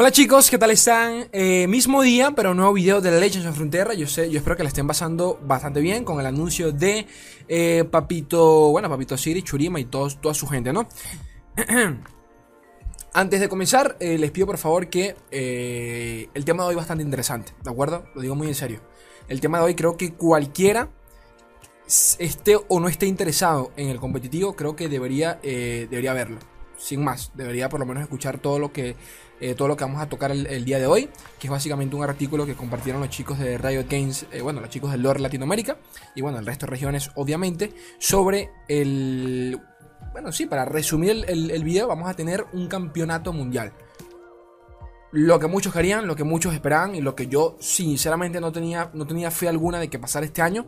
Hola 0.00 0.12
chicos, 0.12 0.48
¿qué 0.48 0.58
tal 0.58 0.70
están? 0.70 1.28
Eh, 1.32 1.66
mismo 1.66 2.02
día, 2.02 2.30
pero 2.30 2.54
nuevo 2.54 2.72
video 2.72 3.00
de 3.00 3.10
Legends 3.18 3.48
of 3.48 3.56
Frontera. 3.56 3.94
Yo 3.94 4.06
sé, 4.06 4.30
yo 4.30 4.38
espero 4.38 4.56
que 4.56 4.62
la 4.62 4.68
estén 4.68 4.86
pasando 4.86 5.40
bastante 5.42 5.80
bien 5.80 6.04
con 6.04 6.20
el 6.20 6.26
anuncio 6.26 6.70
de 6.70 7.04
eh, 7.48 7.82
Papito, 7.82 8.70
bueno, 8.70 8.88
Papito 8.88 9.16
Siri, 9.16 9.42
Churima 9.42 9.80
y 9.80 9.86
todos, 9.86 10.20
toda 10.20 10.34
su 10.34 10.46
gente, 10.46 10.72
¿no? 10.72 10.86
Antes 13.12 13.40
de 13.40 13.48
comenzar, 13.48 13.96
eh, 13.98 14.18
les 14.18 14.30
pido 14.30 14.46
por 14.46 14.58
favor 14.58 14.88
que 14.88 15.16
el 15.32 16.44
tema 16.44 16.62
de 16.62 16.68
hoy 16.68 16.72
es 16.74 16.78
bastante 16.78 17.02
interesante, 17.02 17.52
¿de 17.64 17.68
acuerdo? 17.68 18.04
Lo 18.14 18.20
digo 18.20 18.36
muy 18.36 18.46
en 18.46 18.54
serio. 18.54 18.80
El 19.26 19.40
tema 19.40 19.58
de 19.58 19.64
hoy 19.64 19.74
creo 19.74 19.96
que 19.96 20.12
cualquiera 20.14 20.90
esté 21.88 22.56
o 22.68 22.78
no 22.78 22.86
esté 22.86 23.06
interesado 23.06 23.72
en 23.76 23.88
el 23.88 23.98
competitivo, 23.98 24.54
creo 24.54 24.76
que 24.76 24.88
debería, 24.88 25.40
debería 25.42 26.12
verlo. 26.12 26.38
Sin 26.76 27.02
más, 27.02 27.32
debería 27.34 27.68
por 27.68 27.80
lo 27.80 27.86
menos 27.86 28.04
escuchar 28.04 28.38
todo 28.38 28.60
lo 28.60 28.72
que 28.72 28.94
eh, 29.40 29.54
todo 29.54 29.68
lo 29.68 29.76
que 29.76 29.84
vamos 29.84 30.00
a 30.00 30.08
tocar 30.08 30.30
el, 30.30 30.64
día 30.64 30.78
de 30.78 30.86
hoy, 30.86 31.08
que 31.38 31.46
es 31.46 31.50
básicamente 31.50 31.94
un 31.94 32.02
artículo 32.02 32.46
que 32.46 32.54
compartieron 32.54 33.00
los 33.00 33.10
chicos 33.10 33.38
de 33.38 33.58
Riot 33.58 33.86
Games, 33.88 34.26
eh, 34.32 34.40
bueno, 34.40 34.60
los 34.60 34.70
chicos 34.70 34.90
del 34.90 35.02
Lore 35.02 35.20
Latinoamérica 35.20 35.76
y 36.14 36.22
bueno, 36.22 36.38
el 36.38 36.46
resto 36.46 36.66
de 36.66 36.70
regiones, 36.70 37.10
obviamente, 37.14 37.72
sobre 37.98 38.50
el. 38.68 39.60
Bueno, 40.12 40.32
sí, 40.32 40.46
para 40.46 40.64
resumir 40.64 41.24
el, 41.28 41.50
el 41.50 41.64
video, 41.64 41.86
vamos 41.86 42.08
a 42.08 42.14
tener 42.14 42.46
un 42.52 42.66
campeonato 42.66 43.32
mundial. 43.32 43.72
Lo 45.12 45.38
que 45.38 45.46
muchos 45.46 45.72
querían, 45.72 46.06
lo 46.06 46.16
que 46.16 46.24
muchos 46.24 46.52
esperaban 46.52 46.94
y 46.94 47.00
lo 47.00 47.14
que 47.14 47.28
yo 47.28 47.56
sinceramente 47.60 48.40
no 48.40 48.52
tenía, 48.52 48.90
no 48.92 49.06
tenía 49.06 49.30
fe 49.30 49.48
alguna 49.48 49.78
de 49.78 49.88
que 49.88 49.98
pasara 49.98 50.26
este 50.26 50.42
año 50.42 50.66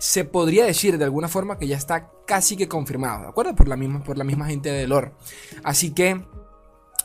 se 0.00 0.24
podría 0.24 0.64
decir 0.64 0.96
de 0.96 1.04
alguna 1.04 1.28
forma 1.28 1.58
que 1.58 1.68
ya 1.68 1.76
está 1.76 2.10
casi 2.26 2.56
que 2.56 2.68
confirmado, 2.68 3.22
¿de 3.22 3.28
acuerdo? 3.28 3.54
Por 3.54 3.68
la 3.68 3.76
misma, 3.76 4.02
por 4.02 4.16
la 4.16 4.24
misma 4.24 4.46
gente 4.46 4.70
de 4.70 4.86
lore. 4.86 5.12
Así 5.62 5.92
que 5.92 6.24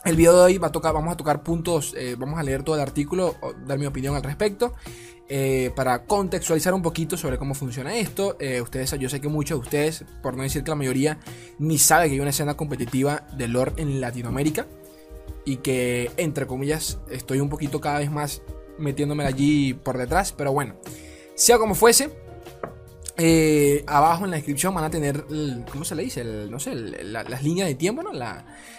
el 0.05 0.15
video 0.15 0.37
de 0.37 0.43
hoy 0.43 0.57
va 0.59 0.67
a 0.67 0.71
tocar, 0.71 0.93
vamos 0.93 1.11
a 1.11 1.17
tocar 1.17 1.41
puntos, 1.41 1.95
eh, 1.97 2.15
vamos 2.17 2.39
a 2.39 2.43
leer 2.43 2.63
todo 2.63 2.75
el 2.75 2.81
artículo, 2.81 3.35
dar 3.65 3.79
mi 3.79 3.87
opinión 3.87 4.15
al 4.15 4.21
respecto, 4.23 4.73
eh, 5.27 5.71
para 5.75 6.05
contextualizar 6.05 6.75
un 6.75 6.83
poquito 6.83 7.17
sobre 7.17 7.39
cómo 7.39 7.55
funciona 7.55 7.95
esto. 7.97 8.37
Eh, 8.39 8.61
ustedes, 8.61 8.91
yo 8.99 9.09
sé 9.09 9.19
que 9.19 9.27
muchos 9.27 9.59
de 9.59 9.63
ustedes, 9.63 10.05
por 10.21 10.37
no 10.37 10.43
decir 10.43 10.63
que 10.63 10.69
la 10.69 10.75
mayoría, 10.75 11.17
ni 11.57 11.79
sabe 11.79 12.07
que 12.07 12.13
hay 12.13 12.19
una 12.19 12.29
escena 12.29 12.55
competitiva 12.55 13.27
de 13.35 13.47
lore 13.47 13.73
en 13.77 13.99
Latinoamérica 13.99 14.67
y 15.43 15.57
que, 15.57 16.11
entre 16.17 16.45
comillas, 16.45 16.99
estoy 17.09 17.39
un 17.39 17.49
poquito 17.49 17.81
cada 17.81 17.99
vez 17.99 18.11
más 18.11 18.43
metiéndome 18.77 19.25
allí 19.25 19.73
por 19.73 19.97
detrás, 19.97 20.31
pero 20.31 20.53
bueno, 20.53 20.75
sea 21.33 21.57
como 21.57 21.73
fuese. 21.73 22.24
Eh, 23.17 23.83
abajo 23.87 24.25
en 24.25 24.31
la 24.31 24.37
descripción 24.37 24.73
van 24.73 24.83
a 24.83 24.89
tener, 24.89 25.25
¿cómo 25.71 25.85
se 25.85 25.95
le 25.95 26.03
dice? 26.03 26.23
no 26.23 26.59
sé, 26.59 26.75
las 26.75 27.43
líneas 27.43 27.67
de 27.67 27.75
tiempo, 27.75 28.03
¿no? 28.03 28.11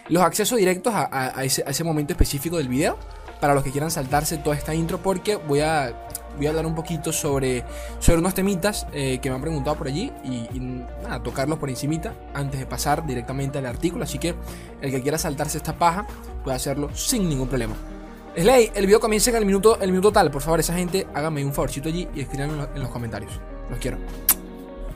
los 0.09 0.23
accesos 0.23 0.59
directos 0.59 0.93
a, 0.95 1.43
ese, 1.43 1.85
momento 1.85 2.13
específico 2.13 2.59
del 2.59 2.69
video. 2.69 2.99
Para 3.41 3.53
los 3.53 3.63
que 3.63 3.71
quieran 3.71 3.91
saltarse 3.91 4.39
toda 4.39 4.57
esta 4.57 4.75
intro, 4.75 4.97
porque 5.03 5.37
voy 5.37 5.61
a, 5.61 6.09
voy 6.39 6.47
a 6.47 6.49
hablar 6.49 6.65
un 6.65 6.75
poquito 6.75 7.13
sobre, 7.13 7.65
unos 8.09 8.33
temitas 8.33 8.87
eh, 8.95 9.19
que 9.21 9.29
me 9.29 9.37
han 9.37 9.43
preguntado 9.43 9.77
por 9.77 9.89
allí 9.89 10.11
y, 10.25 10.83
tocarlos 11.23 11.59
por 11.59 11.69
encimita 11.69 12.15
antes 12.33 12.59
de 12.59 12.65
pasar 12.65 13.07
directamente 13.07 13.59
al 13.59 13.67
artículo. 13.67 14.05
Así 14.05 14.19
que 14.19 14.35
el 14.81 14.91
que 14.91 15.03
quiera 15.03 15.19
saltarse 15.19 15.59
esta 15.59 15.79
paja 15.79 16.07
puede 16.45 16.57
hacerlo 16.57 16.89
sin 16.95 17.29
ningún 17.29 17.49
problema. 17.49 17.75
Slay, 18.35 18.71
el 18.75 18.87
video 18.87 19.01
comienza 19.01 19.29
en 19.31 19.37
el 19.37 19.45
minuto, 19.45 19.79
el 19.81 19.91
minuto 19.91 20.13
tal. 20.13 20.31
Por 20.31 20.41
favor, 20.41 20.61
esa 20.61 20.75
gente, 20.75 21.07
hágame 21.15 21.45
un 21.45 21.53
favorcito 21.53 21.91
allí 21.91 22.09
y 22.15 22.21
escriban 22.21 22.69
en 22.75 22.83
los 22.83 22.91
comentarios. 22.91 23.39
Los 23.71 23.79
quiero. 23.79 23.99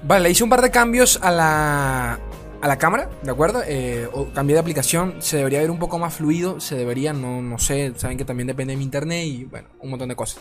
Vale, 0.03 0.25
le 0.25 0.31
hice 0.31 0.45
un 0.45 0.51
par 0.51 0.63
de 0.63 0.71
cambios 0.71 1.19
a 1.23 1.31
la, 1.31 2.19
a 2.61 2.69
la 2.69 2.79
cámara, 2.79 3.11
¿de 3.23 3.31
acuerdo? 3.31 3.63
Eh, 3.67 4.09
o 4.13 4.31
cambié 4.33 4.55
de 4.55 4.61
aplicación, 4.61 5.17
se 5.19 5.37
debería 5.37 5.61
ver 5.61 5.71
un 5.71 5.79
poco 5.79 5.99
más 5.99 6.15
fluido, 6.15 6.61
se 6.61 6.77
debería, 6.77 7.13
no, 7.13 7.43
no 7.43 7.59
sé, 7.59 7.93
saben 7.97 8.17
que 8.17 8.25
también 8.25 8.47
depende 8.47 8.73
de 8.73 8.79
mi 8.79 8.85
internet 8.85 9.25
y 9.27 9.45
bueno, 9.45 9.69
un 9.81 9.91
montón 9.91 10.09
de 10.09 10.17
cosas. 10.17 10.41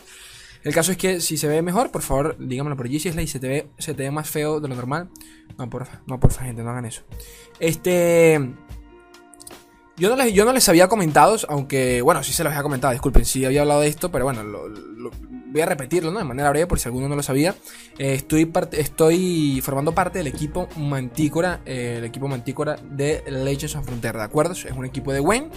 El 0.63 0.73
caso 0.73 0.91
es 0.91 0.97
que 0.97 1.21
si 1.21 1.37
se 1.37 1.47
ve 1.47 1.61
mejor, 1.61 1.89
por 1.89 2.01
favor, 2.01 2.35
dígamelo 2.37 2.75
por 2.75 2.85
allí. 2.85 2.99
Si 2.99 3.09
y 3.09 3.27
se 3.27 3.39
te 3.39 3.47
ve, 3.47 3.69
se 3.77 3.93
te 3.93 4.03
ve 4.03 4.11
más 4.11 4.29
feo 4.29 4.59
de 4.59 4.67
lo 4.67 4.75
normal, 4.75 5.09
no 5.57 5.69
porfa, 5.69 6.01
no 6.05 6.19
porfa, 6.19 6.43
gente, 6.43 6.63
no 6.63 6.69
hagan 6.71 6.85
eso. 6.85 7.03
Este. 7.59 8.53
Yo 9.99 10.09
no, 10.09 10.15
les, 10.15 10.33
yo 10.33 10.45
no 10.45 10.53
les 10.53 10.67
había 10.69 10.87
comentado, 10.87 11.35
aunque, 11.49 12.01
bueno, 12.01 12.23
sí 12.23 12.31
se 12.31 12.43
los 12.45 12.51
había 12.51 12.63
comentado, 12.63 12.93
disculpen, 12.93 13.25
sí 13.25 13.43
había 13.43 13.61
hablado 13.61 13.81
de 13.81 13.89
esto, 13.89 14.09
pero 14.09 14.23
bueno, 14.23 14.43
lo, 14.43 15.11
voy 15.51 15.61
a 15.61 15.65
repetirlo 15.65 16.09
¿no? 16.11 16.19
de 16.19 16.25
manera 16.25 16.49
breve 16.51 16.67
por 16.67 16.79
si 16.79 16.87
alguno 16.87 17.09
no 17.09 17.17
lo 17.17 17.23
sabía. 17.23 17.53
Eh, 17.97 18.13
estoy, 18.13 18.49
estoy 18.71 19.61
formando 19.61 19.93
parte 19.93 20.19
del 20.19 20.27
equipo 20.27 20.69
Mantícora, 20.77 21.59
eh, 21.65 21.95
el 21.97 22.05
equipo 22.05 22.29
Mantícora 22.29 22.77
de 22.81 23.23
Legends 23.27 23.75
of 23.75 23.85
Frontier, 23.85 24.15
¿de 24.15 24.23
acuerdo? 24.23 24.53
Es 24.53 24.65
un 24.71 24.85
equipo 24.85 25.11
de 25.11 25.19
Gwen. 25.19 25.49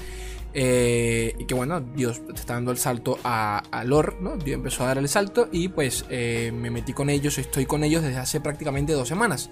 Eh, 0.55 1.35
y 1.39 1.45
que 1.47 1.55
bueno, 1.55 1.81
Dios 1.81 2.21
está 2.35 2.55
dando 2.55 2.71
el 2.71 2.79
salto 2.79 3.19
a, 3.25 3.59
a 3.71 3.85
Lore, 3.85 4.17
¿no? 4.21 4.37
Dios 4.37 4.57
empezó 4.57 4.85
a 4.85 4.89
dar 4.89 4.99
el 4.99 5.09
salto 5.09 5.49
y 5.51 5.69
pues 5.69 6.05
me 6.09 6.71
metí 6.71 6.93
con 6.93 7.11
ellos, 7.11 7.39
estoy 7.39 7.67
con 7.67 7.85
ellos 7.85 8.03
desde 8.03 8.19
hace 8.19 8.41
prácticamente 8.41 8.93
dos 8.93 9.09
semanas. 9.09 9.51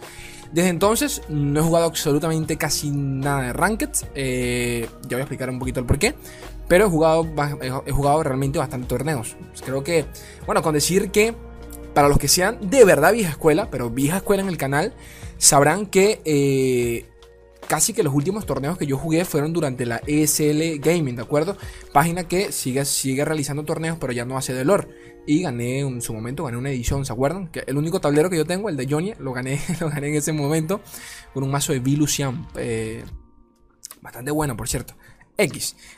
Desde 0.52 0.68
entonces 0.68 1.22
no 1.28 1.60
he 1.60 1.62
jugado 1.62 1.86
absolutamente 1.86 2.56
casi 2.56 2.90
nada 2.90 3.42
de 3.42 3.52
Ranked, 3.52 3.90
ya 4.14 4.88
voy 5.10 5.20
a 5.20 5.20
explicar 5.20 5.48
un 5.48 5.58
poquito 5.58 5.80
el 5.80 5.86
porqué, 5.86 6.14
pero 6.68 6.86
he 6.86 6.88
jugado, 6.88 7.26
he 7.86 7.90
jugado 7.92 8.22
realmente 8.22 8.58
bastante 8.58 8.86
torneos. 8.86 9.36
Creo 9.64 9.82
que, 9.82 10.06
bueno, 10.46 10.62
con 10.62 10.74
decir 10.74 11.10
que 11.10 11.34
para 11.94 12.08
los 12.08 12.18
que 12.18 12.28
sean 12.28 12.58
de 12.70 12.84
verdad 12.84 13.12
vieja 13.12 13.30
escuela, 13.30 13.68
pero 13.70 13.90
vieja 13.90 14.18
escuela 14.18 14.42
en 14.42 14.48
el 14.48 14.56
canal, 14.56 14.94
sabrán 15.38 15.86
que 15.86 16.20
eh, 16.24 17.06
casi 17.70 17.92
que 17.92 18.02
los 18.02 18.12
últimos 18.12 18.46
torneos 18.46 18.76
que 18.76 18.84
yo 18.84 18.98
jugué 18.98 19.24
fueron 19.24 19.52
durante 19.52 19.86
la 19.86 20.02
ESL 20.04 20.80
Gaming, 20.80 21.14
¿de 21.14 21.22
acuerdo? 21.22 21.56
Página 21.92 22.24
que 22.24 22.50
sigue, 22.50 22.84
sigue 22.84 23.24
realizando 23.24 23.64
torneos, 23.64 23.96
pero 24.00 24.12
ya 24.12 24.24
no 24.24 24.36
hace 24.36 24.52
de 24.52 24.64
lore. 24.64 24.88
Y 25.24 25.42
gané 25.42 25.78
en 25.78 26.02
su 26.02 26.12
momento, 26.12 26.42
gané 26.42 26.56
una 26.56 26.70
edición, 26.70 27.06
¿se 27.06 27.12
acuerdan? 27.12 27.46
Que 27.46 27.62
el 27.68 27.78
único 27.78 28.00
tablero 28.00 28.28
que 28.28 28.36
yo 28.36 28.44
tengo, 28.44 28.70
el 28.70 28.76
de 28.76 28.88
Johnny, 28.90 29.14
lo 29.20 29.32
gané, 29.32 29.60
lo 29.80 29.88
gané 29.88 30.08
en 30.08 30.16
ese 30.16 30.32
momento 30.32 30.80
con 31.32 31.44
un 31.44 31.50
mazo 31.52 31.72
de 31.72 31.78
Vilucian. 31.78 32.48
Eh, 32.56 33.04
bastante 34.02 34.32
bueno, 34.32 34.56
por 34.56 34.68
cierto. 34.68 34.94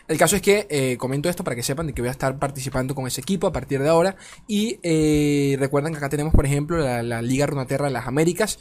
El 0.09 0.19
caso 0.19 0.37
es 0.37 0.43
que 0.43 0.67
eh, 0.71 0.97
comento 0.99 1.29
esto 1.29 1.43
para 1.43 1.57
que 1.57 1.63
sepan 1.63 1.89
de 1.89 1.93
que 1.93 2.03
voy 2.03 2.09
a 2.09 2.13
estar 2.13 2.39
participando 2.39 2.95
con 2.95 3.07
ese 3.07 3.21
equipo 3.21 3.47
a 3.47 3.53
partir 3.53 3.83
de 3.83 3.89
ahora. 3.89 4.17
Y 4.47 4.79
eh, 4.83 5.57
recuerden 5.59 5.93
que 5.93 5.99
acá 5.99 6.09
tenemos, 6.09 6.33
por 6.33 6.47
ejemplo, 6.47 6.79
la, 6.79 7.23
Liga 7.23 7.47
Runaterra 7.47 7.87
de 7.87 7.93
las 7.93 8.07
Américas, 8.07 8.59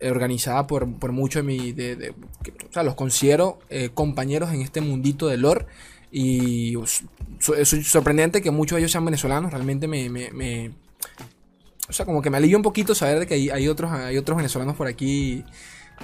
eh, 0.00 0.10
organizada 0.10 0.66
por, 0.66 0.86
muchos 0.86 1.44
de 1.44 1.46
mi. 1.46 1.72
O 1.72 2.72
sea, 2.72 2.82
los 2.82 2.94
considero 2.94 3.58
compañeros 3.94 4.52
en 4.52 4.62
este 4.62 4.80
mundito 4.80 5.26
de 5.26 5.36
lore. 5.36 5.66
Y 6.12 6.74
es 6.80 7.68
sorprendente 7.84 8.42
que 8.42 8.50
muchos 8.50 8.76
de 8.76 8.80
ellos 8.80 8.92
sean 8.92 9.04
venezolanos. 9.04 9.52
Realmente 9.52 9.88
me, 9.88 10.70
o 11.88 11.92
sea, 11.92 12.06
como 12.06 12.22
que 12.22 12.30
me 12.30 12.36
alivia 12.36 12.56
un 12.56 12.62
poquito 12.62 12.94
saber 12.94 13.20
de 13.20 13.26
que 13.26 13.34
hay, 13.34 13.50
hay, 13.50 13.68
otros, 13.68 13.90
hay 13.90 14.16
otros 14.16 14.36
venezolanos 14.36 14.76
por 14.76 14.86
aquí 14.86 15.44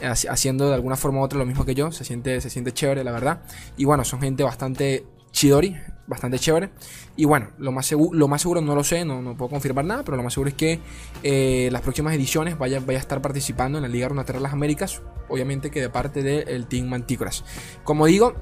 haciendo 0.03 0.69
de 0.69 0.75
alguna 0.75 0.97
forma 0.97 1.21
u 1.21 1.23
otra 1.23 1.39
lo 1.39 1.47
mismo 1.47 1.65
que 1.65 1.75
yo. 1.75 1.93
Se 1.93 2.05
siente, 2.05 2.41
se 2.41 2.51
siente 2.51 2.73
chévere, 2.73 3.05
la 3.05 3.13
verdad. 3.13 3.43
Y 3.77 3.85
bueno, 3.85 4.05
son 4.05 4.21
gente 4.21 4.43
bastante 4.43 5.07
chidori, 5.33 5.77
bastante 6.07 6.39
chévere. 6.39 6.71
Y 7.17 7.25
bueno, 7.25 7.51
lo 7.59 7.73
más, 7.73 7.87
seguro, 7.87 8.17
lo 8.19 8.29
más 8.29 8.43
seguro 8.43 8.61
no 8.61 8.75
lo 8.75 8.85
sé, 8.85 9.05
no, 9.05 9.23
no 9.23 9.37
puedo 9.37 9.51
confirmar 9.51 9.85
nada, 9.85 10.03
pero 10.03 10.17
lo 10.17 10.23
más 10.23 10.33
seguro 10.33 10.49
es 10.49 10.55
que 10.55 10.81
eh, 11.23 11.69
las 11.73 11.83
próximas 11.83 12.15
ediciones 12.15 12.59
vaya, 12.59 12.81
vaya 12.81 12.99
a 12.99 13.03
estar 13.03 13.21
participando 13.21 13.79
en 13.79 13.83
la 13.83 13.89
Liga 13.89 14.09
Runaterra 14.09 14.39
de 14.39 14.43
las 14.43 14.53
Américas. 14.53 15.03
Obviamente 15.29 15.71
que 15.71 15.81
de 15.81 15.91
parte 15.91 16.23
del 16.23 16.67
Team 16.67 16.89
Mantícoras. 16.89 17.45
Como 17.85 18.07
digo, 18.07 18.35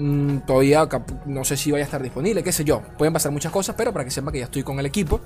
Mm, 0.00 0.46
todavía 0.46 0.88
no 1.26 1.42
sé 1.42 1.56
si 1.56 1.72
vaya 1.72 1.82
a 1.82 1.86
estar 1.86 2.00
disponible, 2.00 2.44
qué 2.44 2.52
sé 2.52 2.62
yo. 2.62 2.80
Pueden 2.96 3.12
pasar 3.12 3.32
muchas 3.32 3.50
cosas, 3.50 3.74
pero 3.76 3.92
para 3.92 4.04
que 4.04 4.12
sepa 4.12 4.30
que 4.30 4.38
ya 4.38 4.44
estoy 4.44 4.62
con 4.62 4.78
el 4.78 4.86
equipo. 4.86 5.20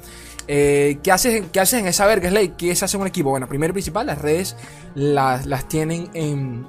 Eh, 0.48 0.98
¿qué, 1.02 1.12
haces, 1.12 1.44
¿Qué 1.52 1.60
haces 1.60 1.80
en 1.80 1.88
esa 1.88 2.06
verga, 2.06 2.30
Slay? 2.30 2.54
¿Qué 2.56 2.74
se 2.74 2.86
hace 2.86 2.96
un 2.96 3.06
equipo? 3.06 3.28
Bueno, 3.28 3.46
primero 3.46 3.72
y 3.72 3.74
principal, 3.74 4.06
las 4.06 4.18
redes 4.22 4.56
las, 4.94 5.44
las 5.44 5.68
tienen 5.68 6.08
en, 6.14 6.66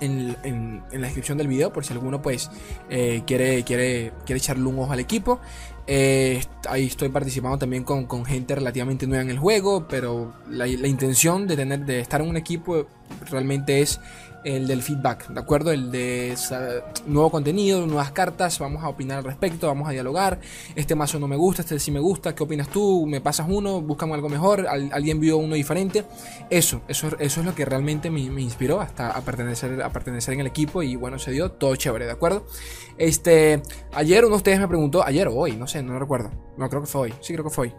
en, 0.00 0.82
la 0.92 1.00
descripción 1.00 1.36
del 1.36 1.46
video 1.46 1.70
por 1.74 1.84
si 1.84 1.92
alguno 1.92 2.22
pues 2.22 2.50
eh, 2.88 3.22
quiere, 3.26 3.64
quiere, 3.64 4.12
quiere 4.24 4.38
echarle 4.38 4.64
un 4.64 4.78
ojo 4.78 4.90
al 4.90 5.00
equipo. 5.00 5.40
Eh, 5.86 6.42
ahí 6.70 6.86
estoy 6.86 7.10
participando 7.10 7.58
también 7.58 7.84
con, 7.84 8.06
con, 8.06 8.24
gente 8.24 8.54
relativamente 8.54 9.06
nueva 9.06 9.24
en 9.24 9.30
el 9.30 9.38
juego, 9.38 9.86
pero 9.86 10.32
la, 10.48 10.66
la 10.66 10.88
intención 10.88 11.46
de, 11.46 11.56
tener, 11.56 11.84
de 11.84 12.00
estar 12.00 12.22
en 12.22 12.30
un 12.30 12.38
equipo 12.38 12.86
realmente 13.30 13.80
es 13.80 14.00
el 14.44 14.66
del 14.66 14.82
feedback, 14.82 15.28
¿de 15.28 15.40
acuerdo? 15.40 15.70
El 15.70 15.90
de 15.90 16.34
nuevo 17.06 17.30
contenido, 17.30 17.86
nuevas 17.86 18.12
cartas, 18.12 18.58
vamos 18.58 18.82
a 18.82 18.88
opinar 18.88 19.18
al 19.18 19.24
respecto, 19.24 19.66
vamos 19.66 19.88
a 19.88 19.92
dialogar. 19.92 20.40
Este 20.74 20.94
mazo 20.94 21.18
no 21.18 21.28
me 21.28 21.36
gusta, 21.36 21.62
este 21.62 21.78
sí 21.78 21.90
me 21.90 22.00
gusta, 22.00 22.34
¿qué 22.34 22.42
opinas 22.42 22.68
tú? 22.68 23.06
¿Me 23.06 23.20
pasas 23.20 23.46
uno? 23.48 23.80
¿Buscamos 23.80 24.14
algo 24.14 24.28
mejor? 24.28 24.66
¿Alguien 24.66 25.20
vio 25.20 25.36
uno 25.36 25.54
diferente? 25.54 26.04
Eso, 26.48 26.82
eso, 26.88 27.08
eso 27.18 27.40
es 27.40 27.46
lo 27.46 27.54
que 27.54 27.64
realmente 27.64 28.10
me, 28.10 28.20
inspiró 28.20 28.80
hasta 28.80 29.10
a 29.10 29.20
pertenecer, 29.20 29.82
pertenecer 29.92 30.34
en 30.34 30.40
el 30.40 30.46
equipo 30.46 30.82
y 30.82 30.96
bueno, 30.96 31.18
se 31.18 31.32
dio 31.32 31.52
todo 31.52 31.76
chévere, 31.76 32.06
¿de 32.06 32.12
acuerdo? 32.12 32.46
Este, 32.96 33.62
ayer 33.92 34.24
uno 34.24 34.34
de 34.34 34.38
ustedes 34.38 34.60
me 34.60 34.68
preguntó, 34.68 35.04
ayer 35.04 35.28
o 35.28 35.34
hoy, 35.34 35.56
no 35.56 35.66
sé, 35.66 35.82
no 35.82 35.92
lo 35.92 35.98
recuerdo. 35.98 36.30
No, 36.56 36.68
creo 36.68 36.82
que 36.82 36.88
fue 36.88 37.02
hoy, 37.02 37.14
sí 37.20 37.32
creo 37.32 37.44
que 37.44 37.50
fue 37.50 37.68
hoy. 37.68 37.74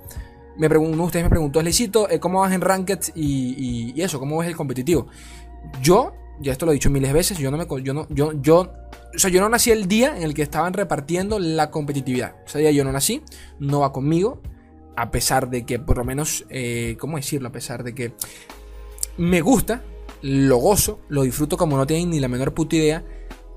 Me 0.57 0.68
uno 0.68 0.95
de 0.95 1.01
ustedes 1.03 1.25
me 1.25 1.30
preguntó, 1.30 1.62
Lecito, 1.62 2.09
eh, 2.09 2.19
¿cómo 2.19 2.42
vas 2.42 2.51
en 2.53 2.62
Ranked 2.62 3.00
y, 3.15 3.56
y, 3.57 3.94
y 3.95 4.01
eso? 4.01 4.19
¿Cómo 4.19 4.38
ves 4.38 4.50
el 4.50 4.56
competitivo? 4.56 5.07
Yo 5.81 6.13
ya 6.42 6.51
esto 6.51 6.65
lo 6.65 6.71
he 6.71 6.75
dicho 6.75 6.89
miles 6.89 7.09
de 7.09 7.13
veces, 7.13 7.38
yo 7.38 7.51
no 7.51 7.57
me 7.57 7.65
yo 7.83 7.94
no 7.94 8.07
yo 8.09 8.33
yo 8.42 8.71
o 9.13 9.19
sea, 9.19 9.30
yo 9.30 9.42
no 9.42 9.50
nací 9.50 9.71
el 9.71 9.88
día 9.88 10.15
en 10.15 10.24
el 10.24 10.33
que 10.33 10.42
estaban 10.42 10.74
repartiendo 10.74 11.38
la 11.38 11.69
competitividad. 11.69 12.36
Ese 12.45 12.59
día 12.59 12.71
yo 12.71 12.83
no 12.83 12.92
nací, 12.92 13.21
no 13.59 13.81
va 13.81 13.92
conmigo, 13.92 14.42
a 14.95 15.12
pesar 15.12 15.50
de 15.50 15.65
que 15.65 15.80
por 15.80 15.98
lo 15.98 16.06
menos, 16.06 16.45
eh, 16.50 16.95
¿cómo 17.00 17.18
decirlo? 17.18 17.50
A 17.50 17.51
pesar 17.51 17.83
de 17.83 17.94
que 17.94 18.13
me 19.18 19.42
gusta, 19.42 19.83
lo 20.21 20.57
gozo, 20.57 21.01
lo 21.09 21.24
disfruto 21.24 21.57
como 21.57 21.77
no 21.77 21.86
tienen 21.86 22.09
ni 22.09 22.19
la 22.19 22.27
menor 22.27 22.53
puta 22.53 22.75
idea 22.75 23.03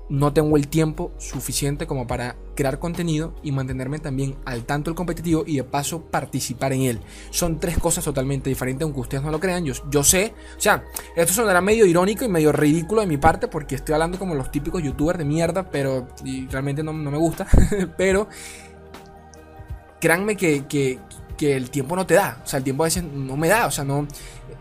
no 0.07 0.33
tengo 0.33 0.55
el 0.55 0.67
tiempo 0.67 1.11
suficiente 1.17 1.87
como 1.87 2.05
para 2.05 2.35
crear 2.55 2.79
contenido 2.79 3.33
y 3.43 3.51
mantenerme 3.51 3.99
también 3.99 4.35
al 4.45 4.65
tanto 4.65 4.89
del 4.89 4.95
competitivo 4.95 5.43
y 5.45 5.57
de 5.57 5.63
paso 5.63 6.01
participar 6.03 6.73
en 6.73 6.81
él. 6.81 6.99
Son 7.31 7.59
tres 7.59 7.77
cosas 7.79 8.03
totalmente 8.03 8.49
diferentes, 8.49 8.83
aunque 8.83 8.99
ustedes 8.99 9.23
no 9.23 9.31
lo 9.31 9.39
crean. 9.39 9.65
Yo, 9.65 9.73
yo 9.89 10.03
sé, 10.03 10.33
o 10.57 10.61
sea, 10.61 10.83
esto 11.15 11.33
sonará 11.33 11.61
medio 11.61 11.85
irónico 11.85 12.23
y 12.23 12.29
medio 12.29 12.51
ridículo 12.51 13.01
de 13.01 13.07
mi 13.07 13.17
parte 13.17 13.47
porque 13.47 13.75
estoy 13.75 13.93
hablando 13.93 14.19
como 14.19 14.35
los 14.35 14.51
típicos 14.51 14.83
youtubers 14.83 15.17
de 15.17 15.25
mierda, 15.25 15.69
pero 15.69 16.07
realmente 16.49 16.83
no, 16.83 16.93
me 16.93 17.17
gusta. 17.17 17.47
pero 17.97 18.27
créanme 19.99 20.37
que, 20.37 20.65
que, 20.67 20.99
que 21.35 21.55
el 21.55 21.71
tiempo 21.71 21.95
no 21.95 22.05
te 22.05 22.13
da, 22.13 22.41
o 22.43 22.47
sea, 22.47 22.57
el 22.57 22.63
tiempo 22.63 22.83
a 22.83 22.87
veces 22.87 23.03
no 23.03 23.35
me 23.37 23.47
da, 23.47 23.65
o 23.65 23.71
sea, 23.71 23.83
no. 23.83 24.07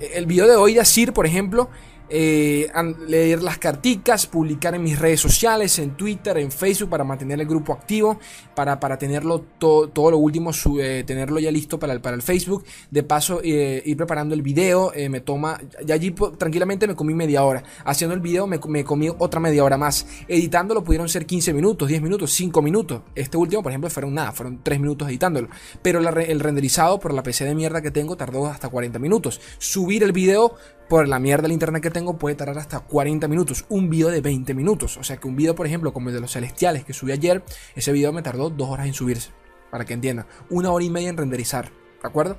El 0.00 0.26
video 0.26 0.46
de 0.46 0.56
hoy 0.56 0.74
de 0.74 0.80
Asir, 0.80 1.12
por 1.12 1.26
ejemplo, 1.26 1.68
eh, 2.10 2.70
leer 3.08 3.42
las 3.42 3.58
carticas, 3.58 4.26
publicar 4.26 4.74
en 4.74 4.82
mis 4.82 4.98
redes 4.98 5.20
sociales, 5.20 5.78
en 5.78 5.96
Twitter, 5.96 6.36
en 6.38 6.52
Facebook, 6.52 6.90
para 6.90 7.04
mantener 7.04 7.40
el 7.40 7.46
grupo 7.46 7.72
activo, 7.72 8.18
para, 8.54 8.78
para 8.78 8.98
tenerlo 8.98 9.40
todo 9.58 10.10
lo 10.10 10.18
último, 10.18 10.50
eh, 10.80 11.04
tenerlo 11.06 11.38
ya 11.38 11.50
listo 11.50 11.78
para 11.78 11.92
el, 11.92 12.00
para 12.00 12.14
el 12.14 12.22
Facebook. 12.22 12.64
De 12.90 13.02
paso, 13.02 13.40
eh, 13.42 13.82
ir 13.84 13.96
preparando 13.96 14.34
el 14.34 14.42
video, 14.42 14.92
me 15.08 15.20
toma, 15.20 15.60
ya 15.84 15.94
allí 15.94 16.14
tranquilamente 16.38 16.86
me 16.86 16.94
comí 16.94 17.14
media 17.14 17.42
hora. 17.44 17.62
Haciendo 17.84 18.14
el 18.14 18.20
video 18.20 18.46
me, 18.46 18.60
me, 18.68 18.84
comí 18.84 19.08
otra 19.08 19.40
media 19.40 19.64
hora 19.64 19.78
más. 19.78 20.06
Editándolo 20.28 20.84
pudieron 20.84 21.08
ser 21.08 21.26
15 21.26 21.54
minutos, 21.54 21.88
10 21.88 22.02
minutos, 22.02 22.32
5 22.32 22.62
minutos. 22.62 23.02
Este 23.14 23.36
último, 23.36 23.62
por 23.62 23.72
ejemplo, 23.72 23.88
fueron 23.90 24.14
nada, 24.14 24.32
fueron 24.32 24.62
3 24.62 24.78
minutos 24.78 25.08
editándolo. 25.08 25.48
Pero 25.82 26.00
el 26.00 26.40
renderizado 26.40 27.00
por 27.00 27.14
la 27.14 27.22
PC 27.22 27.44
de 27.44 27.54
mierda 27.54 27.80
que 27.80 27.90
tengo 27.90 28.16
tardó 28.16 28.46
hasta 28.46 28.68
40 28.68 28.98
minutos. 28.98 29.40
Subir 29.58 30.02
el 30.02 30.12
video 30.12 30.56
por 30.88 31.08
la 31.08 31.18
mierda 31.18 31.42
del 31.42 31.52
internet 31.52 31.82
que 31.82 31.90
tengo 31.90 32.18
puede 32.18 32.34
tardar 32.34 32.58
hasta 32.58 32.80
40 32.80 33.28
minutos. 33.28 33.64
Un 33.68 33.90
video 33.90 34.10
de 34.10 34.20
20 34.20 34.54
minutos. 34.54 34.96
O 34.96 35.04
sea 35.04 35.16
que 35.16 35.28
un 35.28 35.36
video, 35.36 35.54
por 35.54 35.66
ejemplo, 35.66 35.92
como 35.92 36.08
el 36.08 36.14
de 36.14 36.20
los 36.20 36.32
celestiales 36.32 36.84
que 36.84 36.92
subí 36.92 37.12
ayer, 37.12 37.42
ese 37.74 37.92
video 37.92 38.12
me 38.12 38.22
tardó 38.22 38.50
dos 38.50 38.68
horas 38.68 38.86
en 38.86 38.94
subirse. 38.94 39.30
Para 39.70 39.84
que 39.84 39.94
entiendan. 39.94 40.26
Una 40.50 40.70
hora 40.70 40.84
y 40.84 40.90
media 40.90 41.08
en 41.08 41.16
renderizar. 41.16 41.70
¿De 42.02 42.08
acuerdo? 42.08 42.38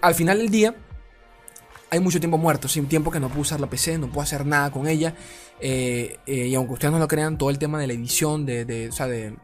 Al 0.00 0.14
final 0.14 0.38
del 0.38 0.50
día, 0.50 0.76
hay 1.90 2.00
mucho 2.00 2.20
tiempo 2.20 2.38
muerto, 2.38 2.68
sin 2.68 2.86
tiempo 2.86 3.10
que 3.10 3.20
no 3.20 3.28
puedo 3.28 3.40
usar 3.40 3.60
la 3.60 3.68
PC, 3.68 3.98
no 3.98 4.08
puedo 4.08 4.20
hacer 4.20 4.44
nada 4.44 4.70
con 4.70 4.86
ella. 4.86 5.14
Eh, 5.60 6.18
eh, 6.26 6.46
y 6.48 6.54
aunque 6.54 6.74
ustedes 6.74 6.92
no 6.92 6.98
lo 6.98 7.08
crean, 7.08 7.38
todo 7.38 7.50
el 7.50 7.58
tema 7.58 7.80
de 7.80 7.86
la 7.86 7.94
edición, 7.94 8.44
de, 8.44 8.64
de, 8.64 8.90
o 8.90 8.92
sea, 8.92 9.06
de, 9.06 9.34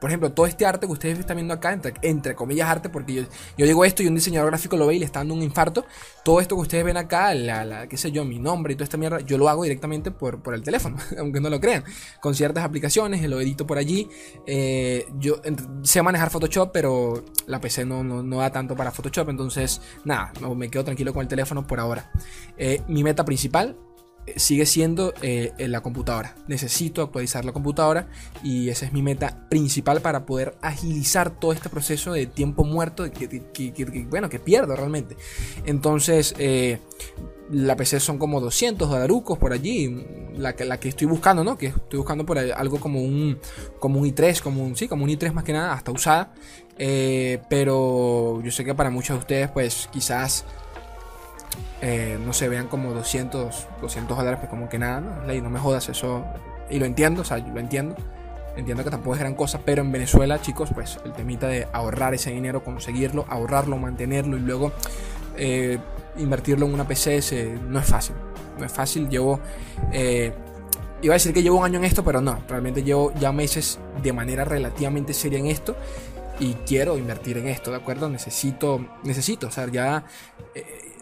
por 0.00 0.10
ejemplo, 0.10 0.32
todo 0.32 0.46
este 0.46 0.66
arte 0.66 0.86
que 0.86 0.92
ustedes 0.92 1.18
están 1.18 1.36
viendo 1.36 1.54
acá, 1.54 1.78
entre, 2.02 2.34
comillas 2.34 2.68
arte, 2.68 2.88
porque 2.88 3.14
yo, 3.56 3.66
digo 3.66 3.84
esto 3.84 4.02
y 4.02 4.06
un 4.06 4.14
diseñador 4.14 4.50
gráfico 4.50 4.76
lo 4.76 4.86
ve 4.86 4.96
y 4.96 4.98
le 4.98 5.04
está 5.04 5.20
dando 5.20 5.34
un 5.34 5.42
infarto. 5.42 5.84
Todo 6.24 6.40
esto 6.40 6.54
que 6.56 6.62
ustedes 6.62 6.84
ven 6.84 6.96
acá, 6.96 7.34
la, 7.34 7.86
qué 7.88 7.96
sé 7.96 8.12
yo, 8.12 8.24
mi 8.24 8.38
nombre 8.38 8.72
y 8.72 8.76
toda 8.76 8.84
esta 8.84 8.96
mierda, 8.96 9.20
yo 9.20 9.38
lo 9.38 9.48
hago 9.48 9.62
directamente 9.62 10.10
por, 10.10 10.42
por 10.42 10.54
el 10.54 10.62
teléfono, 10.62 10.96
aunque 11.18 11.40
no 11.40 11.50
lo 11.50 11.60
crean. 11.60 11.84
Con 12.20 12.34
ciertas 12.34 12.64
aplicaciones, 12.64 13.22
lo 13.28 13.40
edito 13.40 13.66
por 13.66 13.78
allí. 13.78 14.08
Eh, 14.46 15.06
yo 15.18 15.40
sé 15.82 16.02
manejar 16.02 16.30
Photoshop, 16.30 16.70
pero 16.72 17.24
la 17.46 17.60
PC 17.60 17.84
no, 17.84 18.02
no, 18.04 18.38
da 18.38 18.50
tanto 18.50 18.76
para 18.76 18.90
Photoshop, 18.90 19.30
entonces 19.30 19.80
nada, 20.04 20.32
me 20.54 20.68
quedo 20.68 20.84
tranquilo 20.84 21.12
con 21.12 21.22
el 21.22 21.28
teléfono 21.28 21.66
por 21.66 21.80
ahora. 21.80 22.10
Eh, 22.56 22.82
mi 22.88 23.02
meta 23.02 23.24
principal 23.24 23.76
sigue 24.36 24.66
siendo 24.66 25.12
eh, 25.22 25.52
la 25.58 25.82
computadora. 25.82 26.34
Necesito 26.48 27.02
actualizar 27.02 27.44
la 27.44 27.52
computadora 27.52 28.08
y 28.42 28.68
esa 28.68 28.86
es 28.86 28.92
mi 28.92 29.02
meta 29.02 29.46
principal 29.48 30.00
para 30.00 30.26
poder 30.26 30.56
agilizar 30.62 31.30
todo 31.30 31.52
este 31.52 31.68
proceso 31.68 32.12
de 32.12 32.26
tiempo 32.26 32.64
muerto 32.64 33.10
que, 33.10 34.06
bueno, 34.08 34.28
que 34.28 34.38
pierdo 34.38 34.76
realmente. 34.76 35.16
Entonces, 35.66 36.34
eh, 36.38 36.78
la 37.50 37.76
PC 37.76 38.00
son 38.00 38.18
como 38.18 38.40
200 38.40 38.88
dolarucos 38.88 39.38
por 39.38 39.52
allí, 39.52 40.04
la, 40.36 40.54
la 40.58 40.80
que 40.80 40.88
estoy 40.88 41.06
buscando, 41.06 41.44
¿no? 41.44 41.58
Que 41.58 41.66
estoy 41.66 41.98
buscando 41.98 42.24
por 42.24 42.38
algo 42.38 42.80
como 42.80 43.02
un, 43.02 43.38
como 43.78 44.00
un 44.00 44.06
i3, 44.06 44.40
como 44.40 44.64
un, 44.64 44.76
sí, 44.76 44.88
como 44.88 45.04
un 45.04 45.10
i3 45.10 45.32
más 45.32 45.44
que 45.44 45.52
nada, 45.52 45.72
hasta 45.72 45.92
usada. 45.92 46.34
Eh, 46.78 47.40
pero 47.48 48.40
yo 48.42 48.50
sé 48.50 48.64
que 48.64 48.74
para 48.74 48.90
muchos 48.90 49.16
de 49.16 49.20
ustedes, 49.20 49.50
pues 49.50 49.88
quizás 49.92 50.44
eh, 51.80 52.18
no 52.24 52.32
se 52.32 52.48
vean 52.48 52.68
como 52.68 52.92
200, 52.94 53.68
200 53.80 54.16
dólares, 54.16 54.38
pues 54.40 54.50
como 54.50 54.68
que 54.68 54.78
nada, 54.78 55.00
¿no? 55.00 55.26
Ley, 55.26 55.40
no 55.40 55.50
me 55.50 55.58
jodas 55.58 55.88
eso. 55.88 56.24
Y 56.70 56.78
lo 56.78 56.86
entiendo, 56.86 57.22
o 57.22 57.24
sea, 57.24 57.38
lo 57.38 57.60
entiendo. 57.60 57.94
Entiendo 58.56 58.84
que 58.84 58.90
tampoco 58.90 59.14
es 59.14 59.20
gran 59.20 59.34
cosa, 59.34 59.60
pero 59.64 59.82
en 59.82 59.90
Venezuela, 59.90 60.40
chicos, 60.40 60.70
pues 60.72 60.98
el 61.04 61.12
temita 61.12 61.48
de 61.48 61.66
ahorrar 61.72 62.14
ese 62.14 62.30
dinero, 62.30 62.62
conseguirlo, 62.62 63.26
ahorrarlo, 63.28 63.76
mantenerlo 63.76 64.36
y 64.36 64.40
luego 64.40 64.72
eh, 65.36 65.78
invertirlo 66.16 66.64
en 66.66 66.74
una 66.74 66.86
PC 66.86 67.58
no 67.68 67.80
es 67.80 67.86
fácil. 67.86 68.14
No 68.58 68.64
es 68.64 68.72
fácil, 68.72 69.08
llevo... 69.08 69.40
Eh, 69.92 70.32
iba 71.02 71.12
a 71.12 71.16
decir 71.16 71.34
que 71.34 71.42
llevo 71.42 71.58
un 71.58 71.64
año 71.64 71.78
en 71.80 71.84
esto, 71.84 72.04
pero 72.04 72.20
no, 72.20 72.42
realmente 72.48 72.82
llevo 72.82 73.12
ya 73.14 73.32
meses 73.32 73.78
de 74.02 74.12
manera 74.12 74.44
relativamente 74.44 75.12
seria 75.12 75.38
en 75.38 75.46
esto 75.46 75.76
y 76.38 76.54
quiero 76.66 76.96
invertir 76.96 77.36
en 77.38 77.48
esto, 77.48 77.70
¿de 77.70 77.76
acuerdo? 77.76 78.08
Necesito, 78.08 78.86
necesito, 79.02 79.48
o 79.48 79.50
sea, 79.50 79.66
ya 79.70 80.04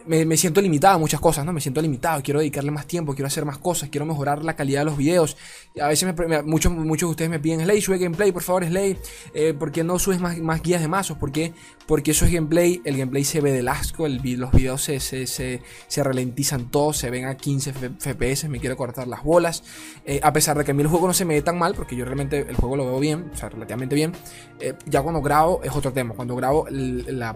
me, 0.06 0.36
siento 0.36 0.60
limitado 0.60 0.96
a 0.96 0.98
muchas 0.98 1.20
cosas, 1.20 1.44
¿no? 1.44 1.52
Me 1.52 1.60
siento 1.60 1.80
limitado, 1.80 2.22
quiero 2.22 2.40
dedicarle 2.40 2.70
más 2.70 2.86
tiempo, 2.86 3.14
quiero 3.14 3.26
hacer 3.26 3.44
más 3.44 3.58
cosas, 3.58 3.88
quiero 3.88 4.06
mejorar 4.06 4.44
la 4.44 4.54
calidad 4.54 4.80
de 4.80 4.84
los 4.86 4.96
videos. 4.96 5.36
A 5.80 5.88
veces 5.88 6.14
muchos, 6.44 6.72
muchos 6.72 7.08
de 7.08 7.10
ustedes 7.10 7.30
me 7.30 7.38
piden, 7.38 7.60
Slay, 7.60 7.80
sube 7.80 7.98
gameplay, 7.98 8.32
por 8.32 8.42
favor, 8.42 8.64
Slay. 8.64 8.98
Eh, 9.34 9.54
¿Por 9.54 9.72
qué 9.72 9.84
no 9.84 9.98
subes 9.98 10.20
más, 10.20 10.38
más 10.38 10.62
guías 10.62 10.80
de 10.80 10.88
mazos? 10.88 11.18
¿Por 11.18 11.32
qué? 11.32 11.52
Porque 11.86 12.12
eso 12.12 12.24
es 12.24 12.32
gameplay, 12.32 12.80
el 12.84 12.96
gameplay 12.96 13.24
se 13.24 13.40
ve 13.40 13.52
del 13.52 13.68
asco, 13.68 14.06
los 14.08 14.52
videos 14.52 14.82
se, 14.82 15.00
se, 15.00 15.26
se, 15.26 16.02
ralentizan 16.02 16.70
todos, 16.70 16.96
se 16.96 17.10
ven 17.10 17.26
a 17.26 17.36
15 17.36 17.72
FPS, 17.72 18.48
me 18.48 18.60
quiero 18.60 18.76
cortar 18.76 19.08
las 19.08 19.22
bolas. 19.22 19.62
Eh, 20.04 20.20
a 20.22 20.32
pesar 20.32 20.56
de 20.58 20.64
que 20.64 20.70
a 20.70 20.74
mí 20.74 20.82
el 20.82 20.88
juego 20.88 21.06
no 21.06 21.14
se 21.14 21.24
me 21.24 21.34
ve 21.34 21.42
tan 21.42 21.58
mal, 21.58 21.74
porque 21.74 21.96
yo 21.96 22.04
realmente 22.04 22.40
el 22.48 22.56
juego 22.56 22.76
lo 22.76 22.86
veo 22.86 23.00
bien, 23.00 23.30
o 23.32 23.36
sea, 23.36 23.48
relativamente 23.48 23.94
bien. 23.94 24.12
Eh, 24.60 24.74
ya 24.86 25.02
cuando 25.02 25.20
grabo 25.20 25.62
es 25.62 25.74
otro 25.74 25.92
tema, 25.92 26.14
cuando 26.14 26.36
grabo 26.36 26.66
la, 26.70 27.34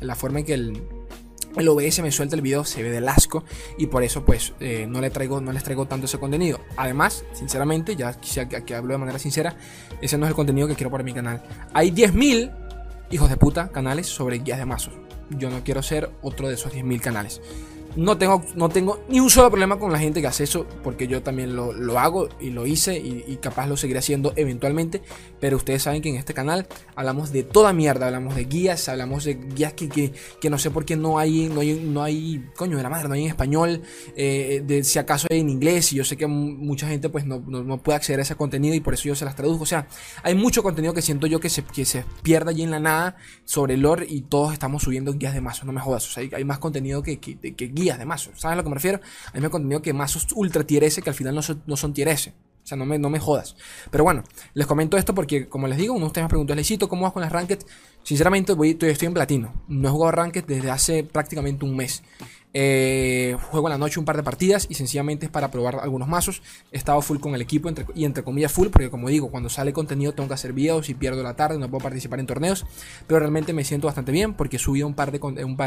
la 0.00 0.14
forma 0.14 0.40
en 0.40 0.44
que 0.44 0.54
el 0.54 0.82
el 1.56 1.68
OBS 1.68 2.02
me 2.02 2.12
suelta 2.12 2.36
el 2.36 2.42
video, 2.42 2.64
se 2.64 2.82
ve 2.82 2.90
del 2.90 3.08
asco 3.08 3.44
y 3.78 3.86
por 3.86 4.02
eso 4.02 4.24
pues 4.24 4.52
eh, 4.60 4.86
no, 4.88 5.00
le 5.00 5.10
traigo, 5.10 5.40
no 5.40 5.52
les 5.52 5.64
traigo 5.64 5.86
tanto 5.86 6.06
ese 6.06 6.18
contenido. 6.18 6.60
Además, 6.76 7.24
sinceramente, 7.32 7.96
ya 7.96 8.14
que 8.14 8.74
hablo 8.74 8.92
de 8.92 8.98
manera 8.98 9.18
sincera, 9.18 9.56
ese 10.00 10.18
no 10.18 10.26
es 10.26 10.30
el 10.30 10.36
contenido 10.36 10.68
que 10.68 10.74
quiero 10.74 10.90
para 10.90 11.04
mi 11.04 11.12
canal. 11.12 11.42
Hay 11.72 11.90
10.000 11.90 12.52
hijos 13.10 13.30
de 13.30 13.36
puta 13.36 13.68
canales 13.68 14.06
sobre 14.06 14.38
guías 14.38 14.58
de 14.58 14.66
mazos. 14.66 14.94
Yo 15.30 15.50
no 15.50 15.62
quiero 15.62 15.82
ser 15.82 16.10
otro 16.22 16.48
de 16.48 16.54
esos 16.54 16.72
10.000 16.72 17.00
canales. 17.00 17.40
No 17.98 18.16
tengo, 18.16 18.44
no 18.54 18.68
tengo 18.68 19.00
ni 19.08 19.18
un 19.18 19.28
solo 19.28 19.50
problema 19.50 19.76
con 19.76 19.90
la 19.90 19.98
gente 19.98 20.20
que 20.20 20.28
hace 20.28 20.44
eso, 20.44 20.64
porque 20.84 21.08
yo 21.08 21.20
también 21.20 21.56
lo, 21.56 21.98
hago 21.98 22.28
y 22.38 22.50
lo 22.50 22.64
hice 22.64 22.96
y, 22.96 23.36
capaz 23.42 23.66
lo 23.66 23.76
seguiré 23.76 23.98
haciendo 23.98 24.32
eventualmente. 24.36 25.02
Pero 25.40 25.56
ustedes 25.56 25.82
saben 25.82 26.00
que 26.00 26.08
en 26.08 26.14
este 26.14 26.32
canal 26.32 26.68
hablamos 26.94 27.32
de 27.32 27.42
toda 27.42 27.72
mierda, 27.72 28.06
hablamos 28.06 28.36
de 28.36 28.44
guías, 28.44 28.88
hablamos 28.88 29.24
de 29.24 29.34
guías 29.34 29.72
que, 29.72 29.88
que, 29.88 30.48
no 30.48 30.58
sé 30.58 30.70
por 30.70 30.84
qué 30.84 30.94
no 30.94 31.18
hay, 31.18 31.48
no 31.48 31.60
hay, 31.60 31.74
no 31.74 32.04
hay, 32.04 32.44
coño 32.54 32.76
de 32.76 32.84
la 32.84 32.88
madre, 32.88 33.08
no 33.08 33.14
hay 33.14 33.22
en 33.22 33.30
español, 33.30 33.82
eh, 34.14 34.62
de 34.64 34.84
si 34.84 35.00
acaso 35.00 35.26
hay 35.28 35.40
en 35.40 35.50
inglés. 35.50 35.92
Y 35.92 35.96
yo 35.96 36.04
sé 36.04 36.16
que 36.16 36.28
mucha 36.28 36.86
gente 36.86 37.08
pues 37.08 37.26
no, 37.26 37.40
no, 37.40 37.82
puede 37.82 37.96
acceder 37.96 38.20
a 38.20 38.22
ese 38.22 38.36
contenido 38.36 38.76
y 38.76 38.80
por 38.80 38.94
eso 38.94 39.08
yo 39.08 39.16
se 39.16 39.24
las 39.24 39.34
traduzco. 39.34 39.64
O 39.64 39.66
sea, 39.66 39.88
hay 40.22 40.36
mucho 40.36 40.62
contenido 40.62 40.94
que 40.94 41.02
siento 41.02 41.26
yo 41.26 41.40
que 41.40 41.50
se, 41.50 41.64
que 41.64 41.84
se 41.84 42.04
pierde 42.22 42.50
allí 42.50 42.62
en 42.62 42.70
la 42.70 42.78
nada 42.78 43.16
sobre 43.44 43.74
el 43.74 43.80
lore 43.80 44.06
y 44.08 44.20
todos 44.20 44.52
estamos 44.52 44.84
subiendo 44.84 45.12
guías 45.14 45.34
de 45.34 45.40
mazos, 45.40 45.64
no 45.64 45.72
me 45.72 45.80
jodas. 45.80 46.06
O 46.06 46.12
sea, 46.12 46.22
hay, 46.32 46.44
más 46.44 46.60
contenido 46.60 47.02
que, 47.02 47.18
que, 47.18 47.36
que 47.36 47.66
guías 47.66 47.87
de 47.96 48.04
mazos. 48.04 48.40
¿Sabes 48.40 48.54
a 48.54 48.56
lo 48.56 48.64
que 48.64 48.68
me 48.68 48.74
refiero? 48.74 49.00
Hay 49.32 49.40
más 49.40 49.50
contenido 49.50 49.80
que 49.80 49.92
mazos 49.92 50.26
ultra 50.34 50.64
tier 50.64 50.84
S 50.84 51.00
que 51.00 51.08
al 51.08 51.14
final 51.14 51.34
no 51.34 51.42
son, 51.42 51.62
no 51.66 51.76
son 51.76 51.94
tier 51.94 52.08
S. 52.08 52.34
O 52.68 52.72
sea, 52.76 52.76
no 52.76 52.84
me, 52.84 52.98
no 52.98 53.08
me 53.08 53.18
jodas. 53.18 53.56
Pero 53.90 54.04
bueno, 54.04 54.24
les 54.52 54.66
comento 54.66 54.98
esto 54.98 55.14
porque, 55.14 55.48
como 55.48 55.66
les 55.68 55.78
digo, 55.78 55.94
uno 55.94 56.02
de 56.02 56.06
ustedes 56.08 56.26
me 56.26 56.28
preguntó, 56.28 56.54
Leicito, 56.54 56.86
¿cómo 56.86 57.04
vas 57.04 57.14
con 57.14 57.22
las 57.22 57.32
ranked? 57.32 57.60
Sinceramente, 58.02 58.52
voy, 58.52 58.72
estoy, 58.72 58.94
en 59.00 59.14
platino. 59.14 59.54
No 59.68 59.88
he 59.88 59.90
jugado 59.90 60.12
ranked 60.12 60.44
desde 60.44 60.70
hace 60.70 61.02
prácticamente 61.02 61.64
un 61.64 61.74
mes. 61.74 62.02
Eh, 62.52 63.38
juego 63.50 63.68
en 63.68 63.72
la 63.72 63.78
noche 63.78 63.98
un 63.98 64.04
par 64.04 64.18
de 64.18 64.22
partidas 64.22 64.66
y 64.68 64.74
sencillamente 64.74 65.24
es 65.24 65.32
para 65.32 65.50
probar 65.50 65.76
algunos 65.76 66.08
mazos. 66.08 66.42
He 66.70 66.76
estado 66.76 67.00
full 67.00 67.20
con 67.20 67.34
el 67.34 67.40
equipo 67.40 67.70
y 67.94 68.04
entre 68.04 68.22
comillas 68.22 68.52
full 68.52 68.68
porque 68.68 68.90
como 68.90 69.08
digo, 69.08 69.30
cuando 69.30 69.48
sale 69.48 69.72
contenido 69.72 70.12
tengo 70.12 70.28
que 70.28 70.34
hacer 70.34 70.52
videos 70.52 70.90
y 70.90 70.94
pierdo 70.94 71.22
la 71.22 71.36
tarde, 71.36 71.58
no 71.58 71.70
puedo 71.70 71.82
participar 71.82 72.20
en 72.20 72.26
torneos, 72.26 72.66
pero 73.06 73.20
realmente 73.20 73.54
me 73.54 73.64
siento 73.64 73.86
bastante 73.86 74.12
bien 74.12 74.34
porque 74.34 74.56
he 74.56 74.58
subido 74.58 74.86
un 74.86 74.94
par 74.94 75.10
de... 75.10 75.20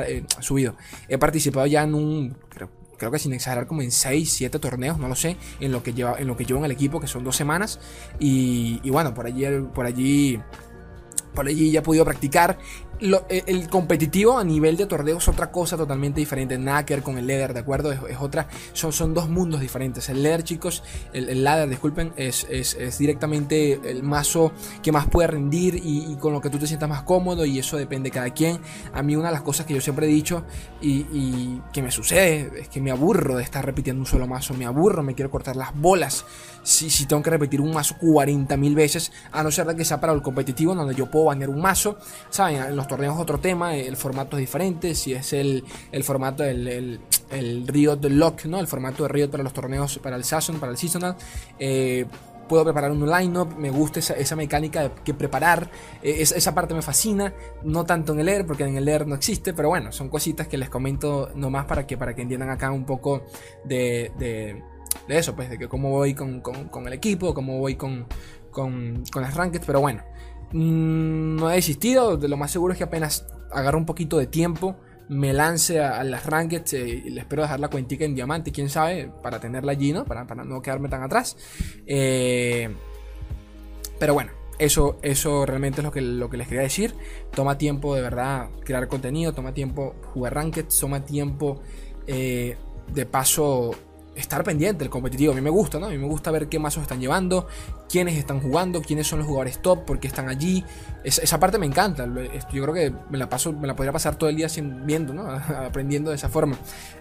Eh, 0.08 0.24
subido. 0.39 0.75
He 1.08 1.17
participado 1.17 1.65
ya 1.65 1.81
en 1.81 1.96
un... 1.96 2.38
Creo, 2.50 2.70
que 3.10 3.20
sin 3.20 3.34
exagerar 3.34 3.65
como 3.65 3.81
en 3.81 3.91
6, 3.91 4.31
7 4.31 4.60
torneos, 4.60 5.00
no 5.00 5.08
lo 5.08 5.15
sé, 5.15 5.38
en 5.60 5.72
lo 5.72 5.81
que 5.81 5.93
lleva, 5.93 6.20
en 6.20 6.27
lo 6.27 6.36
que 6.36 6.46
llevo 6.46 6.60
en 6.60 6.65
el 6.65 6.72
equipo, 6.72 7.00
que 7.00 7.08
son 7.08 7.24
dos 7.24 7.36
semanas. 7.36 7.79
Y, 8.20 8.88
bueno, 8.89 9.13
por 9.13 9.25
allí, 9.25 9.46
por 9.74 9.86
allí 9.86 10.39
por 11.34 11.48
allí 11.48 11.72
ya 11.72 11.79
he 11.79 11.81
podido 11.81 12.03
practicar 12.03 12.58
e, 13.01 13.43
el 13.48 13.67
competitivo 13.67 14.38
a 14.38 14.43
nivel 14.43 14.77
de 14.77 14.86
torneo 14.86 15.17
es 15.17 15.27
otra 15.27 15.51
cosa 15.51 15.75
totalmente 15.75 16.20
diferente. 16.20 16.58
Nada 16.58 16.86
que 16.86 16.93
ver 16.93 17.03
con 17.03 17.17
el 17.17 17.25
leather, 17.25 17.53
¿de 17.53 17.60
acuerdo? 17.60 17.91
Es, 17.91 18.17
otra. 18.20 18.48
Son, 18.74 18.93
son 18.93 19.13
dos 19.13 19.27
mundos 19.27 19.60
diferentes. 19.60 20.08
El 20.10 20.22
leather, 20.22 20.43
chicos, 20.43 20.84
el, 21.12 21.29
el 21.29 21.43
ladder, 21.43 21.67
disculpen, 21.67 22.13
es, 22.15 22.46
es, 22.50 22.98
directamente 22.98 23.79
el 23.89 24.03
mazo 24.03 24.51
que 24.84 24.91
más 24.91 25.08
puede 25.08 25.27
rendir 25.27 25.81
y, 25.84 26.15
con 26.17 26.34
lo 26.34 26.41
que 26.41 26.50
tú 26.50 26.60
te 26.60 26.67
sientas 26.67 26.89
más 26.89 27.01
cómodo. 27.01 27.46
Y 27.46 27.58
eso 27.58 27.77
depende 27.77 28.10
de 28.10 28.13
cada 28.13 28.29
quien. 28.29 28.60
A 28.93 29.01
mí, 29.01 29.15
una 29.15 29.29
de 29.29 29.34
las 29.34 29.41
cosas 29.41 29.65
que 29.65 29.74
yo 29.74 29.81
siempre 29.81 30.05
he 30.05 30.10
dicho 30.10 30.43
y, 30.79 31.60
que 31.74 31.81
me 31.81 31.91
sucede 31.91 32.51
es 32.62 32.70
que 32.70 32.81
me 32.81 32.91
aburro 32.91 33.38
de 33.38 33.43
estar 33.43 33.65
repitiendo 33.65 34.01
un 34.01 34.05
solo 34.05 34.27
mazo. 34.27 34.53
Me 34.53 34.65
aburro, 34.65 35.01
me 35.01 35.15
quiero 35.15 35.31
cortar 35.31 35.55
las 35.55 35.74
bolas. 35.75 36.25
Si, 36.63 36.91
si 36.91 37.08
tengo 37.08 37.24
que 37.24 37.31
repetir 37.31 37.60
un 37.60 37.74
mazo 37.74 37.96
40.000 38.00 38.75
veces, 38.75 39.12
a 39.31 39.41
no 39.41 39.50
ser 39.50 39.65
de 39.65 39.75
que 39.75 39.84
sea 39.84 40.00
para 40.00 40.13
el 40.13 40.22
competitivo, 40.22 40.75
donde 40.75 40.93
yo 40.93 41.10
puedo 41.10 41.25
banear 41.25 41.50
un 41.50 41.60
mazo, 41.60 41.98
¿saben? 42.29 42.58
En 42.58 42.75
los 42.75 42.88
torneos 42.91 43.17
otro 43.17 43.39
tema, 43.39 43.75
el 43.75 43.95
formato 43.95 44.36
es 44.36 44.41
diferente, 44.41 44.95
si 44.95 45.13
es 45.13 45.31
el, 45.31 45.63
formato 46.03 46.43
del 46.43 46.67
el, 46.67 47.00
el 47.31 47.65
Riot 47.65 48.03
Lock, 48.03 48.45
¿no? 48.45 48.60
El 48.60 48.67
formato 48.67 49.03
de 49.03 49.10
Riot 49.10 49.29
para 49.29 49.43
los 49.43 49.53
torneos, 49.53 49.98
para 50.00 50.17
el 50.17 50.25
Season, 50.25 50.60
para 50.60 50.74
el 50.74 50.77
Seasonal. 50.77 51.15
Eh, 51.57 52.05
puedo 52.50 52.65
preparar 52.65 52.91
un 52.91 53.10
line-up, 53.10 53.55
me 53.57 53.69
gusta 53.69 54.01
esa, 54.01 54.36
mecánica 54.36 54.81
de 54.81 54.91
que 55.05 55.13
preparar, 55.13 55.69
eh, 56.03 56.17
esa, 56.19 56.53
parte 56.53 56.74
me 56.74 56.81
fascina, 56.81 57.33
no 57.63 57.86
tanto 57.86 58.12
en 58.12 58.19
el 58.19 58.27
Air, 58.27 58.45
porque 58.45 58.65
en 58.65 58.75
el 58.75 58.89
Air 58.89 59.07
no 59.07 59.15
existe, 59.15 59.53
pero 59.53 59.69
bueno, 59.69 59.93
son 59.93 60.10
cositas 60.10 60.50
que 60.50 60.57
les 60.57 60.69
comento 60.69 61.31
nomás 61.33 61.65
para 61.65 61.88
que, 61.88 61.95
para 61.95 62.13
que 62.13 62.24
entiendan 62.24 62.50
acá 62.50 62.69
un 62.71 62.83
poco 62.83 63.24
de, 63.63 64.12
eso, 65.07 65.33
pues 65.33 65.50
de 65.50 65.57
que 65.57 65.69
cómo 65.69 65.91
voy 65.91 66.13
con, 66.13 66.41
con, 66.41 66.88
el 66.88 66.91
equipo, 66.91 67.33
cómo 67.33 67.57
voy 67.57 67.75
con, 67.75 68.05
con, 68.51 69.01
con 69.10 69.21
las 69.21 69.33
rankings, 69.33 69.65
pero 69.65 69.79
bueno, 69.79 70.03
Mm, 70.53 71.38
no 71.38 71.51
he 71.51 71.55
desistido. 71.55 72.17
De 72.17 72.27
lo 72.27 72.38
más 72.38 72.51
seguro 72.51 72.74
es 72.74 72.77
que 72.77 72.84
apenas 72.84 73.25
agarro 73.51 73.77
un 73.77 73.86
poquito 73.86 74.17
de 74.17 74.27
tiempo, 74.27 74.75
me 75.10 75.34
lance 75.34 75.81
a, 75.81 76.03
las 76.03 76.25
rankeds 76.25 76.74
eh, 76.74 77.03
y 77.05 77.10
le 77.10 77.22
espero 77.22 77.41
dejar 77.41 77.60
la 77.60 77.67
cuentica 77.67 78.05
en 78.05 78.15
diamante, 78.15 78.51
quién 78.51 78.70
sabe, 78.70 79.12
para 79.22 79.39
tenerla 79.39 79.74
allí, 79.74 79.91
¿no? 79.91 80.05
Para, 80.05 80.24
no 80.24 80.62
quedarme 80.62 80.89
tan 80.89 81.03
atrás. 81.03 81.36
Eh, 81.86 82.74
pero 84.00 84.13
bueno, 84.13 84.31
eso, 84.58 85.00
eso 85.01 85.46
realmente 85.46 85.81
es 85.81 85.84
lo 85.84 85.91
que, 85.91 86.01
lo 86.01 86.29
que 86.29 86.38
les 86.38 86.48
quería 86.48 86.63
decir. 86.63 86.93
Toma 87.34 87.58
tiempo 87.58 87.93
de 87.96 88.01
verdad 88.01 88.50
crear 88.63 88.88
contenido, 88.88 89.34
toma 89.34 89.53
tiempo 89.53 89.96
jugar 90.13 90.36
rankeds, 90.36 90.79
toma 90.79 91.03
tiempo 91.03 91.62
eh, 92.08 92.58
de 92.93 93.05
paso 93.05 93.72
estar 94.15 94.44
pendiente 94.44 94.80
del 94.80 94.89
competitivo. 94.89 95.32
A 95.32 95.36
mí 95.36 95.41
me 95.41 95.50
gusta, 95.50 95.80
¿no? 95.80 95.88
A 95.88 95.89
mí 95.89 95.98
me 95.98 96.08
gusta 96.08 96.32
ver 96.32 96.48
qué 96.48 96.60
mazos 96.60 96.84
están 96.84 97.00
llevando, 97.00 97.48
quiénes 97.89 98.18
están 98.18 98.41
jugando, 98.41 98.82
quiénes 98.82 99.08
son 99.08 99.20
los 99.20 99.27
jugadores 99.27 99.62
top, 99.62 99.86
por 99.86 100.00
qué 100.00 100.08
están 100.08 100.27
allí. 100.30 100.63
esa 101.03 101.39
parte 101.39 101.58
me 101.58 101.65
encanta. 101.65 102.06
Yo 102.51 102.63
creo 102.63 102.74
que 102.74 102.94
me 103.10 103.18
la 103.18 103.30
paso, 103.30 103.53
me 103.53 103.68
la 103.68 103.75
podría 103.75 103.91
pasar 103.91 104.15
todo 104.15 104.30
el 104.30 104.36
día 104.36 104.48
viendo, 104.86 105.13
¿no? 105.13 105.30
Aprendiendo 105.30 106.10
de 106.10 106.18
esa 106.18 106.30
forma. 106.30 106.58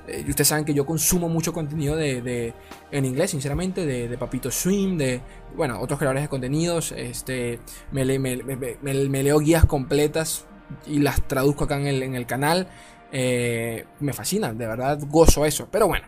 Eh, 0.06 0.24
ustedes 0.28 0.48
saben 0.48 0.64
que 0.64 0.74
yo 0.74 0.86
consumo 0.86 1.28
mucho 1.28 1.52
contenido 1.52 1.96
de, 1.96 2.54
en 2.90 3.04
inglés, 3.04 3.30
sinceramente, 3.30 3.86
de, 3.86 4.18
Papito 4.18 4.50
Swim, 4.50 4.98
de 4.98 5.20
bueno, 5.56 5.80
otros 5.80 5.98
creadores 5.98 6.22
de 6.22 6.28
contenidos. 6.28 6.92
Este, 6.92 7.60
me, 7.90 8.04
leo 8.04 9.38
guías 9.38 9.64
completas 9.64 10.46
y 10.86 11.00
las 11.00 11.26
traduzco 11.26 11.64
acá 11.64 11.78
en 11.78 11.86
el, 11.86 12.02
en 12.02 12.14
el 12.14 12.26
canal. 12.26 12.68
Eh, 13.12 13.86
me 13.98 14.12
fascina, 14.12 14.52
de 14.52 14.66
verdad 14.66 15.00
gozo 15.08 15.44
eso. 15.44 15.68
Pero 15.70 15.88
bueno, 15.88 16.06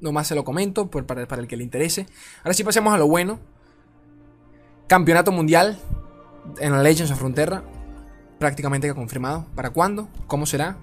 Nomás 0.00 0.26
se 0.28 0.34
lo 0.34 0.44
comento 0.44 0.90
para, 0.90 1.26
para, 1.26 1.42
el 1.42 1.48
que 1.48 1.56
le 1.56 1.64
interese. 1.64 2.06
Ahora 2.44 2.54
sí 2.54 2.64
pasemos 2.64 2.94
a 2.94 2.98
lo 2.98 3.08
bueno. 3.08 3.40
Campeonato 4.86 5.32
mundial 5.32 5.78
en 6.58 6.72
la 6.72 6.82
Legends 6.82 7.10
of 7.10 7.18
Frontera. 7.18 7.62
Prácticamente 8.38 8.92
confirmado. 8.94 9.46
¿Para 9.54 9.70
cuándo? 9.70 10.08
¿Cómo 10.26 10.46
será? 10.46 10.76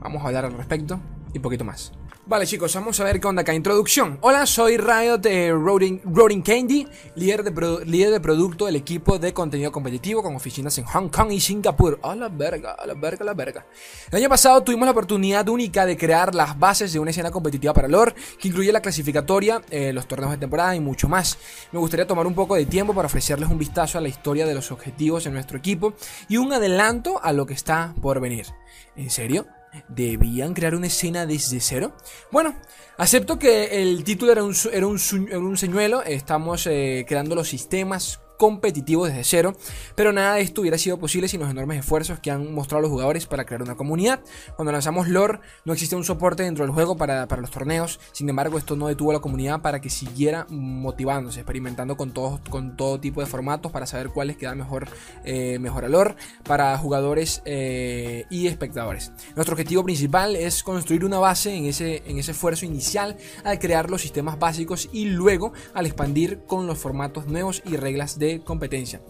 Vamos 0.00 0.22
a 0.22 0.26
hablar 0.26 0.46
al 0.46 0.54
respecto 0.54 1.00
y 1.32 1.38
poquito 1.38 1.64
más. 1.64 1.92
Vale 2.24 2.46
chicos, 2.46 2.72
vamos 2.76 3.00
a 3.00 3.04
ver 3.04 3.18
qué 3.18 3.26
onda 3.26 3.42
acá. 3.42 3.52
Introducción. 3.52 4.18
Hola, 4.20 4.46
soy 4.46 4.76
Riot 4.76 5.18
de 5.18 5.50
Roding, 5.50 6.40
Candy, 6.40 6.86
líder 7.16 7.42
de, 7.42 7.84
líder 7.84 8.10
de 8.12 8.20
producto 8.20 8.66
del 8.66 8.76
equipo 8.76 9.18
de 9.18 9.34
contenido 9.34 9.72
competitivo 9.72 10.22
con 10.22 10.36
oficinas 10.36 10.78
en 10.78 10.84
Hong 10.84 11.08
Kong 11.08 11.32
y 11.32 11.40
Singapur. 11.40 11.98
A 12.00 12.14
la 12.14 12.28
verga, 12.28 12.76
a 12.78 12.86
la 12.86 12.94
verga, 12.94 13.24
a 13.24 13.26
la 13.26 13.34
verga. 13.34 13.66
El 14.08 14.18
año 14.18 14.28
pasado 14.28 14.62
tuvimos 14.62 14.86
la 14.86 14.92
oportunidad 14.92 15.48
única 15.48 15.84
de 15.84 15.96
crear 15.96 16.32
las 16.32 16.56
bases 16.56 16.92
de 16.92 17.00
una 17.00 17.10
escena 17.10 17.32
competitiva 17.32 17.74
para 17.74 17.88
LoR, 17.88 18.14
que 18.38 18.48
incluye 18.48 18.70
la 18.70 18.80
clasificatoria, 18.80 19.60
eh, 19.68 19.92
los 19.92 20.06
torneos 20.06 20.30
de 20.30 20.38
temporada 20.38 20.76
y 20.76 20.80
mucho 20.80 21.08
más. 21.08 21.36
Me 21.72 21.80
gustaría 21.80 22.06
tomar 22.06 22.28
un 22.28 22.36
poco 22.36 22.54
de 22.54 22.66
tiempo 22.66 22.94
para 22.94 23.06
ofrecerles 23.06 23.50
un 23.50 23.58
vistazo 23.58 23.98
a 23.98 24.00
la 24.00 24.08
historia 24.08 24.46
de 24.46 24.54
los 24.54 24.70
objetivos 24.70 25.26
en 25.26 25.32
nuestro 25.32 25.58
equipo 25.58 25.94
y 26.28 26.36
un 26.36 26.52
adelanto 26.52 27.20
a 27.20 27.32
lo 27.32 27.46
que 27.46 27.54
está 27.54 27.94
por 28.00 28.20
venir. 28.20 28.46
¿En 28.94 29.10
serio? 29.10 29.44
¿Debían 29.88 30.54
crear 30.54 30.74
una 30.74 30.86
escena 30.86 31.26
desde 31.26 31.60
cero? 31.60 31.96
Bueno, 32.30 32.54
acepto 32.98 33.38
que 33.38 33.82
el 33.82 34.04
título 34.04 34.32
era 34.32 34.44
un, 34.44 34.54
era 34.72 34.86
un, 34.86 35.56
señuelo, 35.56 36.02
estamos 36.02 36.66
eh, 36.66 37.04
creando 37.08 37.34
los 37.34 37.48
sistemas 37.48 38.21
competitivo 38.42 39.06
desde 39.06 39.22
cero, 39.22 39.54
pero 39.94 40.12
nada 40.12 40.34
de 40.34 40.40
esto 40.40 40.62
hubiera 40.62 40.76
sido 40.76 40.98
posible 40.98 41.28
sin 41.28 41.38
los 41.38 41.48
enormes 41.48 41.78
esfuerzos 41.78 42.18
que 42.18 42.32
han 42.32 42.52
mostrado 42.52 42.82
los 42.82 42.90
jugadores 42.90 43.26
para 43.26 43.44
crear 43.44 43.62
una 43.62 43.76
comunidad. 43.76 44.18
Cuando 44.56 44.72
lanzamos 44.72 45.06
lore 45.06 45.38
no 45.64 45.72
existía 45.72 45.96
un 45.96 46.02
soporte 46.02 46.42
dentro 46.42 46.64
del 46.64 46.74
juego 46.74 46.96
para, 46.96 47.24
los 47.36 47.52
torneos, 47.52 48.00
sin 48.10 48.28
embargo 48.28 48.58
esto 48.58 48.74
no 48.74 48.88
detuvo 48.88 49.12
a 49.12 49.14
la 49.14 49.20
comunidad 49.20 49.62
para 49.62 49.80
que 49.80 49.90
siguiera 49.90 50.44
motivándose, 50.50 51.38
experimentando 51.38 51.96
con, 51.96 52.10
todos, 52.10 52.40
con 52.50 52.76
todo 52.76 52.98
tipo 52.98 53.20
de 53.20 53.26
formatos 53.26 53.70
para 53.70 53.86
saber 53.86 54.08
cuáles 54.08 54.36
quedan 54.36 54.58
mejor, 54.58 54.88
eh, 55.24 55.60
mejor 55.60 55.84
a 55.84 55.88
lore 55.88 56.16
para 56.42 56.76
jugadores 56.78 57.42
eh, 57.44 58.24
y 58.28 58.48
espectadores. 58.48 59.12
Nuestro 59.36 59.52
objetivo 59.52 59.84
principal 59.84 60.34
es 60.34 60.64
construir 60.64 61.04
una 61.04 61.20
base 61.20 61.54
en 61.54 61.66
ese, 61.66 62.02
en 62.06 62.18
ese 62.18 62.32
esfuerzo 62.32 62.66
inicial 62.66 63.16
al 63.44 63.60
crear 63.60 63.88
los 63.88 64.02
sistemas 64.02 64.36
básicos 64.36 64.88
y 64.92 65.04
luego 65.04 65.52
al 65.74 65.86
expandir 65.86 66.40
con 66.48 66.66
los 66.66 66.78
formatos 66.78 67.28
nuevos 67.28 67.62
y 67.64 67.76
reglas 67.76 68.18
de 68.18 68.31
competencia. 68.40 69.00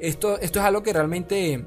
Esto, 0.00 0.38
esto 0.38 0.58
es 0.58 0.64
algo 0.64 0.82
que 0.82 0.92
realmente 0.92 1.64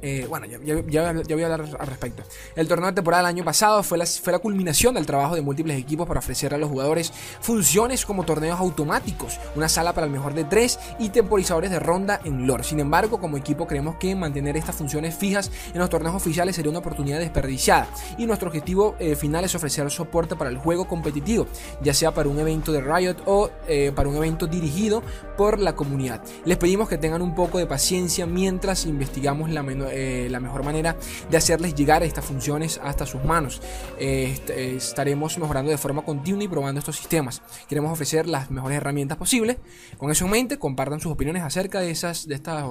eh, 0.00 0.26
bueno, 0.28 0.46
ya, 0.46 0.58
voy 0.58 1.42
a 1.42 1.46
hablar 1.46 1.60
al 1.78 1.86
respecto. 1.86 2.22
El 2.54 2.68
torneo 2.68 2.86
de 2.86 2.92
temporada 2.92 3.24
del 3.24 3.36
año 3.36 3.44
pasado 3.44 3.82
fue 3.82 3.98
la, 3.98 4.06
fue 4.06 4.32
la 4.32 4.38
culminación 4.38 4.94
del 4.94 5.06
trabajo 5.06 5.34
de 5.34 5.40
múltiples 5.40 5.78
equipos 5.78 6.06
para 6.06 6.20
ofrecer 6.20 6.54
a 6.54 6.58
los 6.58 6.70
jugadores 6.70 7.12
funciones 7.40 8.06
como 8.06 8.24
torneos 8.24 8.60
automáticos, 8.60 9.38
una 9.56 9.68
sala 9.68 9.92
para 9.92 10.06
el 10.06 10.12
mejor 10.12 10.34
de 10.34 10.44
tres 10.44 10.78
y 10.98 11.08
temporizadores 11.08 11.70
de 11.70 11.80
ronda 11.80 12.20
en 12.24 12.46
lore. 12.46 12.62
Sin 12.62 12.78
embargo, 12.80 13.20
como 13.20 13.36
equipo 13.36 13.66
creemos 13.66 13.96
que 13.96 14.14
mantener 14.14 14.56
estas 14.56 14.76
funciones 14.76 15.16
fijas 15.16 15.50
en 15.72 15.80
los 15.80 15.90
torneos 15.90 16.14
oficiales 16.14 16.54
sería 16.54 16.70
una 16.70 16.78
oportunidad 16.78 17.18
desperdiciada 17.18 17.88
y 18.16 18.26
nuestro 18.26 18.48
objetivo 18.48 18.94
eh, 18.98 19.16
final 19.16 19.44
es 19.44 19.54
ofrecer 19.54 19.90
soporte 19.90 20.36
para 20.36 20.50
el 20.50 20.58
juego 20.58 20.86
competitivo, 20.86 21.46
ya 21.82 21.94
sea 21.94 22.12
para 22.12 22.28
un 22.28 22.38
evento 22.38 22.72
de 22.72 22.80
Riot 22.80 23.16
o 23.26 23.50
eh, 23.66 23.92
para 23.94 24.08
un 24.08 24.16
evento 24.16 24.46
dirigido 24.46 25.02
por 25.36 25.58
la 25.58 25.74
comunidad. 25.74 26.22
Les 26.44 26.56
pedimos 26.56 26.88
que 26.88 26.98
tengan 26.98 27.22
un 27.22 27.34
poco 27.34 27.58
de 27.58 27.66
paciencia 27.66 28.26
mientras 28.26 28.86
investigamos 28.86 29.50
la 29.50 29.62
menor 29.62 29.87
eh, 29.90 30.28
la 30.30 30.40
mejor 30.40 30.62
manera 30.62 30.96
de 31.30 31.36
hacerles 31.36 31.74
llegar 31.74 32.02
estas 32.02 32.24
funciones 32.24 32.80
hasta 32.82 33.06
sus 33.06 33.24
manos. 33.24 33.60
Eh, 33.98 34.38
eh, 34.48 34.74
estaremos 34.76 35.38
mejorando 35.38 35.70
de 35.70 35.78
forma 35.78 36.02
continua 36.02 36.44
y 36.44 36.48
probando 36.48 36.78
estos 36.78 36.96
sistemas. 36.96 37.42
Queremos 37.68 37.92
ofrecer 37.92 38.26
las 38.26 38.50
mejores 38.50 38.76
herramientas 38.76 39.18
posibles. 39.18 39.58
Con 39.96 40.10
eso 40.10 40.24
en 40.24 40.30
mente, 40.30 40.58
compartan 40.58 41.00
sus 41.00 41.12
opiniones 41.12 41.42
acerca 41.42 41.80
de, 41.80 41.90
esas, 41.90 42.26
de 42.26 42.34
estas 42.34 42.64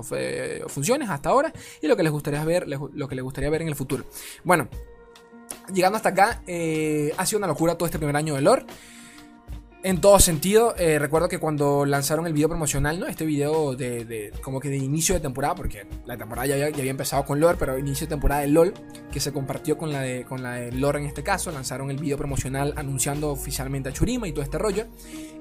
funciones 0.67 1.09
hasta 1.09 1.29
ahora 1.29 1.53
y 1.81 1.87
lo 1.87 1.95
que 1.95 2.03
les 2.03 2.11
gustaría 2.11 2.43
ver, 2.43 2.67
lo 2.67 3.07
que 3.07 3.15
les 3.15 3.23
gustaría 3.23 3.49
ver 3.49 3.61
en 3.61 3.67
el 3.67 3.75
futuro. 3.75 4.05
Bueno, 4.43 4.67
llegando 5.73 5.97
hasta 5.97 6.09
acá, 6.09 6.41
ha 7.17 7.25
sido 7.25 7.37
una 7.37 7.47
locura 7.47 7.75
todo 7.75 7.85
este 7.85 7.97
primer 7.97 8.15
año 8.15 8.35
de 8.35 8.41
lore 8.41 8.65
en 9.83 10.01
todo 10.01 10.19
sentido. 10.19 10.75
Eh, 10.77 10.99
recuerdo 10.99 11.29
que 11.29 11.39
cuando 11.39 11.85
lanzaron 11.85 12.27
el 12.27 12.33
video 12.33 12.49
promocional, 12.49 12.99
¿no? 12.99 13.07
Este 13.07 13.25
video 13.25 13.75
de, 13.75 14.31
como 14.41 14.59
que 14.59 14.69
de 14.69 14.77
inicio 14.77 15.15
de 15.15 15.21
temporada, 15.21 15.55
porque 15.55 15.87
la 16.05 16.17
temporada 16.17 16.47
ya 16.47 16.65
había, 16.65 16.91
empezado 16.91 17.25
con 17.25 17.39
LOL, 17.39 17.57
pero 17.57 17.77
inicio 17.77 18.07
de 18.07 18.09
temporada 18.09 18.41
de 18.41 18.47
LOL, 18.47 18.73
que 19.11 19.19
se 19.19 19.31
compartió 19.31 19.77
con 19.77 19.91
la 19.91 20.01
de, 20.01 20.25
con 20.25 20.41
la 20.43 20.53
de 20.53 20.71
LOL 20.71 20.97
en 20.97 21.05
este 21.05 21.23
caso. 21.23 21.51
Lanzaron 21.51 21.91
el 21.91 21.97
video 21.97 22.17
promocional 22.17 22.73
anunciando 22.75 23.29
oficialmente 23.29 23.89
a 23.89 23.93
Churima 23.93 24.27
y 24.27 24.31
todo 24.31 24.43
este 24.43 24.57
rollo. 24.57 24.87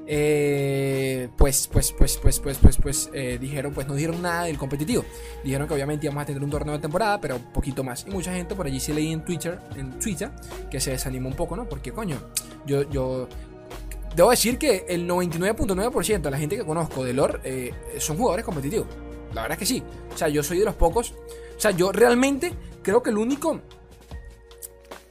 Eh, 0.08 1.28
pues, 1.36 1.68
pues, 1.72 1.92
pues, 1.92 2.16
pues, 2.18 2.38
pues, 2.38 2.58
pues, 2.58 2.76
pues, 2.76 3.10
eh, 3.12 3.38
dijeron, 3.40 3.72
pues 3.74 3.88
no 3.88 3.94
dijeron 3.94 4.22
nada 4.22 4.44
del 4.44 4.58
competitivo. 4.58 5.04
Dijeron 5.42 5.66
que 5.66 5.74
obviamente 5.74 6.06
íbamos 6.06 6.22
a 6.22 6.26
tener 6.26 6.44
un 6.44 6.50
torneo 6.50 6.74
de 6.74 6.80
temporada, 6.80 7.20
pero 7.20 7.38
poquito 7.52 7.82
más. 7.82 8.06
Y 8.06 8.10
mucha 8.10 8.32
gente 8.32 8.54
por 8.54 8.66
allí 8.66 8.78
sí 8.78 8.92
leí 8.92 9.12
en 9.12 9.24
Twitter, 9.24 9.58
en 9.74 9.98
Twitter, 9.98 10.30
que 10.70 10.78
se 10.78 10.92
desanimó 10.92 11.28
un 11.28 11.34
poco, 11.34 11.56
¿no? 11.56 11.68
Porque 11.68 11.90
coño, 11.90 12.18
yo 12.66 13.28
Debo 14.16 14.30
decir 14.30 14.56
que 14.56 14.86
el 14.88 15.06
99.9% 15.06 16.22
de 16.22 16.30
la 16.30 16.38
gente 16.38 16.56
que 16.56 16.64
conozco 16.64 17.04
de 17.04 17.12
lore 17.12 17.38
eh, 17.44 17.74
son 17.98 18.16
jugadores 18.16 18.46
competitivos. 18.46 18.86
La 19.34 19.42
verdad 19.42 19.52
es 19.52 19.58
que 19.58 19.66
sí. 19.66 19.82
O 20.10 20.16
sea, 20.16 20.28
yo 20.28 20.42
soy 20.42 20.58
de 20.58 20.64
los 20.64 20.74
pocos. 20.74 21.12
O 21.54 21.60
sea, 21.60 21.72
yo 21.72 21.92
realmente 21.92 22.54
creo 22.82 23.02
que 23.02 23.10
el 23.10 23.18
único 23.18 23.60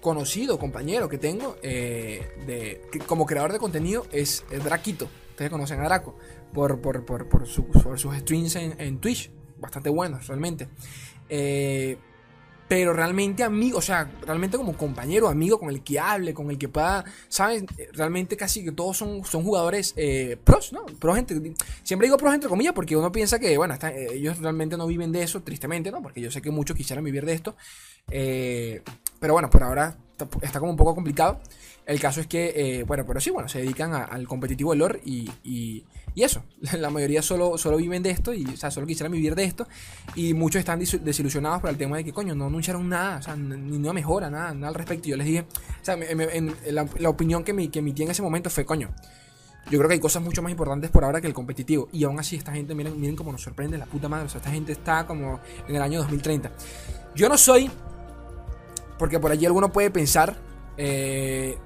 conocido 0.02 0.58
compañero 0.58 1.08
que 1.08 1.20
tengo 1.20 1.58
eh, 1.62 2.28
de, 2.48 2.82
como 3.06 3.28
creador 3.28 3.54
de 3.54 3.60
contenido 3.60 4.08
es, 4.12 4.44
Draquito. 4.50 5.08
Ustedes 5.30 5.52
conocen 5.52 5.82
a 5.82 5.84
Draco 5.84 6.18
por, 6.52 6.82
por, 6.82 7.48
sus 7.48 8.18
streams 8.18 8.56
en, 8.56 8.98
Twitch. 8.98 9.30
bastante 9.60 9.90
buenos 9.90 10.26
realmente. 10.26 10.68
Eh, 11.30 11.98
pero 12.68 12.94
realmente 12.94 13.44
amigo, 13.44 13.78
o 13.78 13.82
sea, 13.82 14.10
realmente 14.26 14.58
como 14.58 14.76
compañero, 14.76 15.28
amigo 15.28 15.60
con 15.60 15.70
el 15.70 15.84
que 15.84 16.00
hable, 16.00 16.34
con 16.34 16.50
el 16.50 16.58
que 16.58 16.68
pueda, 16.68 17.06
¿sabes? 17.28 17.64
Realmente 17.94 18.36
casi 18.36 18.64
que 18.64 18.72
todos 18.72 18.98
son, 18.98 19.24
son 19.24 19.44
jugadores 19.44 19.94
eh, 19.98 20.38
pros, 20.44 20.74
¿no? 20.74 20.86
Pro 20.86 21.14
gente. 21.14 21.54
Siempre 21.84 22.08
digo 22.08 22.18
pro 22.18 22.34
entre 22.34 22.50
comillas 22.50 22.74
porque 22.74 22.96
uno 22.96 23.12
piensa 23.12 23.38
que, 23.38 23.56
bueno, 23.58 23.76
eh, 23.76 24.08
ellos 24.14 24.40
realmente 24.40 24.78
no 24.78 24.88
viven 24.88 25.12
de 25.12 25.22
eso, 25.22 25.44
tristemente, 25.44 25.92
¿no? 25.92 26.02
Porque 26.02 26.22
yo 26.22 26.32
sé 26.32 26.42
que 26.42 26.50
muchos 26.50 26.76
quisieran 26.76 27.04
vivir 27.04 27.26
de 27.26 27.34
esto. 27.34 27.56
Eh, 28.10 28.82
pero 29.20 29.34
bueno, 29.34 29.50
por 29.50 29.64
ahora 29.64 29.96
está, 30.42 30.60
como 30.60 30.72
un 30.72 30.78
poco 30.78 30.96
complicado. 30.96 31.40
El 31.86 32.00
caso 32.00 32.22
es 32.22 32.28
que, 32.28 32.84
bueno, 32.88 33.06
pero 33.06 33.20
sí, 33.20 33.30
bueno, 33.30 33.48
se 33.48 33.60
dedican 33.60 33.94
al 33.94 34.28
competitivo 34.28 34.72
del 34.72 34.80
lore 34.80 35.02
y 35.06 35.84
y 36.16 36.24
eso, 36.24 36.44
la 36.80 36.90
mayoría 36.90 37.22
solo, 37.22 37.58
solo 37.58 37.78
viven 37.78 38.02
de 38.02 38.10
esto 38.10 38.34
y, 38.34 38.46
o 38.46 38.58
sea, 38.58 38.72
solo 38.72 38.88
quisieran 38.88 39.12
vivir 39.12 39.36
de 39.36 39.44
esto. 39.44 39.68
Y 40.16 40.34
muchos 40.34 40.60
están 40.60 40.80
desilusionados 40.80 41.60
por 41.60 41.70
el 41.70 41.78
tema 41.78 41.98
de 41.98 42.06
que, 42.06 42.14
coño, 42.14 42.34
no 42.34 42.48
anunciaron 42.48 42.88
nada, 42.88 43.18
o 43.18 43.22
sea, 43.22 43.36
ni 43.36 43.76
una 43.76 43.94
mejora, 43.94 44.30
nada, 44.30 44.54
nada 44.54 44.70
al 44.70 44.76
respecto. 44.76 45.10
Y 45.10 45.12
yo 45.12 45.18
les 45.18 45.28
dije, 45.28 45.42
o 45.42 45.86
sea, 45.86 45.98
la, 45.98 47.10
opinión 47.10 47.44
que, 47.44 47.54
me, 47.54 47.70
que 47.70 47.80
emití 47.80 48.04
en 48.04 48.12
ese 48.12 48.22
momento 48.22 48.50
fue, 48.50 48.66
coño, 48.66 48.92
yo 49.70 49.78
creo 49.78 49.90
que 49.90 49.96
hay 49.96 50.00
cosas 50.00 50.24
mucho 50.24 50.42
más 50.42 50.52
importantes 50.52 50.90
por 50.90 51.04
ahora 51.04 51.20
que 51.20 51.28
el 51.28 51.34
competitivo. 51.34 51.90
Y 51.92 52.06
aún 52.06 52.18
así, 52.18 52.38
esta 52.38 52.54
gente, 52.54 52.74
miren, 52.74 53.00
miren 53.00 53.18
cómo 53.18 53.34
nos 53.34 53.42
sorprende 53.42 53.78
la 53.78 53.86
puta 53.86 54.08
madre. 54.08 54.28
O 54.28 54.30
sea, 54.30 54.40
esta 54.40 54.52
gente 54.52 54.72
está 54.72 55.06
como 55.06 55.42
en 55.68 55.76
el 55.76 55.82
año 55.82 56.00
2030. 56.00 56.50
Yo 57.14 57.28
no 57.28 57.38
soy, 57.38 57.70
porque 58.98 59.20
por 59.20 59.32
allí 59.32 59.46
alguno 59.46 59.70
puede 59.74 59.92
pensar, 59.92 60.38
eh, 60.78 61.58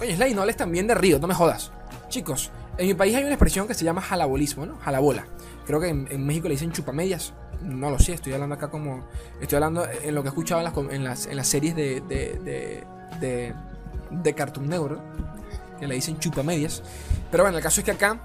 coño, 0.00 0.16
Slay, 0.16 0.34
no 0.34 0.40
hables 0.40 0.56
también 0.56 0.86
de 0.86 0.94
Río, 0.94 1.18
no 1.18 1.28
me 1.28 1.34
jodas. 1.34 1.70
Chicos, 2.08 2.50
en 2.78 2.86
mi 2.86 2.94
país 2.94 3.14
hay 3.14 3.22
una 3.22 3.34
expresión 3.34 3.68
que 3.68 3.74
se 3.74 3.84
llama 3.84 4.00
jalabolismo, 4.00 4.64
¿no? 4.64 4.78
Jalabola. 4.78 5.26
Creo 5.66 5.78
que 5.78 5.88
en, 5.88 6.26
México 6.26 6.48
le 6.48 6.54
dicen 6.54 6.72
chupamedias. 6.72 7.34
No 7.60 7.90
lo 7.90 7.98
sé, 7.98 8.14
estoy 8.14 8.32
hablando 8.32 8.54
acá 8.54 8.68
como. 8.68 9.06
Estoy 9.42 9.56
hablando 9.56 9.86
en 9.86 10.14
lo 10.14 10.22
que 10.22 10.28
he 10.28 10.30
escuchado 10.30 10.60
en 10.90 11.04
las, 11.04 11.26
en 11.26 11.36
las, 11.36 11.46
series 11.46 11.76
de, 11.76 12.00
de, 12.00 12.82
de, 13.20 13.54
de, 14.10 14.34
Cartoon 14.34 14.70
Network, 14.70 14.98
que 15.78 15.86
le 15.86 15.96
dicen 15.96 16.18
chupamedias. 16.18 16.82
Pero 17.30 17.44
bueno, 17.44 17.58
el 17.58 17.62
caso 17.62 17.82
es 17.82 17.84
que 17.84 17.92
acá. 17.92 18.18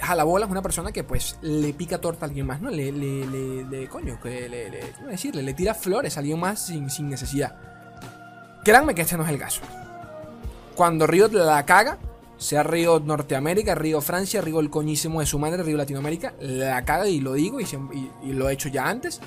Jalabola 0.00 0.46
es 0.46 0.50
una 0.50 0.62
persona 0.62 0.92
que 0.92 1.04
pues 1.04 1.38
le 1.42 1.74
pica 1.74 2.00
torta 2.00 2.24
a 2.24 2.28
alguien 2.28 2.46
más, 2.46 2.60
¿no? 2.60 2.70
Le, 2.70 2.90
le, 2.90 3.64
le, 3.64 3.86
coño, 3.86 4.18
que 4.18 4.48
le, 4.48 4.70
le, 4.70 4.80
¿cómo 4.96 5.08
decirle? 5.08 5.42
Le 5.42 5.52
tira 5.54 5.74
flores 5.74 6.16
a 6.16 6.20
alguien 6.20 6.40
más 6.40 6.66
sin, 6.66 6.90
sin 6.90 7.08
necesidad. 7.08 7.54
Créanme 8.64 8.94
que 8.94 9.02
este 9.02 9.16
no 9.16 9.24
es 9.24 9.30
el 9.30 9.38
caso. 9.38 9.60
Cuando 10.80 11.06
Río 11.06 11.28
la 11.28 11.66
caga, 11.66 11.98
sea 12.38 12.62
Río 12.62 13.00
Norteamérica, 13.00 13.74
Río 13.74 14.00
Francia, 14.00 14.40
Río 14.40 14.60
el 14.60 14.70
coñísimo 14.70 15.20
de 15.20 15.26
su 15.26 15.38
madre, 15.38 15.62
Río 15.62 15.76
Latinoamérica, 15.76 16.32
la 16.40 16.82
caga 16.86 17.06
y 17.06 17.20
lo 17.20 17.34
digo 17.34 17.58
y, 17.60 18.32
lo 18.32 18.48
he 18.48 18.54
hecho 18.54 18.70
ya 18.70 18.88
antes. 18.88 19.20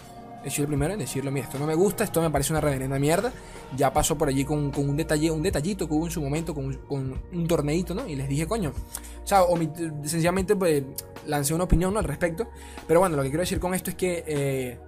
He 0.43 0.49
sido 0.49 0.63
el 0.63 0.69
primero 0.69 0.93
en 0.93 0.99
decirlo, 0.99 1.29
mira, 1.29 1.45
esto 1.45 1.59
no 1.59 1.67
me 1.67 1.75
gusta, 1.75 2.05
esto 2.05 2.23
me 2.23 2.31
parece 2.31 2.53
una 2.53 2.59
reverenda 2.59 2.97
mierda. 2.97 3.31
Ya 3.77 3.93
pasó 3.93 4.17
por 4.17 4.29
allí 4.29 4.43
con, 4.45 4.71
un 4.75 4.97
detalle, 4.97 5.29
un 5.29 5.43
detallito 5.43 5.87
que 5.87 5.93
hubo 5.93 6.05
en 6.05 6.11
su 6.11 6.23
momento 6.23 6.55
con, 6.55 6.75
un 6.89 7.47
torneito, 7.47 7.93
¿no? 7.93 8.07
Y 8.07 8.15
les 8.15 8.27
dije, 8.27 8.47
coño. 8.47 8.73
O 9.23 9.27
sea, 9.27 9.43
sencillamente 10.05 10.55
pues, 10.55 10.81
lancé 11.27 11.53
una 11.53 11.65
opinión 11.65 11.95
al 11.97 12.05
respecto. 12.05 12.47
Pero 12.87 12.99
bueno, 12.99 13.15
lo 13.15 13.21
que 13.21 13.29
quiero 13.29 13.41
decir 13.43 13.59
con 13.59 13.75
esto 13.75 13.91
es 13.91 13.95
que 13.95 14.23
eh, 14.25 14.79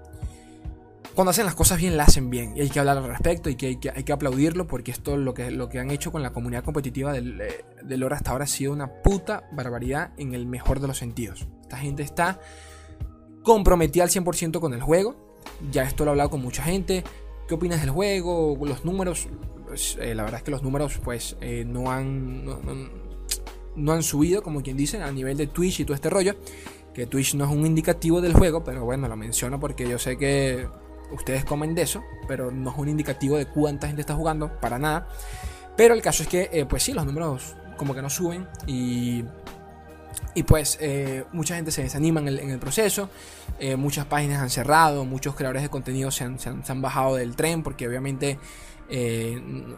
cuando 1.16 1.32
hacen 1.32 1.46
las 1.46 1.56
cosas 1.56 1.78
bien, 1.80 1.96
las 1.96 2.10
hacen 2.10 2.30
bien. 2.30 2.56
Y 2.58 2.62
hay 2.62 2.70
que 2.70 2.78
hablar 2.78 2.98
al 2.98 3.08
respecto 3.08 3.50
y 3.50 3.56
que 3.56 3.68
hay 3.68 3.76
que, 3.78 3.90
hay 3.90 4.04
que 4.04 4.12
aplaudirlo 4.12 4.68
porque 4.68 4.92
esto 4.92 5.16
lo 5.16 5.34
que, 5.34 5.50
lo 5.50 5.70
que 5.70 5.80
han 5.80 5.90
hecho 5.90 6.12
con 6.12 6.22
la 6.22 6.34
comunidad 6.34 6.64
competitiva 6.64 7.14
del, 7.14 7.40
eh, 7.40 7.66
del 7.84 8.04
hasta 8.12 8.32
ahora 8.32 8.44
ha 8.44 8.48
sido 8.48 8.74
una 8.74 9.02
puta 9.02 9.50
barbaridad 9.54 10.12
en 10.18 10.34
el 10.34 10.46
mejor 10.46 10.82
de 10.82 10.88
los 10.88 10.98
sentidos. 10.98 11.48
Esta 11.62 11.78
gente 11.78 12.04
está 12.04 12.42
comprometida 13.44 14.04
al 14.04 14.10
100% 14.10 14.60
con 14.60 14.74
el 14.74 14.82
juego. 14.82 15.40
Ya 15.72 15.84
esto 15.84 16.04
lo 16.04 16.10
he 16.10 16.14
hablado 16.14 16.32
con 16.32 16.42
mucha 16.42 16.64
gente. 16.64 17.04
¿Qué 17.48 17.54
opinas 17.54 17.80
del 17.80 17.92
juego? 17.92 18.58
Los 18.62 18.84
números. 18.84 19.30
Pues, 19.66 19.98
eh, 20.02 20.16
la 20.16 20.24
verdad 20.24 20.40
es 20.40 20.44
que 20.44 20.52
los 20.52 20.64
números 20.64 21.00
pues 21.02 21.38
eh, 21.40 21.64
no 21.66 21.92
han... 21.92 22.46
no 23.76 23.94
han 23.94 24.04
subido, 24.04 24.44
como 24.44 24.62
quien 24.62 24.76
dice, 24.76 25.02
a 25.02 25.12
nivel 25.12 25.38
de 25.38 25.48
Twitch 25.48 25.80
y 25.80 25.86
todo 25.86 25.96
este 25.96 26.10
rollo 26.10 26.36
que 26.94 27.06
Twitch 27.06 27.36
no 27.36 27.44
es 27.44 27.52
un 27.52 27.66
indicativo 27.66 28.22
del 28.22 28.34
juego, 28.34 28.64
pero 28.64 28.86
bueno, 28.86 29.10
lo 29.10 29.18
menciono 29.18 29.60
porque 29.60 29.88
yo 29.88 30.00
sé 30.00 30.18
que 30.18 30.66
ustedes 31.12 31.46
comen 31.46 31.76
de 31.76 31.84
eso, 31.84 32.04
pero 32.28 32.52
no 32.52 32.72
es 32.72 32.78
un 32.78 32.90
indicativo 32.90 33.38
de 33.38 33.46
cuánta 33.46 33.88
gente 33.88 34.02
está 34.02 34.16
jugando, 34.16 34.60
para 34.60 34.80
nada. 34.80 35.08
Pero 35.76 35.94
el 35.94 36.02
caso 36.02 36.24
es 36.24 36.30
que, 36.30 36.50
eh, 36.52 36.66
pues 36.66 36.84
sí, 36.84 36.94
los 36.94 37.06
números 37.06 37.56
como 37.78 37.94
que 37.94 38.02
no 38.02 38.10
suben 38.10 38.48
y, 38.66 39.26
y 40.34 40.44
pues 40.44 40.78
eh, 40.80 41.26
mucha 41.34 41.56
gente 41.56 41.72
se 41.72 41.84
desanima 41.84 42.22
en 42.22 42.28
el, 42.28 42.60
proceso, 42.60 43.10
eh, 43.60 43.76
muchas 43.76 44.06
páginas 44.06 44.42
han 44.42 44.50
cerrado, 44.50 45.04
muchos 45.04 45.36
creadores 45.36 45.64
de 45.64 45.70
contenido 45.70 46.10
se 46.12 46.24
han, 46.24 46.40
se 46.40 46.50
han, 46.50 46.82
bajado 46.82 47.16
del 47.16 47.36
tren 47.36 47.64
porque 47.64 47.88
obviamente 47.88 48.40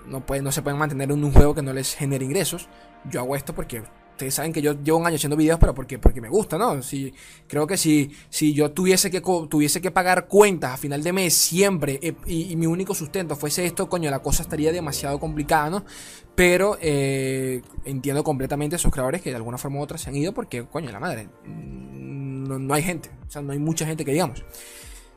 no, 0.06 0.26
pueden, 0.26 0.44
no 0.44 0.52
se 0.52 0.62
pueden 0.62 0.78
mantener 0.78 1.12
en 1.12 1.24
un 1.24 1.32
juego 1.32 1.56
que 1.56 1.64
no 1.64 1.74
les 1.74 1.96
genere 1.96 2.24
ingresos. 2.26 2.68
Yo 3.10 3.22
hago 3.22 3.36
esto 3.36 3.56
porque 3.56 3.84
ustedes 4.18 4.34
saben 4.34 4.52
que 4.52 4.64
yo 4.64 4.74
llevo 4.74 4.98
un 4.98 5.06
año 5.06 5.16
haciendo 5.16 5.38
videos, 5.38 5.60
pero 5.60 5.76
porque, 5.76 6.00
porque 6.00 6.20
me 6.20 6.28
gusta, 6.28 6.58
¿no? 6.58 6.82
Si, 6.82 7.14
creo 7.48 7.68
que 7.68 7.78
si, 7.78 8.12
si 8.30 8.52
yo 8.52 8.72
tuviese 8.72 9.12
que, 9.12 9.22
tuviese 9.22 9.80
que 9.80 9.92
pagar 9.92 10.28
cuentas 10.28 10.74
a 10.74 10.78
final 10.78 11.04
de 11.04 11.14
mes 11.14 11.36
siempre 11.36 12.00
eh, 12.02 12.16
y, 12.26 12.56
mi 12.56 12.66
único 12.66 12.96
sustento 12.96 13.36
fuese 13.36 13.66
esto, 13.66 13.88
coño, 13.88 14.10
la 14.10 14.20
cosa 14.20 14.42
estaría 14.42 14.72
demasiado 14.72 15.20
complicada, 15.20 15.70
¿no? 15.70 15.86
Pero 16.34 16.80
eh, 16.82 17.62
entiendo 17.86 18.24
completamente 18.24 18.76
a 18.76 18.78
esos 18.78 18.92
creadores 18.92 19.22
que 19.22 19.30
de 19.30 19.36
alguna 19.36 19.60
forma 19.60 19.80
u 19.80 19.84
otra 19.84 20.00
se 20.00 20.10
han 20.10 20.16
ido 20.16 20.34
porque, 20.34 20.66
coño, 20.66 20.92
la 20.92 21.00
madre, 21.00 21.30
no, 21.46 22.58
no 22.58 22.74
hay 22.74 22.82
gente, 22.82 23.12
o 23.28 23.30
sea, 23.30 23.44
no 23.44 23.52
hay 23.52 23.60
mucha 23.60 23.86
gente 23.86 24.04
que 24.04 24.12
digamos. 24.12 24.44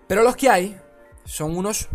Pero 0.07 0.23
los 0.23 0.37
que 0.37 0.51
hay 0.51 0.77
son 1.25 1.57
unos... 1.57 1.89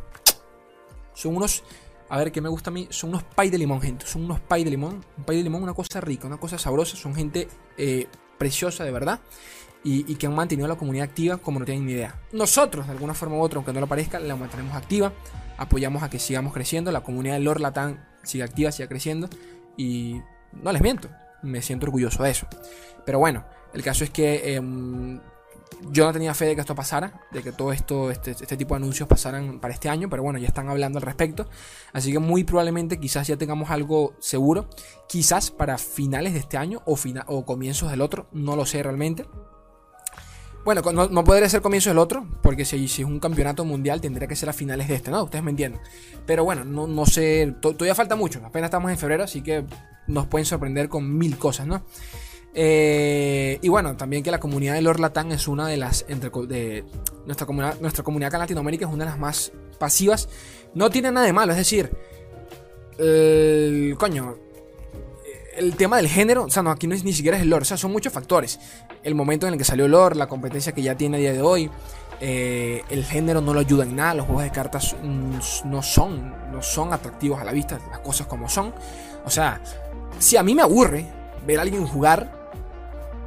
Son 1.13 1.34
unos 1.38 1.63
a 2.08 2.18
ver, 2.18 2.32
¿qué 2.32 2.41
me 2.41 2.50
gusta 2.50 2.70
a 2.70 2.74
mí? 2.74 2.88
Son 2.91 3.10
unos 3.10 3.24
pay 3.24 3.50
de 3.50 3.58
limón, 3.58 3.82
gente. 3.82 4.06
Son 4.06 4.24
unos 4.24 4.39
pay 4.39 4.63
de 4.63 4.70
limón. 4.70 5.04
Un 5.18 5.24
pay 5.24 5.38
de 5.38 5.44
limón, 5.44 5.63
una 5.63 5.74
cosa 5.74 6.02
rica, 6.02 6.28
una 6.28 6.38
cosa 6.38 6.58
sabrosa. 6.58 6.96
Son 6.96 7.15
gente 7.15 7.48
eh, 7.78 8.08
preciosa, 8.38 8.84
de 8.84 8.91
verdad. 8.91 9.20
Y, 9.84 10.15
que 10.15 10.26
han 10.26 10.34
mantenido 10.34 10.68
la 10.68 10.78
comunidad 10.78 11.08
activa 11.08 11.38
como 11.38 11.60
no 11.60 11.65
tienen 11.65 11.86
ni 11.86 11.91
idea. 11.91 12.20
Nosotros, 12.32 12.88
de 12.88 12.94
alguna 12.94 13.13
forma 13.13 13.36
u 13.36 13.41
otra, 13.41 13.58
aunque 13.58 13.72
no 13.72 13.80
lo 13.80 13.88
parezca, 13.88 14.20
la 14.20 14.36
mantenemos 14.36 14.76
activa. 14.76 15.13
Apoyamos 15.58 16.02
a 16.02 16.10
que 16.10 16.18
sigamos 16.18 16.54
creciendo. 16.54 16.91
La 16.91 17.02
comunidad 17.02 17.36
de 17.36 17.41
Lord 17.41 17.62
Latam 17.62 18.04
sigue 18.24 18.44
activa, 18.44 18.72
sigue 18.72 18.88
creciendo. 18.88 19.30
Y 19.78 20.22
no 20.54 20.72
les 20.72 20.82
miento, 20.82 21.10
me 21.44 21.62
siento 21.62 21.86
orgulloso 21.86 22.24
de 22.24 22.32
eso. 22.32 22.48
Pero 23.06 23.20
bueno, 23.20 23.46
el 23.74 23.84
caso 23.84 24.04
es 24.04 24.10
que 24.10 24.56
em, 24.56 25.22
yo 25.91 26.06
no 26.06 26.13
tenía 26.13 26.34
fe 26.34 26.45
de 26.45 26.56
que 26.56 26.62
esto 26.62 26.75
pasara, 26.75 27.21
de 27.32 27.43
que 27.43 27.51
todo 27.51 27.71
esto, 27.71 28.12
este, 28.12 28.32
este, 28.32 28.58
tipo 28.58 28.73
de 28.73 28.78
anuncios 28.78 29.08
pasaran 29.08 29.60
para 29.60 29.73
este 29.73 29.89
año, 29.89 30.10
pero 30.10 30.23
bueno, 30.23 30.39
ya 30.39 30.47
están 30.47 30.69
hablando 30.69 30.99
al 30.99 31.04
respecto. 31.04 31.47
Así 31.93 32.12
que 32.12 32.19
muy 32.19 32.43
probablemente 32.43 32.99
quizás 32.99 33.28
ya 33.28 33.38
tengamos 33.38 33.69
algo 33.69 34.15
seguro, 34.19 34.69
quizás 35.08 35.51
para 35.51 35.78
finales 35.78 36.34
de 36.34 36.39
este 36.39 36.58
año 36.58 36.82
o, 36.86 36.97
o 37.28 37.45
comienzos 37.45 37.91
del 37.91 38.01
otro, 38.01 38.28
no 38.32 38.56
lo 38.56 38.65
sé 38.65 38.82
realmente. 38.84 39.25
Bueno, 40.63 40.82
no, 40.82 41.23
podría 41.23 41.47
ser 41.47 41.62
comienzos 41.62 41.91
del 41.91 41.99
otro, 41.99 42.25
porque 42.41 42.65
si, 42.65 42.88
si, 42.88 43.04
es 43.04 43.08
un 43.08 43.19
campeonato 43.19 43.63
mundial 43.65 44.01
tendría 44.01 44.28
que 44.28 44.36
ser 44.36 44.49
a 44.49 44.54
finales 44.54 44.88
de 44.88 44.95
este, 44.95 45.12
¿no? 45.12 45.23
Ustedes 45.23 45.43
me 45.43 45.51
entienden. 45.51 45.80
Pero 46.25 46.43
bueno, 46.43 46.65
no, 46.65 46.88
no 46.88 47.06
sé, 47.06 47.54
todavía 47.62 47.93
falta 47.93 48.15
mucho, 48.15 48.41
apenas 48.43 48.69
estamos 48.69 48.89
en 48.89 48.97
febrero, 48.97 49.23
así 49.23 49.43
que 49.43 49.63
nos 50.08 50.25
pueden 50.25 50.47
sorprender 50.47 50.89
con 50.89 51.17
mil 51.19 51.38
cosas, 51.38 51.67
¿no? 51.67 51.84
Eh, 52.58 53.60
y 53.62 53.68
bueno, 53.68 53.98
también 53.98 54.24
que 54.24 54.32
la 54.32 54.39
comunidad 54.39 54.76
de 54.76 54.82
Lord 54.82 55.02
Latam 55.02 55.32
es 55.34 55.48
una 55.48 55.68
de 55.68 55.76
las. 55.76 56.06
Entre, 56.08 56.30
de, 56.48 56.86
nuestra, 57.26 57.46
comunidad, 57.46 57.80
nuestra 57.82 58.04
comunidad 58.04 58.30
acá 58.30 58.38
en 58.38 58.41
Latinoamérica 58.41 58.86
es 58.86 58.94
una 58.94 59.04
de 59.04 59.12
las 59.12 59.20
más 59.20 59.52
pasivas. 59.78 60.30
No 60.74 60.89
tiene 60.89 61.12
nada 61.12 61.26
de 61.26 61.34
malo, 61.34 61.52
es 61.52 61.58
decir. 61.58 61.91
El, 62.98 63.96
coño. 64.00 64.38
El 65.58 65.76
tema 65.76 65.98
del 65.98 66.10
género, 66.10 66.46
o 66.46 66.50
sea, 66.50 66.63
no, 66.63 66.72
aquí 66.72 66.86
no 66.86 66.96
es, 66.96 67.06
ni 67.06 67.13
siquiera 67.13 67.38
es 67.38 67.44
el 67.44 67.50
lore, 67.50 67.62
o 67.62 67.65
sea, 67.65 67.78
son 67.78 67.91
muchos 67.91 68.12
factores. 68.12 68.60
El 69.04 69.15
momento 69.15 69.48
en 69.48 69.54
el 69.54 69.58
que 69.58 69.63
salió 69.63 69.88
lore, 69.88 70.15
la 70.15 70.28
competencia 70.28 70.74
que 70.74 70.82
ya 70.82 70.98
tiene 70.98 71.15
a 71.15 71.20
día 71.22 71.32
de 71.32 71.41
hoy, 71.41 71.72
eh, 72.20 72.84
el 72.89 73.06
género 73.06 73.39
no 73.39 73.54
lo 73.54 73.62
ayuda 73.62 73.84
en 73.84 73.96
nada, 73.96 74.15
los 74.15 74.26
juegos 74.26 74.44
de 74.44 74.52
cartas 74.52 74.96
mm, 75.02 75.70
no 75.70 75.82
son, 75.82 76.52
no 76.52 76.62
son 76.62 76.91
atractivos 76.91 77.39
a 77.39 77.46
la 77.46 77.54
vista, 77.54 77.80
las 77.89 78.00
cosas 78.00 78.28
como 78.28 78.50
son. 78.50 78.74
O 79.26 79.30
sea, 79.30 79.62
si 80.20 80.36
a 80.36 80.44
mí 80.44 80.54
me 80.56 80.62
aburre 80.62 81.06
ver 81.46 81.60
a 81.60 81.62
alguien 81.62 81.88
jugar, 81.88 82.44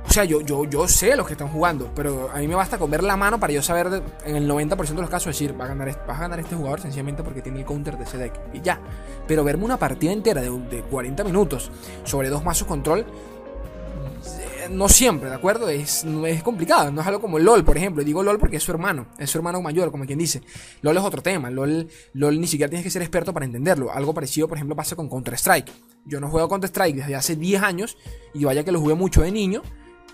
o 0.08 0.10
sea, 0.10 0.24
yo, 0.24 0.40
yo, 0.40 0.64
yo 0.64 0.88
sé 0.88 1.14
los 1.16 1.26
que 1.26 1.34
están 1.34 1.48
jugando, 1.48 1.92
pero 1.94 2.30
a 2.32 2.38
mí 2.38 2.48
me 2.48 2.54
basta 2.54 2.78
con 2.78 2.90
ver 2.90 3.02
la 3.02 3.16
mano 3.16 3.38
para 3.38 3.52
yo 3.52 3.60
saber 3.60 4.02
en 4.24 4.36
el 4.36 4.48
90% 4.48 4.94
de 4.94 5.02
los 5.02 5.10
casos 5.10 5.26
decir, 5.26 5.58
va 5.60 5.66
a, 5.66 5.68
ganar, 5.68 5.88
va 6.08 6.16
a 6.16 6.20
ganar 6.20 6.40
este 6.40 6.56
jugador 6.56 6.80
sencillamente 6.80 7.22
porque 7.22 7.42
tiene 7.42 7.58
el 7.58 7.66
counter 7.66 7.98
de 7.98 8.04
ese 8.04 8.16
deck. 8.16 8.32
Y 8.54 8.62
ya. 8.62 8.80
Pero 9.26 9.44
verme 9.44 9.66
una 9.66 9.76
partida 9.76 10.10
entera 10.10 10.40
de, 10.40 10.50
de 10.50 10.82
40 10.82 11.24
minutos 11.24 11.70
sobre 12.04 12.30
dos 12.30 12.42
mazos 12.42 12.66
control, 12.66 13.00
eh, 13.00 14.68
no 14.70 14.88
siempre, 14.88 15.28
¿de 15.28 15.34
acuerdo? 15.34 15.68
Es, 15.68 16.04
es 16.04 16.42
complicado, 16.42 16.90
no 16.90 17.02
es 17.02 17.06
algo 17.06 17.20
como 17.20 17.38
LOL, 17.38 17.62
por 17.62 17.76
ejemplo. 17.76 18.02
Digo 18.02 18.22
LOL 18.22 18.38
porque 18.38 18.56
es 18.56 18.62
su 18.62 18.72
hermano, 18.72 19.08
es 19.18 19.28
su 19.28 19.36
hermano 19.36 19.60
mayor, 19.60 19.90
como 19.90 20.06
quien 20.06 20.18
dice. 20.18 20.40
LOL 20.80 20.96
es 20.96 21.02
otro 21.02 21.20
tema, 21.20 21.50
LOL, 21.50 21.86
LOL 22.14 22.40
ni 22.40 22.46
siquiera 22.46 22.70
tienes 22.70 22.84
que 22.84 22.90
ser 22.90 23.02
experto 23.02 23.34
para 23.34 23.44
entenderlo. 23.44 23.92
Algo 23.92 24.14
parecido, 24.14 24.48
por 24.48 24.56
ejemplo, 24.56 24.74
pasa 24.74 24.96
con 24.96 25.10
Counter-Strike. 25.10 25.70
Yo 26.06 26.18
no 26.18 26.30
juego 26.30 26.48
Counter-Strike 26.48 26.96
desde 26.96 27.14
hace 27.14 27.36
10 27.36 27.62
años 27.62 27.98
y 28.32 28.44
vaya 28.44 28.64
que 28.64 28.72
lo 28.72 28.80
jugué 28.80 28.94
mucho 28.94 29.20
de 29.20 29.30
niño 29.30 29.62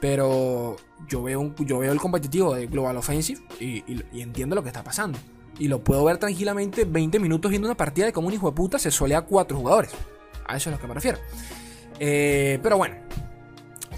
Pero 0.04 0.76
yo 1.08 1.22
veo, 1.22 1.54
yo 1.60 1.78
veo 1.78 1.90
el 1.90 1.98
competitivo 1.98 2.54
de 2.54 2.66
Global 2.66 2.98
Offensive 2.98 3.40
y, 3.58 3.82
entiendo 4.20 4.54
lo 4.54 4.62
que 4.62 4.68
está 4.68 4.84
pasando. 4.84 5.18
Y 5.58 5.66
lo 5.66 5.82
puedo 5.82 6.04
ver 6.04 6.18
tranquilamente 6.18 6.84
20 6.84 7.18
minutos 7.18 7.48
viendo 7.48 7.66
una 7.66 7.74
partida 7.74 8.04
de 8.04 8.12
como 8.12 8.28
un 8.28 8.34
hijo 8.34 8.50
de 8.50 8.54
puta 8.54 8.78
se 8.78 8.90
solea 8.90 9.22
cuatro 9.22 9.56
jugadores. 9.56 9.92
A 10.46 10.58
eso 10.58 10.68
es 10.68 10.74
a 10.74 10.76
lo 10.76 10.78
que 10.78 10.88
me 10.88 10.92
refiero. 10.92 11.16
Eh, 11.98 12.58
pero 12.62 12.76
bueno, 12.76 12.96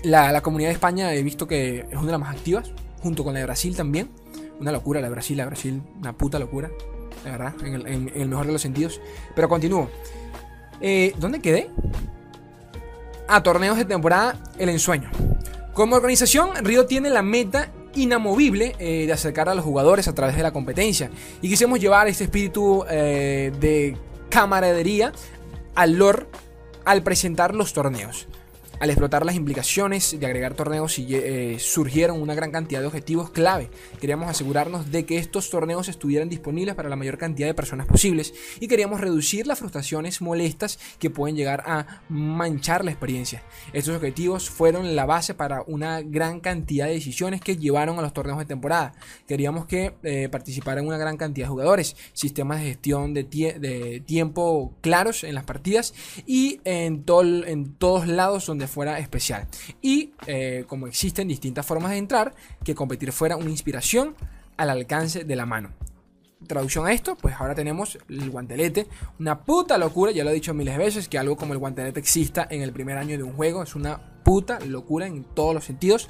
la, 0.05 0.41
comunidad 0.43 0.69
de 0.69 0.75
España 0.75 1.13
he 1.13 1.25
visto 1.25 1.49
que 1.49 1.81
es 1.81 1.95
una 1.95 2.07
de 2.07 2.13
las 2.13 2.21
más 2.21 2.37
activas, 2.37 2.71
junto 3.01 3.25
con 3.25 3.33
la 3.35 3.41
de 3.41 3.47
Brasil 3.47 3.75
también. 3.75 4.09
Una 4.61 4.71
locura 4.71 5.01
la 5.01 5.09
de 5.09 5.13
Brasil, 5.13 5.37
la 5.37 5.43
de 5.43 5.49
Brasil, 5.49 5.83
una 5.99 6.17
puta 6.17 6.39
locura, 6.39 6.71
la 7.25 7.33
verdad, 7.33 7.55
en 7.65 8.13
el, 8.15 8.29
mejor 8.29 8.47
de 8.47 8.53
los 8.53 8.63
sentidos. 8.63 9.01
Pero 9.35 9.49
continúo. 9.49 9.91
Eh, 10.81 11.15
¿Dónde 11.19 11.41
quedé? 11.41 11.69
A 13.27 13.43
torneos 13.43 13.77
de 13.77 13.85
temporada, 13.85 14.39
el 14.57 14.69
ensueño. 14.69 15.11
Como 15.77 15.95
organización, 15.95 16.65
Río 16.65 16.87
tiene 16.87 17.11
la 17.11 17.21
meta 17.21 17.71
inamovible 17.95 18.75
eh, 18.79 19.05
de 19.05 19.13
acercar 19.13 19.51
a 19.51 19.55
los 19.55 19.63
jugadores 19.63 20.09
a 20.09 20.15
través 20.15 20.35
de 20.35 20.43
la 20.43 20.51
competencia. 20.51 21.11
Y 21.43 21.51
quisimos 21.51 21.79
llevar 21.79 22.09
este 22.09 22.25
espíritu 22.25 22.87
eh, 22.89 23.53
de 23.61 23.95
camaradería 24.31 25.13
al 25.75 25.93
lore 25.97 26.29
al 26.87 27.03
presentar 27.03 27.55
los 27.55 27.75
torneos. 27.75 28.27
Al 28.79 28.91
explotar 28.91 29.25
las 29.25 29.37
implicaciones 29.37 30.21
de 30.21 30.27
agregar 30.27 30.53
torneos 30.53 30.99
eh, 30.99 31.57
surgieron 31.59 32.21
una 32.21 32.35
gran 32.35 32.51
cantidad 32.51 32.81
de 32.81 32.87
objetivos 32.87 33.31
clave. 33.31 33.71
Queríamos 34.01 34.29
asegurarnos 34.29 34.93
de 34.93 35.07
que 35.07 35.17
estos 35.17 35.49
torneos 35.49 35.89
estuvieran 35.89 36.29
disponibles 36.29 36.75
para 36.75 36.91
la 36.91 36.97
mayor 36.97 37.17
cantidad 37.17 37.47
de 37.47 37.55
personas 37.55 37.87
posibles 37.87 38.35
y 38.61 38.69
queríamos 38.69 39.01
reducir 39.01 39.47
las 39.47 39.61
frustraciones 39.61 40.21
molestas 40.21 40.79
que 40.99 41.09
pueden 41.09 41.37
llegar 41.37 41.63
a 41.67 42.03
manchar 42.11 42.85
la 42.85 42.91
experiencia. 42.91 43.43
Estos 43.73 43.97
objetivos 43.97 44.51
fueron 44.51 44.95
la 44.95 45.07
base 45.07 45.33
para 45.33 45.63
una 45.67 46.03
gran 46.03 46.41
cantidad 46.41 46.85
de 46.87 46.93
decisiones 46.93 47.41
que 47.41 47.57
llevaron 47.57 47.99
a 47.99 48.03
los 48.03 48.13
torneos 48.13 48.39
de 48.39 48.45
temporada. 48.45 48.93
Queríamos 49.27 49.65
que 49.65 49.95
eh, 50.03 50.29
participaran 50.31 50.87
una 50.87 50.99
gran 50.99 51.17
cantidad 51.17 51.47
de 51.47 51.51
jugadores, 51.51 51.97
sistemas 52.13 52.61
de 52.61 52.67
gestión 52.67 53.15
de, 53.15 53.25
de 53.25 54.03
tiempo 54.05 54.75
claros 54.83 55.25
en 55.25 55.35
las 55.35 55.45
partidas 55.45 55.95
y 56.27 56.61
en, 56.65 57.07
en 57.47 57.75
todos 57.75 58.07
lados 58.07 58.45
donde 58.45 58.66
fuera 58.67 58.99
especial. 58.99 59.47
Y 59.83 60.13
eh, 60.27 60.65
como 60.67 60.87
existen 60.87 61.29
distintas 61.29 61.65
formas 61.67 61.93
de 61.93 61.99
entrar, 61.99 62.35
que 62.65 62.75
competir 62.75 63.13
fuera 63.13 63.37
una 63.37 63.51
inspiración 63.51 64.15
al 64.57 64.71
alcance 64.71 65.25
de 65.25 65.37
la 65.37 65.47
mano. 65.47 65.71
Traducción 66.47 66.87
a 66.87 66.93
esto, 66.93 67.17
pues 67.17 67.35
ahora 67.39 67.55
tenemos 67.55 67.99
el 68.09 68.31
guantelete. 68.31 68.87
Una 69.19 69.41
puta 69.41 69.79
locura, 69.79 70.13
ya 70.13 70.23
lo 70.23 70.31
he 70.31 70.35
dicho 70.35 70.55
miles 70.55 70.77
de 70.77 70.85
veces, 70.85 71.09
que 71.09 71.19
algo 71.19 71.37
como 71.37 71.55
el 71.55 71.59
guantelete 71.59 71.99
exista 71.99 72.47
en 72.51 72.63
el 72.63 72.73
primer 72.73 72.99
año 72.99 73.17
de 73.17 73.23
un 73.23 73.33
juego. 73.33 73.63
Es 73.63 73.75
una 73.75 73.99
puta 74.23 74.59
locura 74.61 75.07
en 75.07 75.25
todos 75.25 75.55
los 75.55 75.65
sentidos. 75.65 76.09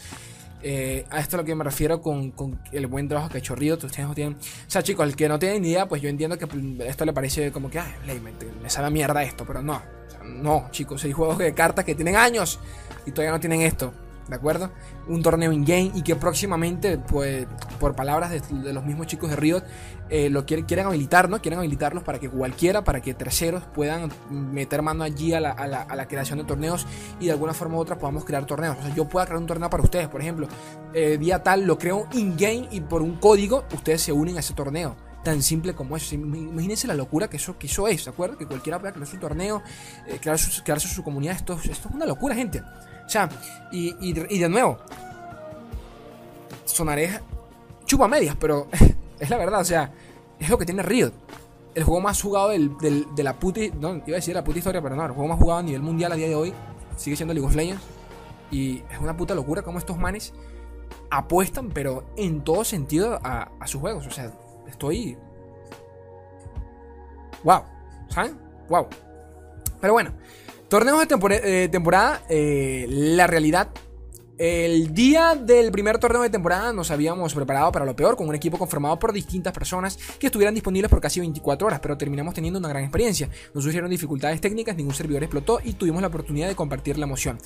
Eh, 0.62 1.05
a 1.11 1.21
esto 1.21 1.37
es 1.37 1.42
lo 1.42 1.45
que 1.45 1.55
me 1.55 1.62
refiero 1.62 2.01
con, 2.01 2.33
el 2.73 2.87
buen 2.88 3.09
trabajo 3.09 3.29
que 3.29 3.37
ha 3.37 3.40
hecho 3.40 3.55
Río. 3.55 3.75
Ustedes 3.75 4.01
no 4.01 4.14
tienen. 4.14 4.35
O 4.35 4.71
sea, 4.71 4.83
chicos, 4.83 5.07
el 5.07 5.14
que 5.14 5.29
no 5.29 5.38
tiene 5.38 5.61
ni 5.61 5.71
idea, 5.71 5.87
pues 5.87 6.03
yo 6.03 6.09
entiendo 6.09 6.37
que 6.38 6.49
esto 6.87 7.05
le 7.05 7.12
parece 7.12 7.53
como 7.53 7.71
que, 7.71 7.81
me, 8.07 8.90
mierda 8.90 9.23
esto, 9.23 9.45
pero 9.47 9.62
no. 9.62 9.95
No, 10.27 10.69
chicos, 10.71 11.05
hay 11.05 11.12
juegos 11.12 11.39
de 11.39 11.55
cartas 11.55 11.85
que 11.85 11.95
tienen 11.95 12.17
años 12.17 12.59
y 13.07 13.12
todavía 13.12 13.33
no 13.33 13.41
tienen 13.41 13.62
esto. 13.62 13.93
¿De 14.29 14.35
acuerdo? 14.35 14.73
Un 15.07 15.23
torneo 15.23 15.53
in-game 15.53 15.93
y 15.95 16.03
que 16.03 16.17
próximamente, 16.17 16.99
pues, 16.99 17.47
por 17.79 17.95
palabras 17.95 18.33
de, 18.33 18.73
los 18.73 18.85
mismos 18.85 19.07
chicos 19.07 19.31
de 19.31 19.37
Riot, 19.37 19.62
eh, 20.09 20.31
lo 20.31 20.45
quieren, 20.45 20.67
quieren 20.67 20.87
habilitar, 20.87 21.29
¿no? 21.29 21.41
Quieren 21.41 21.61
habilitarlos 21.61 22.03
para 22.03 22.19
que 22.19 22.29
cualquiera, 22.29 22.83
para 22.83 23.01
que 23.01 23.15
terceros 23.15 23.62
puedan 23.73 24.11
meter 24.31 24.83
mano 24.83 25.05
allí 25.05 25.33
a 25.33 25.39
la, 25.41 26.07
creación 26.09 26.39
de 26.41 26.45
torneos 26.45 26.89
y 27.21 27.27
de 27.27 27.33
alguna 27.33 27.55
forma 27.55 27.77
u 27.77 27.81
otra 27.81 27.99
podamos 27.99 28.25
crear 28.25 28.45
torneos. 28.47 28.77
O 28.81 28.83
sea, 28.83 28.95
yo 28.95 29.05
pueda 29.05 29.27
crear 29.27 29.41
un 29.41 29.47
torneo 29.47 29.71
para 29.71 29.85
ustedes, 29.85 30.09
por 30.09 30.21
ejemplo, 30.21 30.49
eh, 30.93 31.19
día 31.19 31.45
tal, 31.45 31.65
lo 31.65 31.79
creo 31.79 32.09
in-game 32.12 32.69
y 32.73 32.81
por 32.81 33.03
un 33.03 33.17
código 33.19 33.65
ustedes 33.73 34.03
se 34.03 34.11
unen 34.11 34.37
a 34.39 34.41
ese 34.41 34.55
torneo 34.55 35.06
tan 35.27 35.43
simple 35.43 35.75
como 35.75 35.97
eso. 35.97 36.15
Imagínense 36.15 36.87
la 36.87 36.95
locura 36.95 37.29
que 37.29 37.37
eso, 37.37 37.59
que 37.59 37.67
es, 37.67 38.05
¿de 38.05 38.11
acuerdo? 38.11 38.39
Que 38.39 38.47
cualquiera 38.47 38.79
pueda 38.79 38.93
crear 38.93 39.09
su 39.09 39.17
torneo, 39.17 39.61
eh, 40.07 40.21
crear 40.21 40.39
su, 40.39 40.62
crearse 40.62 40.87
su 40.87 41.03
comunidad. 41.03 41.35
Esto, 41.35 41.55
esto 41.55 41.89
es 41.89 41.95
una 41.97 42.07
locura, 42.07 42.33
gente. 42.37 42.61
O 42.61 43.09
sea, 43.09 43.29
y, 43.73 44.12
de 44.12 44.49
nuevo, 44.49 44.79
sonaré 46.65 47.21
chupa 47.87 48.07
medias, 48.07 48.37
pero 48.39 48.69
es 49.19 49.29
la 49.29 49.37
verdad, 49.37 49.62
o 49.62 49.65
sea, 49.65 49.91
es 50.39 50.49
lo 50.49 50.57
que 50.59 50.65
tiene 50.65 50.85
Riot. 50.85 51.12
El 51.75 51.83
juego 51.83 52.01
más 52.01 52.23
jugado 52.23 52.51
de 52.51 53.23
la 53.25 53.35
puta. 53.35 53.62
No, 53.81 53.97
iba 53.97 54.05
a 54.07 54.21
decir 54.21 54.33
la 54.33 54.45
puta 54.45 54.59
historia, 54.59 54.81
pero 54.81 54.95
no, 54.95 55.05
el 55.07 55.11
juego 55.11 55.29
más 55.29 55.41
jugado 55.41 55.59
a 55.59 55.62
nivel 55.65 55.83
mundial 55.83 56.12
a 56.12 56.15
día 56.15 56.29
de 56.29 56.37
hoy 56.37 56.55
sigue 56.97 57.17
siendo 57.17 57.35
League 57.35 57.49
of 57.49 57.57
Legends. 57.57 57.83
Y 58.53 58.85
es 58.93 59.01
una 59.01 59.17
puta 59.17 59.35
locura 59.35 59.62
como 59.62 59.79
estos 59.79 59.99
manes 59.99 60.33
apuestan, 61.11 61.71
pero 61.71 62.05
en 62.17 62.43
todo 62.43 62.62
sentido, 62.62 63.19
a, 63.25 63.51
a 63.59 63.67
sus 63.67 63.81
juegos. 63.81 64.07
O 64.07 64.11
sea, 64.12 64.33
estoy. 64.68 65.16
¡Wow! 67.44 67.62
¿Saben? 68.09 68.38
¡Wow! 68.68 68.87
Pero 69.81 69.92
bueno, 69.92 70.12
torneos 70.68 71.07
de 71.07 71.40
eh, 71.42 71.68
temporada, 71.68 72.22
eh, 72.29 72.87
la 72.88 73.26
realidad. 73.26 73.68
El 74.38 74.92
día 74.92 75.35
del 75.35 75.72
primer 75.72 75.96
torneo 75.96 76.20
de 76.20 76.29
temporada 76.29 76.70
nos 76.70 76.90
habíamos 76.90 77.33
preparado 77.33 77.72
para 77.72 77.87
lo 77.87 77.96
peor 77.96 78.16
con 78.16 78.29
un 78.29 78.35
equipo 78.35 78.59
conformado 78.59 78.98
por 78.98 79.14
distintas 79.14 79.55
personas 79.55 79.98
que 80.18 80.26
estuvieran 80.26 80.52
disponibles 80.52 80.90
por 80.90 81.00
casi 81.00 81.20
24 81.20 81.66
horas, 81.66 81.81
pero 81.81 81.96
terminamos 81.96 82.35
teniendo 82.35 82.59
una 82.59 82.68
gran 82.68 82.83
experiencia. 82.83 83.31
Nos 83.55 83.64
surgieron 83.64 83.88
dificultades 83.88 84.42
técnicas, 84.42 84.76
ningún 84.76 84.92
servidor 84.92 85.22
explotó 85.22 85.61
y 85.64 85.72
tuvimos 85.72 86.02
la 86.02 86.09
oportunidad 86.09 86.48
de 86.48 86.55
compartir 86.55 86.98
la 86.98 87.07
emoción 87.07 87.38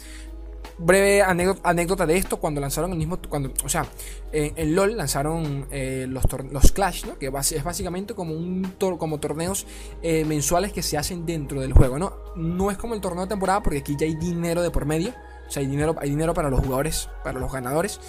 breve 0.78 1.22
anécdota, 1.22 2.06
de 2.06 2.16
esto 2.16 2.38
cuando 2.38 2.60
lanzaron 2.60 2.92
el 2.92 2.98
mismo 2.98 3.18
cuando 3.28 3.52
o 3.64 3.68
sea 3.68 3.86
en, 4.32 4.74
LOL 4.74 4.96
lanzaron 4.96 5.66
eh, 5.70 6.06
los, 6.08 6.24
los 6.50 6.72
Clash 6.72 7.04
¿no? 7.04 7.18
que 7.18 7.26
es 7.26 7.64
básicamente 7.64 8.14
como 8.14 8.34
un 8.34 8.74
como 8.78 9.18
torneos 9.18 9.66
eh, 10.02 10.24
mensuales 10.24 10.72
que 10.72 10.82
se 10.82 10.96
hacen 10.96 11.26
dentro 11.26 11.60
del 11.60 11.72
juego 11.72 11.98
no 11.98 12.14
no 12.36 12.70
es 12.70 12.78
como 12.78 12.94
el 12.94 13.00
torneo 13.00 13.24
de 13.24 13.28
temporada 13.28 13.62
porque 13.62 13.78
aquí 13.78 13.96
ya 13.98 14.06
hay 14.06 14.14
dinero 14.14 14.62
de 14.62 14.70
por 14.70 14.86
medio 14.86 15.12
o 15.50 15.52
sea 15.52 15.62
hay 15.62 15.66
dinero 15.66 15.96
hay 16.00 16.10
dinero 16.10 16.32
para 16.32 16.48
los 16.48 16.60
jugadores 16.60 17.08
para 17.24 17.40
los 17.40 17.52
ganadores 17.52 18.00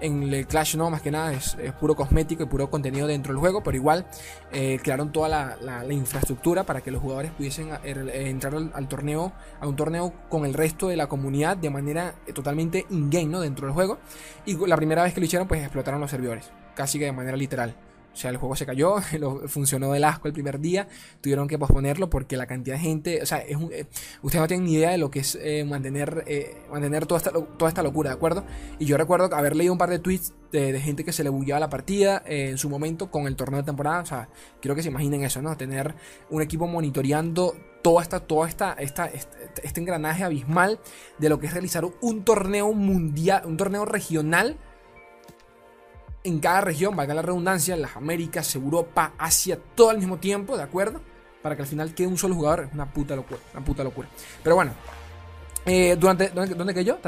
en 0.00 0.32
el 0.32 0.46
Clash 0.46 0.76
no, 0.76 0.90
más 0.90 1.02
que 1.02 1.10
nada 1.10 1.32
es, 1.32 1.56
puro 1.78 1.94
cosmético 1.94 2.42
y 2.42 2.46
puro 2.46 2.70
contenido 2.70 3.06
dentro 3.06 3.32
del 3.32 3.40
juego, 3.40 3.62
pero 3.62 3.76
igual 3.76 4.06
eh, 4.52 4.78
crearon 4.82 5.12
toda 5.12 5.28
la, 5.28 5.84
infraestructura 5.90 6.64
para 6.64 6.80
que 6.80 6.90
los 6.90 7.02
jugadores 7.02 7.32
pudiesen 7.32 7.68
eh, 7.68 7.78
eh, 7.84 8.30
entrar 8.30 8.54
al, 8.54 8.88
torneo, 8.88 9.32
a 9.60 9.66
un 9.66 9.76
torneo 9.76 10.12
con 10.28 10.46
el 10.46 10.54
resto 10.54 10.88
de 10.88 10.96
la 10.96 11.06
comunidad 11.06 11.56
de 11.56 11.70
manera 11.70 12.14
totalmente 12.34 12.86
in-game, 12.90 13.26
¿no? 13.26 13.40
Dentro 13.40 13.66
del 13.66 13.74
juego. 13.74 13.98
Y 14.46 14.56
la 14.66 14.76
primera 14.76 15.02
vez 15.02 15.12
que 15.14 15.20
lo 15.20 15.26
hicieron, 15.26 15.46
pues 15.46 15.60
explotaron 15.60 16.00
los 16.00 16.10
servidores, 16.10 16.50
casi 16.74 16.98
que 16.98 17.06
de 17.06 17.12
manera 17.12 17.36
literal. 17.36 17.74
O 18.12 18.16
sea, 18.16 18.30
el 18.30 18.36
juego 18.36 18.56
se 18.56 18.66
cayó, 18.66 18.96
funcionó 19.46 19.92
del 19.92 20.04
asco 20.04 20.28
el 20.28 20.34
primer 20.34 20.60
día, 20.60 20.88
tuvieron 21.20 21.48
que 21.48 21.58
posponerlo 21.58 22.10
porque 22.10 22.36
la 22.36 22.46
cantidad 22.46 22.76
de 22.76 22.82
gente, 22.82 23.22
o 23.22 23.26
sea, 23.26 23.38
es 23.38 23.56
un, 23.56 23.70
eh, 23.72 23.86
ustedes 24.22 24.42
no 24.42 24.48
tienen 24.48 24.66
ni 24.66 24.74
idea 24.74 24.90
de 24.90 24.98
lo 24.98 25.10
que 25.10 25.20
es 25.20 25.38
eh, 25.40 25.64
mantener, 25.64 26.24
eh, 26.26 26.56
mantener 26.70 27.06
toda 27.06 27.18
esta, 27.18 27.30
toda 27.30 27.68
esta 27.68 27.82
locura, 27.82 28.10
¿de 28.10 28.16
acuerdo? 28.16 28.44
Y 28.78 28.86
yo 28.86 28.96
recuerdo 28.96 29.34
haber 29.34 29.54
leído 29.54 29.72
un 29.72 29.78
par 29.78 29.90
de 29.90 29.98
tweets 29.98 30.34
de, 30.52 30.80
gente 30.80 31.04
que 31.04 31.12
se 31.12 31.22
le 31.22 31.30
bullaba 31.30 31.60
la 31.60 31.70
partida 31.70 32.22
en 32.26 32.58
su 32.58 32.68
momento 32.68 33.10
con 33.10 33.26
el 33.26 33.36
torneo 33.36 33.60
de 33.60 33.66
temporada, 33.66 34.00
o 34.00 34.06
sea, 34.06 34.28
quiero 34.60 34.74
que 34.74 34.82
se 34.82 34.88
imaginen 34.88 35.22
eso, 35.22 35.40
¿no? 35.40 35.56
Tener 35.56 35.94
un 36.30 36.42
equipo 36.42 36.66
monitoreando 36.66 37.54
toda 37.82 38.02
esta, 38.02 38.20
toda 38.20 38.48
esta, 38.48 38.72
esta, 38.74 39.06
este, 39.06 39.38
este 39.62 39.80
engranaje 39.80 40.24
abismal 40.24 40.80
de 41.18 41.28
lo 41.28 41.38
que 41.38 41.46
es 41.46 41.52
realizar 41.52 41.84
un 41.84 42.24
torneo 42.24 42.72
mundial, 42.72 43.42
un 43.46 43.56
torneo 43.56 43.84
regional 43.84 44.58
en 46.24 46.38
cada 46.38 46.60
región, 46.60 46.96
valga 46.96 47.14
la 47.14 47.22
redundancia, 47.22 47.76
las 47.76 47.96
Américas, 47.96 48.54
Europa, 48.54 49.12
Asia, 49.18 49.58
todo 49.74 49.90
al 49.90 49.98
mismo 49.98 50.18
tiempo, 50.18 50.56
¿de 50.56 50.62
acuerdo? 50.62 51.00
Para 51.42 51.56
que 51.56 51.62
al 51.62 51.68
final 51.68 51.94
quede 51.94 52.06
un 52.06 52.18
solo 52.18 52.34
jugador, 52.34 52.66
es 52.68 52.74
una 52.74 52.92
puta 52.92 53.16
locura, 53.16 53.40
una 53.54 53.64
puta 53.64 53.82
locura. 53.82 54.08
Pero 54.42 54.56
bueno, 54.56 54.72
eh, 55.66 55.96
durante, 55.98 56.28
¿Dónde 56.28 56.74
que 56.74 56.84
yo? 56.84 56.98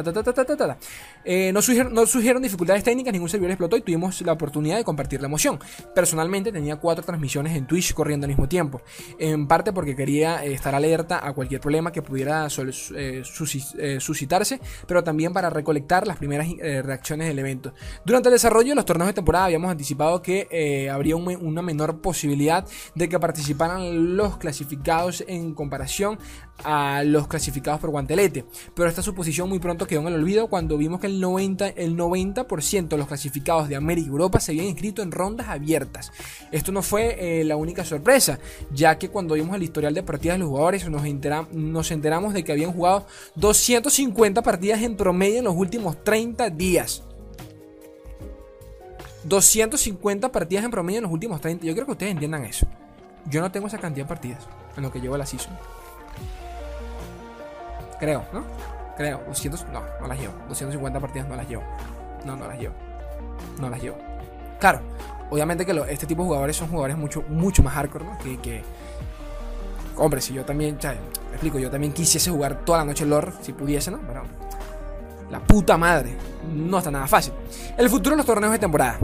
Eh, 1.25 1.53
no, 1.53 1.63
surgieron, 1.63 2.43
dificultades 2.43 2.85
técnicas, 2.85 3.13
ningún 3.13 3.29
servidor 3.29 3.53
explotó 3.53 3.77
y 3.77 3.83
tuvimos 3.83 4.21
la 4.23 4.33
oportunidad 4.33 4.77
de 4.77 4.85
compartir 4.85 5.21
la 5.21 5.27
emoción. 5.27 5.59
Personalmente 5.95 6.53
tenía 6.53 6.77
cuatro 6.77 7.05
transmisiones 7.05 7.57
en 7.57 7.67
Twitch 7.67 7.95
corriendo 7.95 8.27
al 8.27 8.29
mismo 8.29 8.49
tiempo. 8.49 8.83
En 9.19 9.47
parte 9.47 9.73
porque 9.73 9.97
quería 9.97 10.45
eh, 10.45 10.53
estar 10.53 10.75
alerta 10.75 11.27
a 11.27 11.33
cualquier 11.33 11.61
problema 11.61 11.93
que 11.93 12.03
pudiera 12.03 12.49
suscitarse, 12.51 14.61
pero 14.87 15.03
también 15.03 15.33
para 15.33 15.51
recolectar 15.51 16.07
las 16.07 16.19
primeras 16.19 16.47
reacciones 16.85 17.29
del 17.29 17.39
evento. 17.39 17.75
Durante 18.05 18.29
el 18.29 18.35
desarrollo 18.35 18.71
de 18.71 18.75
los 18.75 18.85
torneos 18.85 19.09
de 19.09 19.15
temporada 19.15 19.47
habíamos 19.47 19.71
anticipado 19.71 20.21
que 20.23 20.89
habría 20.93 21.17
una 21.17 21.63
menor 21.63 22.01
posibilidad 22.01 22.67
de 22.95 23.09
que 23.09 23.19
participaran 23.19 24.17
los 24.17 24.37
clasificados 24.37 25.25
en 25.27 25.55
comparación 25.55 26.19
a 26.65 27.03
los 27.05 27.29
clasificados 27.29 27.81
por 27.81 27.91
guantelete. 27.91 28.42
20. 28.43 28.59
Pero 28.75 28.89
esta 28.89 29.03
suposición 29.03 29.49
muy 29.49 29.59
pronto 29.59 29.87
quedó 29.87 30.01
en 30.01 30.09
el 30.09 30.15
olvido 30.15 30.49
cuando 30.49 30.77
vimos 30.77 31.01
que 31.01 31.07
el 31.07 31.23
90%, 31.23 31.75
el 31.77 31.97
90 31.97 32.45
de 32.45 32.97
los 32.97 33.07
clasificados 33.09 33.69
de 33.69 33.77
América 33.77 34.07
y 34.07 34.11
Europa 34.11 34.41
se 34.41 34.53
habían 34.53 34.67
inscrito 34.67 35.03
en 35.03 35.13
rondas 35.13 35.49
abiertas. 35.49 36.13
Esto 36.51 36.73
no 36.73 36.83
fue 36.83 37.41
eh, 37.41 37.45
la 37.45 37.57
única 37.57 37.85
sorpresa, 37.85 38.39
ya 38.73 38.99
que 38.99 39.09
cuando 39.09 39.35
vimos 39.35 39.57
el 39.57 39.63
historial 39.63 39.95
de 39.95 40.03
partidas 40.03 40.37
de 40.37 40.41
los 40.41 40.49
jugadores 40.49 40.89
nos, 40.89 41.03
nos 41.53 41.91
enteramos 41.91 42.35
de 42.35 42.45
que 42.45 42.53
habían 42.53 42.73
jugado 42.73 43.07
250 43.37 44.43
partidas 44.43 44.83
en 44.83 44.97
promedio 44.97 45.39
en 45.39 45.45
los 45.45 45.55
últimos 45.55 46.03
30 46.05 46.51
días. 46.51 47.03
250 49.25 50.33
partidas 50.33 50.65
en 50.65 50.71
promedio 50.71 50.99
en 50.99 51.05
los 51.05 51.13
últimos 51.13 51.41
30. 51.41 51.65
Yo 51.65 51.75
creo 51.75 51.87
que 51.87 51.93
ustedes 51.93 52.13
entiendan 52.13 52.45
eso. 52.45 52.67
Yo 53.27 53.41
no 53.41 53.53
tengo 53.53 53.69
esa 53.69 53.79
cantidad 53.79 54.05
de 54.05 54.09
partidas 54.09 54.49
en 54.77 54.83
lo 54.83 54.93
que 54.93 55.01
llevo 55.01 55.17
la 55.17 55.27
season. 55.27 55.57
Creo, 58.03 58.25
¿no? 58.33 58.45
Creo. 58.97 59.23
200, 59.29 59.69
no, 59.69 59.81
no 60.01 60.09
las 60.09 60.19
llevo. 60.19 60.35
250 60.49 60.99
partidas 60.99 61.29
no 61.29 61.37
las 61.37 61.49
llevo. 61.49 61.63
No, 62.25 62.35
no 62.35 62.49
las 62.49 62.59
llevo. 62.59 62.75
No 63.61 63.71
las 63.71 63.81
llevo. 63.81 63.97
Claro, 64.59 64.81
obviamente 65.31 65.65
que 65.65 65.71
este 65.89 66.05
tipo 66.05 66.23
de 66.23 66.27
jugadores 66.27 66.57
son 66.57 66.67
jugadores 66.67 66.97
mucho, 66.97 67.23
mucho 67.29 67.63
más 67.63 67.75
hardcore, 67.75 68.05
¿no? 68.05 68.19
Que, 68.19 68.41
que 68.41 68.65
hombre, 69.97 70.21
si 70.21 70.35
yo 70.35 70.45
también, 70.45 70.81
ya, 70.81 70.95
me 71.29 71.31
explico, 71.35 71.61
yo 71.61 71.71
también 71.71 71.93
quisiese 71.93 72.29
jugar 72.29 72.65
toda 72.65 72.79
la 72.79 72.87
noche 72.87 73.07
lore, 73.07 73.31
si 73.41 73.53
pudiese, 73.53 73.93
¿no? 73.93 74.01
Pero 74.05 74.25
la 75.31 75.39
puta 75.39 75.79
madre, 75.79 76.17
no 76.53 76.79
está 76.79 76.91
nada 76.91 77.07
fácil. 77.07 77.33
El 77.79 77.89
futuro 77.89 78.17
de 78.17 78.17
los 78.17 78.27
torneos 78.27 78.53
de 78.53 78.59
temporada. 78.59 78.99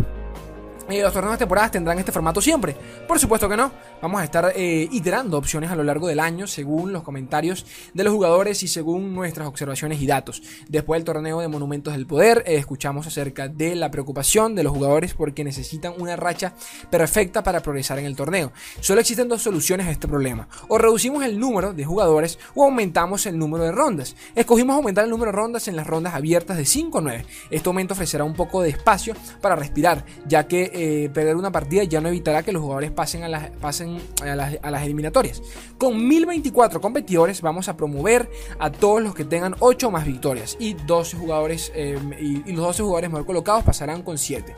Eh, 0.90 1.02
torneos 1.12 1.34
de 1.34 1.38
temporadas 1.38 1.70
tendrán 1.70 1.98
este 1.98 2.12
formato 2.12 2.40
siempre. 2.40 2.74
Por 3.06 3.18
supuesto 3.18 3.46
que 3.46 3.58
no. 3.58 3.70
Vamos 4.00 4.22
a 4.22 4.24
estar 4.24 4.52
eh, 4.56 4.88
iterando 4.90 5.36
opciones 5.36 5.70
a 5.70 5.76
lo 5.76 5.84
largo 5.84 6.08
del 6.08 6.18
año 6.18 6.46
según 6.46 6.94
los 6.94 7.02
comentarios 7.02 7.66
de 7.92 8.04
los 8.04 8.12
jugadores 8.12 8.62
y 8.62 8.68
según 8.68 9.14
nuestras 9.14 9.48
observaciones 9.48 10.00
y 10.00 10.06
datos. 10.06 10.42
Después 10.68 10.98
del 10.98 11.04
torneo 11.04 11.40
de 11.40 11.48
Monumentos 11.48 11.92
del 11.92 12.06
Poder, 12.06 12.42
eh, 12.46 12.54
escuchamos 12.56 13.06
acerca 13.06 13.48
de 13.48 13.74
la 13.74 13.90
preocupación 13.90 14.54
de 14.54 14.62
los 14.62 14.72
jugadores 14.72 15.12
porque 15.12 15.44
necesitan 15.44 15.92
una 15.98 16.16
racha 16.16 16.54
perfecta 16.90 17.42
para 17.42 17.60
progresar 17.60 17.98
en 17.98 18.06
el 18.06 18.16
torneo. 18.16 18.52
Solo 18.80 19.00
existen 19.00 19.28
dos 19.28 19.42
soluciones 19.42 19.88
a 19.88 19.90
este 19.90 20.08
problema. 20.08 20.48
O 20.68 20.78
reducimos 20.78 21.22
el 21.22 21.38
número 21.38 21.74
de 21.74 21.84
jugadores 21.84 22.38
o 22.54 22.64
aumentamos 22.64 23.26
el 23.26 23.38
número 23.38 23.64
de 23.64 23.72
rondas. 23.72 24.16
Escogimos 24.34 24.74
aumentar 24.74 25.04
el 25.04 25.10
número 25.10 25.32
de 25.32 25.36
rondas 25.36 25.68
en 25.68 25.76
las 25.76 25.86
rondas 25.86 26.14
abiertas 26.14 26.56
de 26.56 26.64
5 26.64 26.98
a 26.98 27.00
9. 27.02 27.26
Este 27.50 27.68
aumento 27.68 27.92
ofrecerá 27.92 28.24
un 28.24 28.34
poco 28.34 28.62
de 28.62 28.70
espacio 28.70 29.14
para 29.42 29.54
respirar, 29.54 30.04
ya 30.26 30.46
que 30.46 30.77
eh, 30.80 31.10
perder 31.12 31.34
una 31.34 31.50
partida 31.50 31.82
ya 31.82 32.00
no 32.00 32.08
evitará 32.08 32.44
que 32.44 32.52
los 32.52 32.62
jugadores 32.62 32.92
pasen 32.92 33.24
a 33.24 33.28
las, 33.28 33.50
pasen 33.50 34.00
a 34.22 34.70
las, 34.70 34.82
eliminatorias. 34.84 35.42
Con 35.76 36.06
1024 36.06 36.80
competidores 36.80 37.42
vamos 37.42 37.68
a 37.68 37.76
promover 37.76 38.30
a 38.60 38.70
todos 38.70 39.02
los 39.02 39.12
que 39.12 39.24
tengan 39.24 39.56
8 39.58 39.90
más 39.90 40.06
victorias 40.06 40.56
y 40.60 40.74
12 40.74 41.16
jugadores 41.16 41.72
eh, 41.74 41.98
y, 42.20 42.48
y, 42.48 42.52
los 42.52 42.64
12 42.64 42.82
jugadores 42.84 43.10
mejor 43.10 43.26
colocados 43.26 43.64
pasarán 43.64 44.02
con 44.02 44.18
7. 44.18 44.54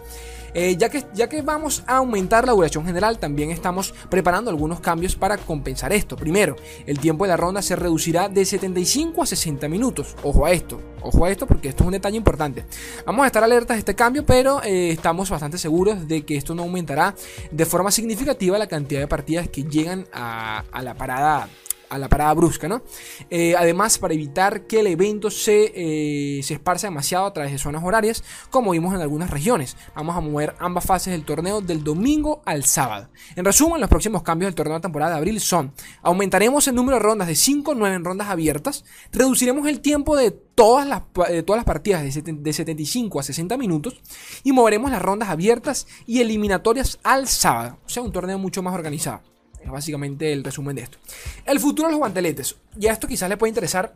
Eh, 0.54 0.76
ya, 0.76 0.88
que, 0.88 1.04
ya 1.14 1.28
que 1.28 1.42
vamos 1.42 1.82
a 1.86 1.96
aumentar 1.96 2.46
la 2.46 2.52
duración 2.52 2.84
general, 2.84 3.18
también 3.18 3.50
estamos 3.50 3.94
preparando 4.08 4.50
algunos 4.50 4.80
cambios 4.80 5.16
para 5.16 5.38
compensar 5.38 5.92
esto. 5.92 6.16
Primero, 6.16 6.56
el 6.86 6.98
tiempo 6.98 7.24
de 7.24 7.28
la 7.28 7.36
ronda 7.36 7.62
se 7.62 7.76
reducirá 7.76 8.28
de 8.28 8.44
75 8.44 9.22
a 9.22 9.26
60 9.26 9.68
minutos. 9.68 10.16
Ojo 10.22 10.46
a 10.46 10.52
esto, 10.52 10.80
ojo 11.02 11.24
a 11.24 11.30
esto 11.30 11.46
porque 11.46 11.68
esto 11.68 11.84
es 11.84 11.86
un 11.86 11.92
detalle 11.92 12.16
importante. 12.16 12.64
Vamos 13.06 13.24
a 13.24 13.26
estar 13.26 13.42
alertas 13.42 13.76
de 13.76 13.80
este 13.80 13.94
cambio, 13.94 14.24
pero 14.24 14.62
eh, 14.62 14.90
estamos 14.90 15.30
bastante 15.30 15.58
seguros 15.58 16.06
de 16.08 16.22
que 16.22 16.36
esto 16.36 16.54
no 16.54 16.62
aumentará 16.62 17.14
de 17.50 17.66
forma 17.66 17.90
significativa 17.90 18.58
la 18.58 18.66
cantidad 18.66 19.00
de 19.00 19.08
partidas 19.08 19.48
que 19.48 19.64
llegan 19.64 20.06
a, 20.12 20.64
a 20.70 20.82
la 20.82 20.94
parada 20.94 21.48
a 21.90 21.98
la 21.98 22.08
parada 22.08 22.32
brusca, 22.34 22.68
¿no? 22.68 22.82
Eh, 23.28 23.54
además, 23.58 23.98
para 23.98 24.14
evitar 24.14 24.66
que 24.66 24.80
el 24.80 24.86
evento 24.86 25.30
se, 25.30 25.72
eh, 25.74 26.42
se 26.42 26.54
esparza 26.54 26.86
demasiado 26.86 27.26
a 27.26 27.32
través 27.32 27.52
de 27.52 27.58
zonas 27.58 27.82
horarias, 27.84 28.24
como 28.48 28.70
vimos 28.70 28.94
en 28.94 29.00
algunas 29.00 29.28
regiones. 29.28 29.76
Vamos 29.94 30.16
a 30.16 30.20
mover 30.20 30.54
ambas 30.60 30.84
fases 30.84 31.12
del 31.12 31.24
torneo 31.24 31.60
del 31.60 31.84
domingo 31.84 32.42
al 32.46 32.64
sábado. 32.64 33.10
En 33.34 33.44
resumen, 33.44 33.80
los 33.80 33.90
próximos 33.90 34.22
cambios 34.22 34.48
del 34.48 34.54
torneo 34.54 34.76
de 34.76 34.82
temporada 34.82 35.12
de 35.12 35.18
abril 35.18 35.40
son: 35.40 35.74
aumentaremos 36.02 36.66
el 36.68 36.76
número 36.76 36.96
de 36.96 37.02
rondas 37.02 37.28
de 37.28 37.34
5 37.34 37.72
a 37.72 37.74
9 37.74 37.96
en 37.96 38.04
rondas 38.04 38.28
abiertas, 38.28 38.84
reduciremos 39.12 39.66
el 39.66 39.80
tiempo 39.80 40.16
de 40.16 40.30
todas 40.30 40.86
las, 40.86 41.02
todas 41.12 41.58
las 41.58 41.64
partidas 41.64 42.02
de, 42.02 42.22
de 42.22 42.52
75 42.52 43.18
a 43.18 43.22
60 43.22 43.56
minutos 43.56 44.00
y 44.44 44.52
moveremos 44.52 44.90
las 44.90 45.02
rondas 45.02 45.28
abiertas 45.28 45.86
y 46.06 46.20
eliminatorias 46.20 46.98
al 47.02 47.26
sábado. 47.26 47.78
O 47.84 47.88
sea, 47.88 48.02
un 48.02 48.12
torneo 48.12 48.38
mucho 48.38 48.62
más 48.62 48.74
organizado. 48.74 49.22
Es 49.62 49.70
básicamente 49.70 50.32
el 50.32 50.44
resumen 50.44 50.76
de 50.76 50.82
esto. 50.82 50.98
El 51.44 51.60
futuro 51.60 51.88
de 51.88 51.92
los 51.92 51.98
guanteletes. 51.98 52.56
Ya 52.76 52.92
esto 52.92 53.06
quizás 53.06 53.28
le 53.28 53.36
puede 53.36 53.50
interesar 53.50 53.94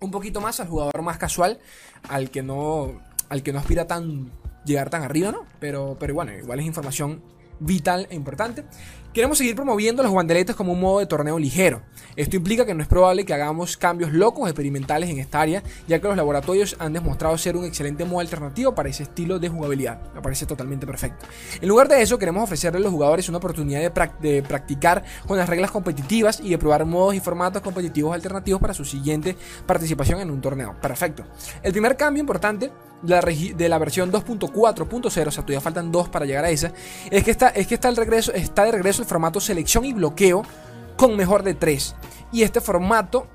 un 0.00 0.10
poquito 0.10 0.40
más 0.40 0.60
al 0.60 0.68
jugador 0.68 1.02
más 1.02 1.18
casual, 1.18 1.58
al 2.08 2.30
que 2.30 2.42
no, 2.42 3.00
al 3.28 3.42
que 3.42 3.52
no 3.52 3.58
aspira 3.58 3.86
tan 3.86 4.30
llegar 4.64 4.90
tan 4.90 5.02
arriba, 5.02 5.32
¿no? 5.32 5.46
Pero, 5.60 5.96
pero 5.98 6.14
bueno, 6.14 6.32
igual 6.32 6.60
es 6.60 6.66
información 6.66 7.22
vital 7.60 8.06
e 8.10 8.14
importante. 8.14 8.64
Queremos 9.16 9.38
seguir 9.38 9.56
promoviendo 9.56 10.02
los 10.02 10.12
guandeletes 10.12 10.54
como 10.54 10.74
un 10.74 10.80
modo 10.80 10.98
de 10.98 11.06
torneo 11.06 11.38
ligero. 11.38 11.80
Esto 12.16 12.36
implica 12.36 12.66
que 12.66 12.74
no 12.74 12.82
es 12.82 12.86
probable 12.86 13.24
que 13.24 13.32
hagamos 13.32 13.78
cambios 13.78 14.12
locos 14.12 14.46
experimentales 14.46 15.08
en 15.08 15.18
esta 15.18 15.40
área, 15.40 15.62
ya 15.88 15.98
que 15.98 16.06
los 16.06 16.18
laboratorios 16.18 16.76
han 16.78 16.92
demostrado 16.92 17.38
ser 17.38 17.56
un 17.56 17.64
excelente 17.64 18.04
modo 18.04 18.20
alternativo 18.20 18.74
para 18.74 18.90
ese 18.90 19.04
estilo 19.04 19.38
de 19.38 19.48
jugabilidad. 19.48 20.12
Me 20.14 20.20
parece 20.20 20.44
totalmente 20.44 20.86
perfecto. 20.86 21.24
En 21.62 21.66
lugar 21.66 21.88
de 21.88 22.02
eso, 22.02 22.18
queremos 22.18 22.44
ofrecerle 22.44 22.78
a 22.78 22.82
los 22.82 22.92
jugadores 22.92 23.26
una 23.30 23.38
oportunidad 23.38 23.80
de, 23.80 24.10
de 24.20 24.42
practicar 24.42 25.02
con 25.26 25.38
las 25.38 25.48
reglas 25.48 25.70
competitivas 25.70 26.40
y 26.40 26.50
de 26.50 26.58
probar 26.58 26.84
modos 26.84 27.14
y 27.14 27.20
formatos 27.20 27.62
competitivos 27.62 28.14
alternativos 28.14 28.60
para 28.60 28.74
su 28.74 28.84
siguiente 28.84 29.34
participación 29.64 30.20
en 30.20 30.30
un 30.30 30.42
torneo. 30.42 30.76
Perfecto. 30.82 31.24
El 31.62 31.72
primer 31.72 31.96
cambio 31.96 32.20
importante 32.20 32.70
de 33.02 33.68
la 33.68 33.78
versión 33.78 34.10
2.4.0, 34.10 35.06
o 35.06 35.10
sea, 35.10 35.30
todavía 35.30 35.60
faltan 35.60 35.92
dos 35.92 36.08
para 36.08 36.24
llegar 36.24 36.44
a 36.44 36.50
esa, 36.50 36.72
es 37.10 37.24
que 37.24 37.30
está, 37.30 37.48
es 37.48 37.66
que 37.66 37.74
está, 37.74 37.88
el 37.88 37.96
regreso, 37.96 38.32
está 38.32 38.64
de 38.64 38.72
regreso 38.72 39.04
el 39.06 39.08
formato 39.08 39.40
selección 39.40 39.84
y 39.84 39.92
bloqueo 39.92 40.42
con 40.96 41.16
mejor 41.16 41.42
de 41.42 41.54
3. 41.54 41.94
Y 42.32 42.42
este 42.42 42.60
formato, 42.60 43.26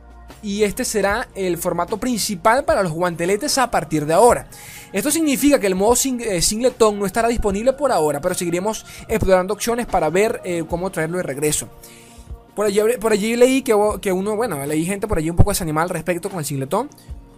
y 0.43 0.63
este 0.63 0.83
será 0.83 1.27
el 1.33 1.57
formato 1.57 1.97
principal 1.97 2.65
para 2.65 2.83
los 2.83 2.91
guanteletes 2.91 3.57
a 3.57 3.71
partir 3.71 4.05
de 4.05 4.13
ahora. 4.13 4.47
Esto 4.91 5.09
significa 5.09 5.59
que 5.59 5.67
el 5.67 5.75
modo 5.75 5.93
eh, 5.93 6.41
singleton 6.41 6.99
no 6.99 7.05
estará 7.05 7.29
disponible 7.29 7.73
por 7.73 7.91
ahora, 7.91 8.19
pero 8.19 8.35
seguiremos 8.35 8.85
explorando 9.07 9.53
opciones 9.53 9.85
para 9.85 10.09
ver 10.09 10.41
eh, 10.43 10.65
cómo 10.67 10.91
traerlo 10.91 11.17
de 11.17 11.23
regreso. 11.23 11.69
Por 12.53 12.65
allí, 12.65 12.81
por 12.99 13.13
allí 13.13 13.37
leí 13.37 13.61
que, 13.61 13.73
que, 14.01 14.11
uno, 14.11 14.35
bueno, 14.35 14.65
leí 14.65 14.85
gente 14.85 15.07
por 15.07 15.17
allí 15.17 15.29
un 15.29 15.37
poco 15.37 15.51
desanimada 15.51 15.83
al 15.83 15.89
respecto 15.89 16.29
con 16.29 16.39
el 16.39 16.45
singleton 16.45 16.89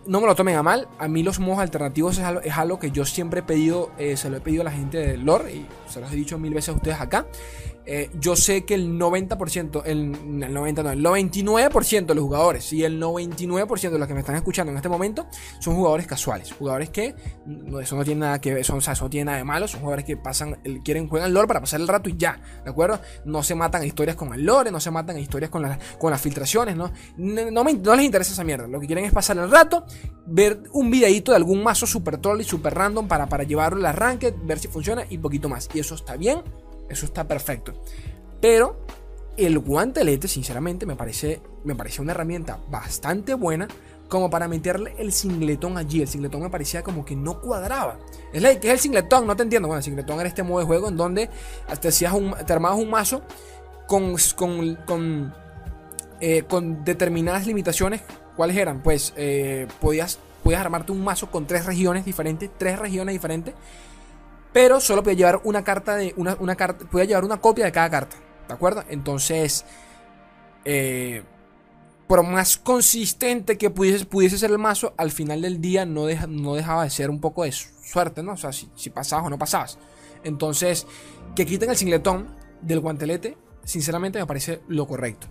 no 0.05 0.19
me 0.19 0.27
lo 0.27 0.35
tomen 0.35 0.55
a 0.55 0.63
mal, 0.63 0.87
a 0.99 1.07
mí 1.07 1.23
los 1.23 1.39
modos 1.39 1.59
alternativos 1.59 2.17
es 2.43 2.57
algo, 2.57 2.79
que 2.79 2.91
yo 2.91 3.05
siempre 3.05 3.39
he 3.39 3.43
pedido, 3.43 3.91
eh, 3.97 4.17
se 4.17 4.29
lo 4.29 4.37
he 4.37 4.41
pedido 4.41 4.61
a 4.61 4.65
la 4.65 4.71
gente 4.71 4.97
de 4.97 5.17
lore 5.17 5.53
y 5.53 5.65
se 5.93 6.01
los 6.01 6.11
he 6.11 6.15
dicho 6.15 6.37
mil 6.37 6.53
veces 6.53 6.69
a 6.69 6.73
ustedes 6.73 6.99
acá. 6.99 7.25
Eh, 7.85 8.09
yo 8.17 8.37
sé 8.37 8.63
que 8.63 8.75
el 8.75 8.97
90%, 8.97 9.81
el, 9.85 10.43
el 10.43 10.53
90 10.53 10.83
no, 10.83 10.91
el 10.91 11.03
99% 11.03 12.05
de 12.05 12.15
los 12.15 12.23
jugadores 12.23 12.71
y 12.71 12.83
el 12.85 13.01
99% 13.01 13.89
de 13.89 13.99
los 13.99 14.07
que 14.07 14.13
me 14.13 14.21
están 14.21 14.35
escuchando 14.35 14.71
en 14.71 14.77
este 14.77 14.87
momento 14.87 15.27
son 15.59 15.75
jugadores 15.75 16.07
casuales, 16.07 16.53
jugadores 16.53 16.89
que 16.91 17.13
eso 17.81 17.97
no 17.97 18.05
tiene 18.05 18.21
nada 18.21 18.39
que 18.39 18.53
ver, 18.53 18.61
eso 18.61 18.77
no 18.77 19.09
tiene 19.09 19.25
nada 19.25 19.37
de 19.37 19.43
malo, 19.43 19.67
son 19.67 19.81
jugadores 19.81 20.05
que 20.05 20.15
pasan, 20.15 20.53
quieren 20.85 21.09
juegan 21.09 21.33
lore 21.33 21.47
para 21.47 21.59
pasar 21.59 21.81
el 21.81 21.87
rato 21.89 22.09
y 22.09 22.15
ya, 22.15 22.39
¿de 22.63 22.69
acuerdo? 22.69 23.01
No 23.25 23.43
se 23.43 23.53
matan 23.53 23.81
a 23.81 23.85
historias 23.85 24.15
con 24.15 24.33
el 24.33 24.45
lore, 24.45 24.71
no 24.71 24.79
se 24.79 24.89
matan 24.89 25.17
a 25.17 25.19
historias 25.19 25.51
con, 25.51 25.65
con 25.99 26.11
las 26.11 26.21
filtraciones, 26.21 26.77
¿no? 26.77 26.91
No, 27.17 27.51
no 27.51 27.95
les 27.95 28.05
interesa 28.05 28.31
esa 28.31 28.45
mierda, 28.45 28.65
lo 28.67 28.79
que 28.79 28.87
quieren 28.87 29.03
es 29.03 29.11
pasar 29.11 29.37
el 29.37 29.51
rato, 29.51 29.85
ver 30.25 30.63
un 30.71 30.89
videito 30.89 31.33
de 31.33 31.37
algún 31.37 31.61
mazo 31.61 31.85
super 31.85 32.17
troll 32.17 32.39
y 32.39 32.45
super 32.45 32.73
random 32.73 33.09
para, 33.09 33.27
para 33.27 33.43
llevarlo 33.43 33.79
al 33.79 33.87
arranque, 33.87 34.33
ver 34.43 34.59
si 34.59 34.69
funciona 34.69 35.03
y 35.09 35.17
poquito 35.17 35.49
más, 35.49 35.69
y 35.73 35.79
eso 35.83 35.95
está 35.95 36.17
bien 36.17 36.41
eso 36.89 37.05
está 37.05 37.27
perfecto. 37.27 37.73
Pero 38.41 38.77
el 39.37 39.59
guantelete, 39.59 40.27
sinceramente, 40.27 40.85
me 40.85 40.95
parece, 40.95 41.41
me 41.63 41.75
parece 41.75 42.01
una 42.01 42.11
herramienta 42.11 42.59
bastante 42.69 43.33
buena 43.33 43.67
como 44.09 44.29
para 44.29 44.47
meterle 44.47 44.93
el 44.97 45.11
singletón 45.11 45.77
allí. 45.77 46.01
El 46.01 46.07
singletón 46.07 46.41
me 46.41 46.49
parecía 46.49 46.83
como 46.83 47.03
que 47.03 47.15
no 47.15 47.41
cuadraba. 47.41 47.99
Es 48.31 48.43
es 48.43 48.63
el 48.63 48.79
singletón, 48.79 49.25
no 49.25 49.35
te 49.35 49.43
entiendo. 49.43 49.67
Bueno, 49.67 49.79
el 49.79 49.83
singletón 49.83 50.19
era 50.19 50.29
este 50.29 50.43
modo 50.43 50.59
de 50.59 50.65
juego 50.65 50.89
en 50.89 50.97
donde 50.97 51.29
te, 51.81 51.87
hacías 51.87 52.13
te 52.45 52.53
armabas 52.53 52.77
un 52.77 52.89
mazo 52.89 53.23
con, 53.87 54.15
con, 54.35 54.75
con, 54.85 55.33
eh, 56.19 56.43
con 56.43 56.83
determinadas 56.83 57.47
limitaciones. 57.47 58.01
¿Cuáles 58.35 58.57
eran? 58.57 58.83
Pues 58.83 59.13
eh, 59.15 59.67
podías, 59.79 60.19
podías 60.43 60.61
armarte 60.61 60.91
un 60.91 61.03
mazo 61.03 61.31
con 61.31 61.47
tres 61.47 61.65
regiones 61.65 62.05
diferentes, 62.05 62.49
tres 62.57 62.77
regiones 62.77 63.13
diferentes 63.13 63.55
pero 64.53 64.79
solo 64.79 65.03
podía 65.03 65.17
llevar 65.17 65.41
una 65.43 65.63
carta 65.63 65.95
de. 65.95 66.13
Una, 66.15 66.37
una 66.39 66.55
carta. 66.55 66.85
Podía 66.85 67.05
llevar 67.05 67.25
una 67.25 67.41
copia 67.41 67.65
de 67.65 67.71
cada 67.71 67.89
carta. 67.89 68.15
¿De 68.47 68.53
acuerdo? 68.53 68.83
Entonces. 68.89 69.65
Eh, 70.65 71.23
por 72.07 72.21
más 72.23 72.57
consistente 72.57 73.57
que 73.57 73.69
pudiese, 73.69 74.05
pudiese 74.05 74.37
ser 74.37 74.51
el 74.51 74.59
mazo, 74.59 74.93
al 74.97 75.09
final 75.09 75.41
del 75.41 75.61
día 75.61 75.85
no, 75.85 76.05
no 76.27 76.53
dejaba 76.53 76.83
de 76.83 76.89
ser 76.89 77.09
un 77.09 77.19
poco 77.19 77.43
de 77.43 77.51
suerte, 77.51 78.21
¿no? 78.21 78.33
O 78.33 78.37
sea, 78.37 78.51
si, 78.51 78.69
si 78.75 78.89
pasabas 78.89 79.25
o 79.25 79.29
no 79.29 79.39
pasabas. 79.39 79.79
Entonces, 80.23 80.85
que 81.35 81.45
quiten 81.45 81.69
el 81.69 81.77
singletón 81.77 82.35
del 82.61 82.81
guantelete, 82.81 83.37
sinceramente 83.63 84.19
me 84.19 84.27
parece 84.27 84.61
lo 84.67 84.85
correcto. 84.85 85.27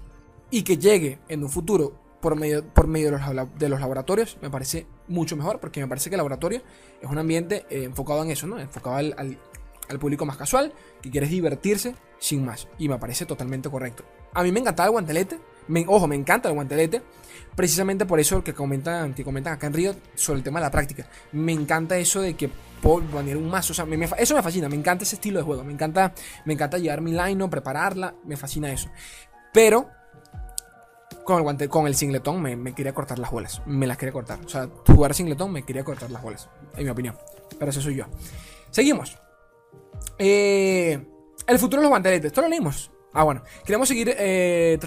Y 0.51 0.63
que 0.63 0.79
llegue 0.79 1.21
en 1.29 1.45
un 1.45 1.51
futuro 1.51 2.02
por 2.23 2.37
medio, 2.37 2.65
por 2.65 2.87
medio 2.87 3.11
de, 3.59 3.69
los, 3.69 3.81
laboratorios 3.81 4.39
me 4.41 4.49
parece 4.49 4.87
mucho 5.09 5.37
mejor 5.37 5.59
porque 5.59 5.81
me 5.81 5.89
parece 5.89 6.09
que 6.09 6.15
el 6.15 6.19
laboratorio 6.19 6.63
es 7.01 7.11
un 7.11 7.19
ambiente 7.19 7.67
eh, 7.69 7.83
enfocado 7.83 8.23
en 8.23 8.31
eso, 8.31 8.47
¿no? 8.47 8.61
Enfocado 8.61 8.97
al, 8.97 9.15
al, 9.19 9.99
público 9.99 10.25
más 10.25 10.39
casual 10.39 10.73
que 11.03 11.11
quieres 11.11 11.29
divertirse 11.29 11.95
sin 12.19 12.47
más. 12.47 12.69
Y 12.79 12.89
me 12.89 12.97
parece 12.99 13.27
totalmente 13.27 13.69
correcto. 13.69 14.05
A 14.33 14.43
mí 14.43 14.53
me 14.53 14.61
encantaba 14.61 14.87
el 14.87 14.93
guantelete. 14.93 15.39
ojo, 15.87 16.07
me 16.07 16.15
encanta 16.15 16.49
el 16.49 16.55
guantelete. 16.55 17.03
Precisamente 17.55 18.07
por 18.07 18.19
eso 18.19 18.43
que 18.43 18.55
comentan, 18.55 19.13
que 19.13 19.23
comentan 19.25 19.53
acá 19.53 19.67
en 19.67 19.75
Río 19.75 19.95
sobre 20.15 20.39
el 20.39 20.45
tema 20.45 20.61
de 20.61 20.67
la 20.67 20.71
práctica. 20.71 21.07
Me 21.33 21.53
encanta 21.53 21.99
eso 21.99 22.23
de 22.23 22.35
que 22.35 22.49
puedo 22.81 23.05
poner 23.07 23.37
un 23.37 23.51
mazo. 23.51 23.73
O 23.73 23.75
sea, 23.75 23.85
eso 24.17 24.35
me 24.35 24.43
fascina. 24.43 24.69
Me 24.71 24.77
encanta 24.77 25.05
ese 25.05 25.17
estilo 25.17 25.41
de 25.41 25.45
juego. 25.45 25.63
Me 25.63 25.73
encanta, 25.73 26.15
me 26.47 26.55
encanta 26.55 26.79
llevar 26.79 27.03
mi 27.03 27.13
line, 27.13 27.47
prepararla. 27.49 28.15
Me 28.25 28.39
fascina 28.39 28.73
eso. 28.73 28.89
Pero 29.53 29.91
con 31.25 31.37
el 31.37 31.43
guante, 31.43 31.69
con 31.69 31.87
el 31.87 31.95
singletón 31.95 32.43
me, 32.43 32.75
quería 32.75 32.93
cortar 32.95 33.19
las 33.19 33.31
bolas. 33.31 33.63
Me 33.67 33.87
las 33.87 33.97
quería 33.97 34.13
cortar. 34.13 34.41
O 34.45 34.49
sea, 34.49 34.69
jugar 34.87 35.15
singletón 35.15 35.53
me 35.53 35.63
quería 35.65 35.85
cortar 35.85 36.11
las 36.11 36.23
bolas. 36.23 36.49
En 36.77 36.85
mi 36.85 36.91
opinión. 36.91 37.17
Pero 37.59 37.71
eso 37.71 37.81
soy 37.81 37.97
yo. 37.97 38.05
Seguimos. 38.71 39.19
Eh, 40.19 41.05
el 41.47 41.59
futuro 41.59 41.81
de 41.81 41.85
los 41.85 41.91
guanteletes. 41.91 42.27
Esto 42.27 42.43
lo 42.43 42.49
leímos. 42.49 42.91
Ah, 43.15 43.25
bueno, 43.25 43.43
queremos 43.67 43.89
seguir. 43.89 44.09
el 44.19 44.79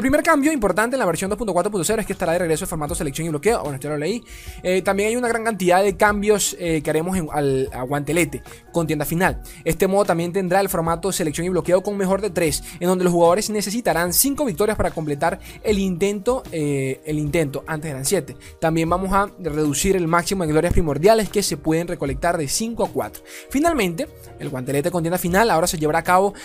primer 0.00 0.22
cambio 0.22 0.52
importante 0.52 0.94
en 0.94 1.00
la 1.00 1.06
versión 1.06 1.28
2.4.0 1.30 2.00
es 2.00 2.06
que 2.06 2.12
estará 2.12 2.32
de 2.32 2.38
regreso 2.38 2.64
el 2.64 2.68
formato 2.68 2.94
selección 2.94 3.26
y 3.26 3.30
bloqueo. 3.30 3.62
Bueno, 3.62 3.74
esto 3.74 3.88
lo 3.88 3.96
leí. 3.96 4.22
también 4.84 5.08
hay 5.08 5.16
una 5.16 5.26
gran 5.26 5.42
cantidad 5.42 5.82
de 5.82 5.96
cambios 5.96 6.56
que 6.56 6.88
haremos 6.88 7.18
al 7.32 7.68
guantelete 7.88 8.42
con 8.72 8.86
tienda 8.86 9.04
final. 9.04 9.42
Este 9.64 9.88
modo 9.88 10.04
también 10.04 10.32
tendrá 10.32 10.60
el 10.60 10.68
formato 10.68 11.10
selección 11.10 11.46
y 11.46 11.50
bloqueo 11.50 11.82
con 11.82 11.96
mejor 11.96 12.20
de 12.20 12.30
3, 12.30 12.62
en 12.80 12.88
donde 12.88 13.02
los 13.02 13.12
jugadores 13.12 13.50
necesitarán 13.50 14.12
5 14.12 14.44
victorias 14.44 14.76
para 14.76 14.92
completar 14.92 15.40
el 15.64 15.80
intento. 15.80 16.44
el 16.52 17.18
intento, 17.18 17.64
antes 17.66 17.90
eran 17.90 18.04
7. 18.04 18.36
También 18.60 18.88
vamos 18.88 19.12
a 19.12 19.28
reducir 19.40 19.96
el 19.96 20.06
máximo 20.06 20.44
de 20.44 20.52
glorias 20.52 20.72
primordiales 20.72 21.28
que 21.28 21.42
se 21.42 21.56
pueden 21.56 21.88
recolectar 21.88 22.38
de 22.38 22.46
5 22.46 22.84
a 22.84 22.88
4. 22.88 23.24
Finalmente, 23.50 24.06
el 24.38 24.48
guantelete 24.48 24.92
con 24.92 25.02
tienda 25.02 25.18
final 25.18 25.50
ahora 25.50 25.66
se 25.66 25.78
llevará 25.78 25.98
a 25.98 26.04
cabo 26.04 26.35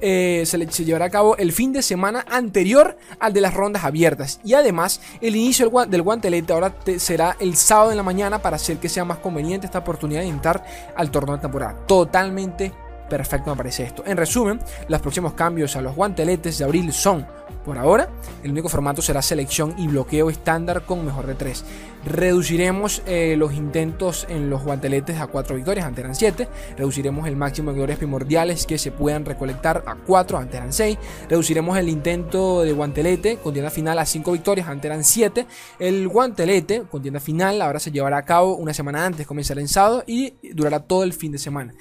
eh, 0.00 0.42
se, 0.46 0.84
llevará 0.84 1.06
a 1.06 1.10
cabo 1.10 1.36
el 1.36 1.52
fin 1.52 1.72
de 1.72 1.82
semana 1.82 2.24
anterior 2.28 2.96
al 3.18 3.32
de 3.32 3.40
las 3.40 3.54
rondas 3.54 3.84
abiertas. 3.84 4.40
Y 4.44 4.54
además, 4.54 5.00
el 5.20 5.36
inicio 5.36 5.70
del, 5.88 6.02
guantelete 6.02 6.52
ahora 6.52 6.74
será 6.98 7.36
el 7.40 7.56
sábado 7.56 7.90
en 7.90 7.96
la 7.96 8.02
mañana 8.02 8.40
para 8.40 8.56
hacer 8.56 8.78
que 8.78 8.88
sea 8.88 9.04
más 9.04 9.18
conveniente 9.18 9.66
esta 9.66 9.78
oportunidad 9.78 10.20
de 10.20 10.28
entrar 10.28 10.64
al 10.96 11.10
torneo 11.10 11.36
de 11.36 11.42
temporada. 11.42 11.76
Totalmente 11.86 12.72
perfecto 13.08 13.50
me 13.50 13.56
parece 13.56 13.84
esto. 13.84 14.02
En 14.06 14.16
resumen, 14.16 14.60
los 14.88 15.00
próximos 15.00 15.32
cambios 15.32 15.74
a 15.76 15.80
los 15.80 15.94
guanteletes 15.94 16.58
de 16.58 16.64
abril 16.64 16.92
son 16.92 17.26
por 17.68 17.76
ahora, 17.76 18.08
el 18.42 18.52
único 18.52 18.70
formato 18.70 19.02
será 19.02 19.20
selección 19.20 19.74
y 19.76 19.88
bloqueo 19.88 20.30
estándar 20.30 20.86
con 20.86 21.04
mejor 21.04 21.26
de 21.26 21.34
3. 21.34 21.64
Reduciremos 22.06 23.02
eh, 23.04 23.34
los 23.36 23.52
intentos 23.52 24.26
en 24.30 24.48
los 24.48 24.64
guanteletes 24.64 25.20
a 25.20 25.26
4 25.26 25.54
victorias, 25.54 25.84
antes 25.84 26.02
eran 26.02 26.14
7. 26.14 26.48
Reduciremos 26.78 27.28
el 27.28 27.36
máximo 27.36 27.70
de 27.70 27.74
victorias 27.74 27.98
primordiales 27.98 28.64
que 28.64 28.78
se 28.78 28.90
puedan 28.90 29.26
recolectar 29.26 29.84
a 29.84 29.96
4, 29.96 30.38
antes 30.38 30.56
eran 30.56 30.72
6. 30.72 30.96
Reduciremos 31.28 31.76
el 31.76 31.90
intento 31.90 32.62
de 32.62 32.72
guantelete 32.72 33.36
con 33.36 33.52
tienda 33.52 33.70
final 33.70 33.98
a 33.98 34.06
5 34.06 34.32
victorias, 34.32 34.66
antes 34.66 34.86
eran 34.86 35.04
7. 35.04 35.46
El 35.78 36.08
guantelete 36.08 36.84
con 36.90 37.02
tienda 37.02 37.20
final 37.20 37.60
ahora 37.60 37.80
se 37.80 37.90
llevará 37.90 38.16
a 38.16 38.24
cabo 38.24 38.56
una 38.56 38.72
semana 38.72 39.04
antes, 39.04 39.26
comenzará 39.26 39.60
en 39.60 39.68
sábado 39.68 40.04
y 40.06 40.32
durará 40.54 40.80
todo 40.80 41.02
el 41.02 41.12
fin 41.12 41.32
de 41.32 41.38
semana. 41.38 41.74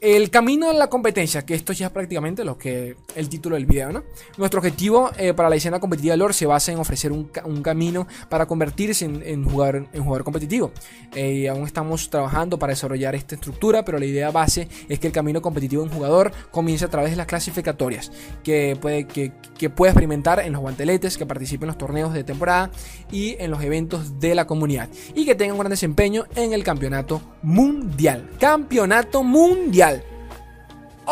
El 0.00 0.30
camino 0.30 0.70
a 0.70 0.72
la 0.72 0.88
competencia, 0.88 1.44
que 1.44 1.54
esto 1.54 1.74
ya 1.74 1.88
es 1.88 1.92
prácticamente 1.92 2.42
lo 2.42 2.56
que 2.56 2.96
el 3.16 3.28
título 3.28 3.56
del 3.56 3.66
video, 3.66 3.92
¿no? 3.92 4.02
Nuestro 4.38 4.58
objetivo 4.58 5.10
eh, 5.18 5.34
para 5.34 5.50
la 5.50 5.56
escena 5.56 5.78
competitiva 5.78 6.14
de 6.14 6.16
lore 6.16 6.32
se 6.32 6.46
basa 6.46 6.72
en 6.72 6.78
ofrecer 6.78 7.12
un, 7.12 7.24
camino 7.62 8.06
para 8.30 8.46
convertirse 8.46 9.04
en, 9.04 9.44
jugador, 9.44 9.88
en 9.92 10.02
jugador 10.02 10.24
competitivo. 10.24 10.72
Eh, 11.14 11.50
aún 11.50 11.66
estamos 11.66 12.08
trabajando 12.08 12.58
para 12.58 12.70
desarrollar 12.70 13.14
esta 13.14 13.34
estructura, 13.34 13.84
pero 13.84 13.98
la 13.98 14.06
idea 14.06 14.30
base 14.30 14.68
es 14.88 14.98
que 14.98 15.06
el 15.06 15.12
camino 15.12 15.42
competitivo 15.42 15.82
en 15.82 15.90
jugador 15.90 16.32
comience 16.50 16.86
a 16.86 16.88
través 16.88 17.10
de 17.10 17.18
las 17.18 17.26
clasificatorias, 17.26 18.10
que 18.42 18.78
puede, 18.80 19.06
que, 19.06 19.32
que 19.58 19.68
pueda 19.68 19.92
experimentar 19.92 20.40
en 20.40 20.54
los 20.54 20.62
guanteletes, 20.62 21.18
que 21.18 21.26
participe 21.26 21.64
en 21.64 21.68
los 21.68 21.78
torneos 21.78 22.14
de 22.14 22.24
temporada 22.24 22.70
y 23.12 23.36
en 23.38 23.50
los 23.50 23.62
eventos 23.62 24.18
de 24.18 24.34
la 24.34 24.46
comunidad, 24.46 24.88
y 25.14 25.26
que 25.26 25.34
tenga 25.34 25.52
un 25.52 25.58
gran 25.60 25.70
desempeño 25.70 26.24
en 26.36 26.54
el 26.54 26.64
campeonato 26.64 27.20
mundial. 27.42 28.30
Campeonato 28.40 29.22
mundial. 29.22 29.89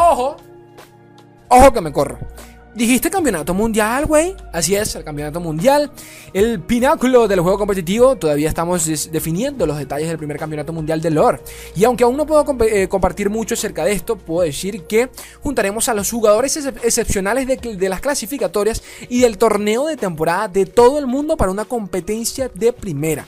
Ojo, 0.01 0.37
ojo 1.49 1.73
que 1.73 1.81
me 1.81 1.93
corro. 1.93 2.19
Dijiste 2.73 3.11
campeonato 3.11 3.53
mundial, 3.53 4.07
güey. 4.07 4.37
Así 4.53 4.77
es, 4.77 4.95
el 4.95 5.03
campeonato 5.03 5.41
mundial. 5.41 5.91
El 6.33 6.61
pináculo 6.61 7.27
del 7.27 7.41
juego 7.41 7.59
competitivo. 7.59 8.15
Todavía 8.15 8.49
estamos 8.49 8.87
definiendo 9.11 9.67
los 9.67 9.77
detalles 9.77 10.07
del 10.07 10.17
primer 10.17 10.39
campeonato 10.39 10.73
mundial 10.73 11.01
de 11.01 11.11
lore. 11.11 11.41
Y 11.75 11.83
aunque 11.83 12.05
aún 12.05 12.17
no 12.17 12.27
puedo 12.27 12.47
eh, 12.67 12.87
compartir 12.87 13.29
mucho 13.29 13.55
acerca 13.55 13.85
de 13.85 13.91
esto, 13.91 14.15
puedo 14.15 14.43
decir 14.43 14.85
que 14.85 15.11
juntaremos 15.43 15.89
a 15.89 15.95
los 15.95 16.09
jugadores 16.09 16.57
excepcionales 16.57 17.49
de, 17.49 17.57
de 17.57 17.89
las 17.89 18.01
clasificatorias 18.01 18.85
y 19.09 19.23
del 19.23 19.37
torneo 19.37 19.87
de 19.87 19.97
temporada 19.97 20.47
de 20.47 20.65
todo 20.65 21.01
el 21.01 21.09
mundo 21.09 21.37
para 21.37 21.51
una 21.51 21.65
competencia 21.65 22.49
de 22.55 22.73
primera. 22.73 23.27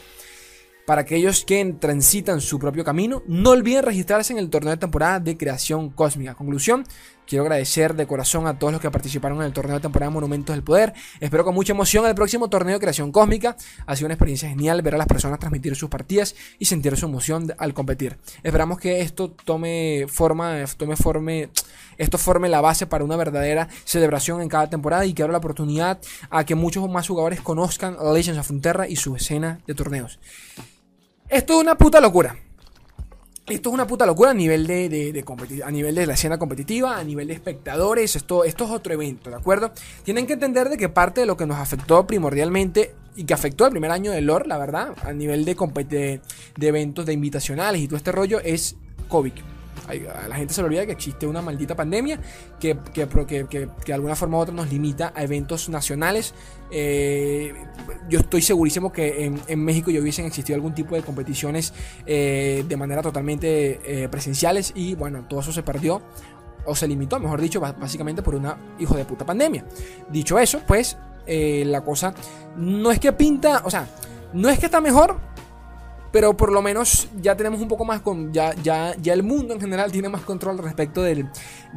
Para 0.90 1.02
aquellos 1.02 1.44
que 1.44 1.64
transitan 1.78 2.40
su 2.40 2.58
propio 2.58 2.82
camino, 2.82 3.22
no 3.28 3.50
olviden 3.50 3.84
registrarse 3.84 4.32
en 4.32 4.40
el 4.40 4.50
torneo 4.50 4.72
de 4.72 4.76
temporada 4.76 5.20
de 5.20 5.36
creación 5.36 5.90
cósmica. 5.90 6.34
Conclusión, 6.34 6.84
quiero 7.28 7.44
agradecer 7.44 7.94
de 7.94 8.08
corazón 8.08 8.48
a 8.48 8.58
todos 8.58 8.72
los 8.72 8.82
que 8.82 8.90
participaron 8.90 9.38
en 9.38 9.44
el 9.44 9.52
torneo 9.52 9.76
de 9.76 9.82
temporada 9.82 10.10
de 10.10 10.14
Monumentos 10.14 10.52
del 10.52 10.64
Poder. 10.64 10.92
Espero 11.20 11.44
con 11.44 11.54
mucha 11.54 11.74
emoción 11.74 12.06
el 12.06 12.16
próximo 12.16 12.50
torneo 12.50 12.74
de 12.74 12.80
creación 12.80 13.12
cósmica. 13.12 13.56
Ha 13.86 13.94
sido 13.94 14.06
una 14.06 14.14
experiencia 14.14 14.48
genial 14.48 14.82
ver 14.82 14.96
a 14.96 14.98
las 14.98 15.06
personas 15.06 15.38
transmitir 15.38 15.76
sus 15.76 15.88
partidas 15.88 16.34
y 16.58 16.64
sentir 16.64 16.96
su 16.96 17.06
emoción 17.06 17.54
al 17.56 17.72
competir. 17.72 18.18
Esperamos 18.42 18.80
que 18.80 19.00
esto 19.00 19.30
tome 19.30 20.06
forma, 20.08 20.64
tome 20.76 20.96
forme, 20.96 21.50
esto 21.98 22.18
forme 22.18 22.48
la 22.48 22.62
base 22.62 22.88
para 22.88 23.04
una 23.04 23.14
verdadera 23.14 23.68
celebración 23.84 24.42
en 24.42 24.48
cada 24.48 24.68
temporada 24.68 25.06
y 25.06 25.14
que 25.14 25.22
abra 25.22 25.30
la 25.30 25.38
oportunidad 25.38 26.00
a 26.30 26.44
que 26.44 26.56
muchos 26.56 26.90
más 26.90 27.06
jugadores 27.06 27.40
conozcan 27.42 27.96
Legends 28.12 28.40
of 28.40 28.46
Frontera 28.48 28.88
y 28.88 28.96
su 28.96 29.14
escena 29.14 29.60
de 29.68 29.74
torneos. 29.76 30.18
Esto 31.30 31.54
es 31.54 31.60
una 31.60 31.78
puta 31.78 32.00
locura. 32.00 32.36
Esto 33.46 33.68
es 33.68 33.74
una 33.74 33.86
puta 33.86 34.04
locura 34.04 34.30
a 34.30 34.34
nivel 34.34 34.66
de, 34.66 35.24
a 35.64 35.70
nivel 35.70 35.94
de 35.94 36.06
la 36.06 36.14
escena 36.14 36.38
competitiva, 36.38 36.98
a 36.98 37.04
nivel 37.04 37.28
de 37.28 37.34
espectadores. 37.34 38.16
Esto, 38.16 38.42
esto 38.42 38.64
es 38.64 38.70
otro 38.70 38.92
evento, 38.92 39.30
¿de 39.30 39.36
acuerdo? 39.36 39.70
Tienen 40.02 40.26
que 40.26 40.32
entender 40.32 40.68
de 40.68 40.76
que 40.76 40.88
parte 40.88 41.20
de 41.20 41.26
lo 41.26 41.36
que 41.36 41.46
nos 41.46 41.58
afectó 41.58 42.04
primordialmente 42.04 42.96
y 43.14 43.24
que 43.24 43.34
afectó 43.34 43.64
el 43.64 43.70
primer 43.70 43.92
año 43.92 44.10
de 44.10 44.22
lore, 44.22 44.48
la 44.48 44.58
verdad, 44.58 44.92
a 45.04 45.12
nivel 45.12 45.44
de, 45.44 45.54
de, 45.88 46.20
de 46.56 46.66
eventos 46.66 47.06
de 47.06 47.12
invitacionales 47.12 47.80
y 47.80 47.86
todo 47.86 47.96
este 47.96 48.10
rollo, 48.10 48.40
es 48.40 48.74
COVID 49.08 49.32
la 49.94 50.36
gente 50.36 50.54
se 50.54 50.62
le 50.62 50.66
olvida 50.66 50.86
que 50.86 50.92
existe 50.92 51.26
una 51.26 51.42
maldita 51.42 51.74
pandemia 51.74 52.20
que, 52.58 52.78
que, 52.92 53.06
que, 53.48 53.68
de 53.86 53.92
alguna 53.92 54.16
forma 54.16 54.38
u 54.38 54.40
otra 54.40 54.54
nos 54.54 54.70
limita 54.70 55.12
a 55.14 55.22
eventos 55.22 55.68
nacionales. 55.68 56.34
Eh, 56.70 57.52
yo 58.08 58.20
estoy 58.20 58.42
segurísimo 58.42 58.92
que 58.92 59.32
en, 59.46 59.64
México 59.64 59.90
ya 59.90 60.00
hubiesen 60.00 60.26
existido 60.26 60.56
algún 60.56 60.74
tipo 60.74 60.94
de 60.94 61.02
competiciones 61.02 61.72
eh, 62.06 62.64
de 62.68 62.76
manera 62.76 63.02
totalmente 63.02 63.80
eh, 63.84 64.08
presenciales 64.08 64.72
y 64.74 64.94
bueno, 64.94 65.26
todo 65.28 65.40
eso 65.40 65.52
se 65.52 65.62
perdió 65.62 66.00
o 66.64 66.74
se 66.74 66.86
limitó, 66.86 67.18
mejor 67.18 67.40
dicho, 67.40 67.60
básicamente 67.60 68.22
por 68.22 68.34
una 68.34 68.56
hijo 68.78 68.96
de 68.96 69.04
puta 69.04 69.24
pandemia. 69.24 69.64
Dicho 70.10 70.38
eso, 70.38 70.60
pues 70.66 70.96
la 71.26 71.82
cosa 71.82 72.12
no 72.56 72.90
es 72.90 72.98
que 72.98 73.12
pinta, 73.12 73.62
o 73.64 73.70
sea, 73.70 73.86
no 74.32 74.48
es 74.48 74.58
que 74.58 74.66
está 74.66 74.80
mejor, 74.80 75.16
pero 76.12 76.36
por 76.36 76.52
lo 76.52 76.60
menos 76.60 77.08
ya 77.20 77.36
tenemos 77.36 77.60
un 77.60 77.68
poco 77.68 77.84
más 77.84 78.00
con. 78.00 78.32
Ya, 78.32 78.54
ya, 78.62 78.94
ya 79.00 79.12
el 79.12 79.22
mundo 79.22 79.54
en 79.54 79.60
general 79.60 79.92
tiene 79.92 80.08
más 80.08 80.22
control 80.22 80.58
respecto 80.58 81.02
del, 81.02 81.28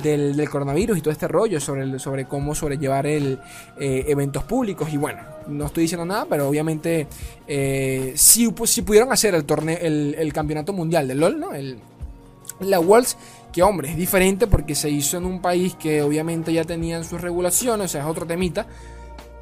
del, 0.01 0.49
coronavirus 0.49 0.97
y 0.97 1.01
todo 1.01 1.11
este 1.11 1.27
rollo 1.27 1.59
sobre, 1.59 1.99
sobre 1.99 2.25
cómo 2.25 2.55
sobrellevar 2.55 3.05
el, 3.05 3.39
eh, 3.79 4.05
eventos 4.07 4.43
públicos. 4.43 4.91
Y 4.91 4.97
bueno, 4.97 5.21
no 5.47 5.65
estoy 5.65 5.83
diciendo 5.83 6.05
nada, 6.05 6.25
pero 6.27 6.47
obviamente 6.47 7.07
eh, 7.47 8.13
si, 8.15 8.49
pudieron 8.49 9.11
hacer 9.11 9.35
el 9.35 9.45
torneo, 9.45 9.77
el, 9.79 10.33
campeonato 10.33 10.73
mundial 10.73 11.07
de 11.07 11.15
LOL, 11.15 11.39
¿no? 11.39 11.53
El, 11.53 11.79
la 12.59 12.79
Worlds, 12.79 13.17
que 13.51 13.61
hombre, 13.61 13.91
es 13.91 13.97
diferente 13.97 14.47
porque 14.47 14.73
se 14.73 14.89
hizo 14.89 15.17
en 15.17 15.25
un 15.25 15.41
país 15.41 15.75
que 15.75 16.01
obviamente 16.01 16.51
ya 16.51 16.63
tenían 16.63 17.03
sus 17.03 17.21
regulaciones, 17.21 17.85
o 17.85 17.87
sea, 17.87 18.01
es 18.01 18.07
otro 18.07 18.25
temita. 18.25 18.65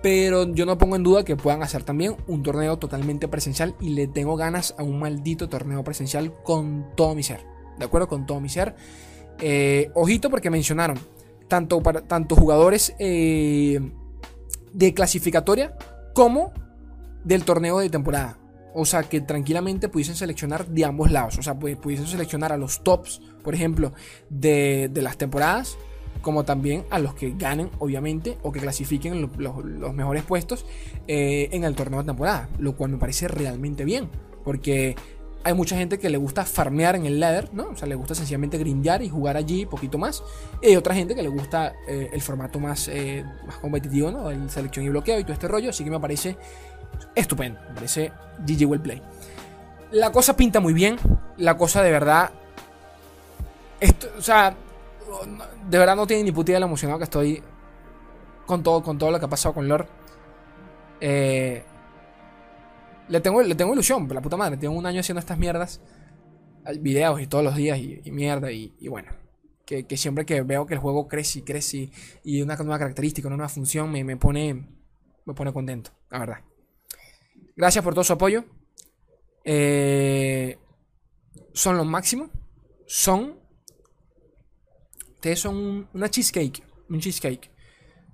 Pero 0.01 0.51
yo 0.53 0.65
no 0.65 0.77
pongo 0.77 0.95
en 0.95 1.03
duda 1.03 1.23
que 1.23 1.35
puedan 1.35 1.61
hacer 1.61 1.83
también 1.83 2.15
un 2.27 2.41
torneo 2.41 2.77
totalmente 2.77 3.27
presencial 3.27 3.75
y 3.79 3.89
le 3.89 4.07
tengo 4.07 4.35
ganas 4.35 4.73
a 4.77 4.83
un 4.83 4.99
maldito 4.99 5.47
torneo 5.47 5.83
presencial 5.83 6.33
con 6.43 6.87
todo 6.95 7.13
mi 7.13 7.21
ser. 7.21 7.45
¿De 7.77 7.85
acuerdo? 7.85 8.07
Con 8.07 8.25
todo 8.25 8.39
mi 8.39 8.49
ser. 8.49 8.75
Eh, 9.39 9.91
ojito 9.93 10.29
porque 10.29 10.49
mencionaron 10.49 10.99
tanto, 11.47 11.82
para, 11.82 12.01
tanto 12.01 12.36
jugadores 12.36 12.95
eh, 12.97 13.80
de 14.73 14.93
clasificatoria 14.93 15.76
como 16.13 16.51
del 17.23 17.43
torneo 17.43 17.80
de 17.80 17.89
temporada. 17.89 18.39
O 18.73 18.86
sea, 18.86 19.03
que 19.03 19.21
tranquilamente 19.21 19.88
pudiesen 19.89 20.15
seleccionar 20.15 20.65
de 20.67 20.86
ambos 20.86 21.11
lados. 21.11 21.38
O 21.38 21.43
sea, 21.43 21.59
pudiesen 21.59 22.07
seleccionar 22.07 22.51
a 22.51 22.57
los 22.57 22.84
tops, 22.84 23.21
por 23.43 23.53
ejemplo, 23.53 23.93
de, 24.30 24.89
de 24.91 25.01
las 25.03 25.17
temporadas 25.17 25.78
como 26.22 26.43
también 26.43 26.86
a 26.89 26.99
los 26.99 27.13
que 27.13 27.34
ganen, 27.38 27.69
obviamente, 27.80 28.38
o 28.43 28.51
que 28.51 28.59
clasifiquen 28.59 29.30
los, 29.38 29.93
mejores 29.93 30.24
puestos 30.24 30.65
eh, 31.07 31.49
en 31.51 31.63
el 31.63 31.76
torneo 31.76 31.99
de 31.99 32.05
temporada, 32.05 32.49
lo 32.59 32.76
cual 32.76 32.91
me 32.91 32.97
parece 32.97 33.28
realmente 33.28 33.84
bien, 33.86 34.09
porque 34.43 34.95
hay 35.43 35.53
mucha 35.53 35.76
gente 35.76 35.97
que 35.97 36.09
le 36.09 36.17
gusta 36.17 36.45
farmear 36.45 36.95
en 36.95 37.05
el 37.05 37.19
ladder, 37.19 37.53
¿no? 37.53 37.69
O 37.69 37.76
sea, 37.76 37.88
le 37.88 37.95
gusta 37.95 38.13
sencillamente 38.13 38.57
grindear 38.57 39.01
y 39.01 39.09
jugar 39.09 39.38
allí 39.38 39.65
poquito 39.65 39.97
más, 39.97 40.24
y 40.61 40.67
hay 40.67 40.76
otra 40.76 40.93
gente 40.93 41.15
que 41.15 41.24
le 41.24 41.30
gusta 41.30 41.74
eh, 41.88 42.09
el 42.13 42.22
formato 42.22 42.59
más, 42.59 42.88
eh, 42.88 43.26
más 43.45 43.57
competitivo, 43.57 44.11
¿no? 44.11 44.30
El 44.30 44.49
selección 44.49 44.86
y 44.86 44.89
bloqueo 44.89 45.19
y 45.19 45.24
todo 45.24 45.34
este 45.34 45.47
rollo, 45.47 45.72
así 45.72 45.84
que 45.84 45.89
me 45.89 45.99
parece 45.99 46.38
estupendo, 47.15 47.59
me 47.69 47.76
parece 47.76 48.11
GG 48.45 48.65
Well 48.67 48.82
Play. 48.82 49.01
La 49.91 50.11
cosa 50.11 50.36
pinta 50.38 50.59
muy 50.59 50.74
bien, 50.74 50.97
la 51.38 51.57
cosa 51.57 51.82
de 51.82 51.91
verdad 51.91 52.32
esto, 53.82 54.07
o 54.17 54.22
sea, 54.22 54.55
de 55.70 55.78
verdad 55.78 55.95
no 55.95 56.07
tiene 56.07 56.24
ni 56.24 56.32
puta 56.32 56.51
idea 56.51 56.57
de 56.57 56.62
lo 56.62 56.66
emocionado 56.68 56.99
que 56.99 57.03
estoy 57.05 57.43
con 58.45 58.64
todo, 58.64 58.84
con 58.84 58.97
todo 58.97 59.12
lo 59.12 59.20
que 59.20 59.26
ha 59.26 59.30
pasado 59.30 59.53
con 59.55 59.68
Lord. 59.68 59.88
Eh, 60.99 61.64
le, 63.07 63.22
tengo, 63.22 63.41
le 63.41 63.55
tengo 63.55 63.74
ilusión, 63.74 64.07
la 64.14 64.22
puta 64.22 64.38
madre. 64.38 64.57
Tengo 64.57 64.76
un 64.76 64.86
año 64.86 64.99
haciendo 64.99 65.20
estas 65.20 65.38
mierdas, 65.38 65.82
videos 66.80 67.22
y 67.22 67.28
todos 67.28 67.43
los 67.43 67.55
días 67.55 67.80
y, 67.80 68.12
mierda. 68.12 68.51
Y, 68.51 68.88
bueno, 68.88 69.12
que, 69.66 69.86
siempre 69.97 70.26
que 70.26 70.41
veo 70.41 70.66
que 70.66 70.74
el 70.74 70.80
juego 70.80 71.07
crece 71.07 71.39
y 71.39 71.41
crece 71.43 71.91
y 72.24 72.41
una 72.41 72.55
nueva 72.55 72.80
característica, 72.80 73.28
una 73.28 73.38
nueva 73.38 73.49
función, 73.49 73.91
me, 73.91 74.03
me 74.03 74.18
pone, 74.18 74.68
me 75.26 75.34
pone 75.34 75.53
contento, 75.53 75.91
la 76.09 76.20
verdad. 76.20 76.38
Gracias 77.55 77.84
por 77.84 77.93
todo 77.93 78.03
su 78.03 78.14
apoyo. 78.14 78.45
Eh, 79.43 80.57
son 81.53 81.78
los 81.78 81.86
máximos. 81.86 82.30
Son 82.86 83.40
Ustedes 85.22 85.39
son 85.39 85.55
un- 85.55 85.88
una 85.93 86.09
cheesecake. 86.09 86.63
Un 86.89 86.99
cheesecake. 86.99 87.51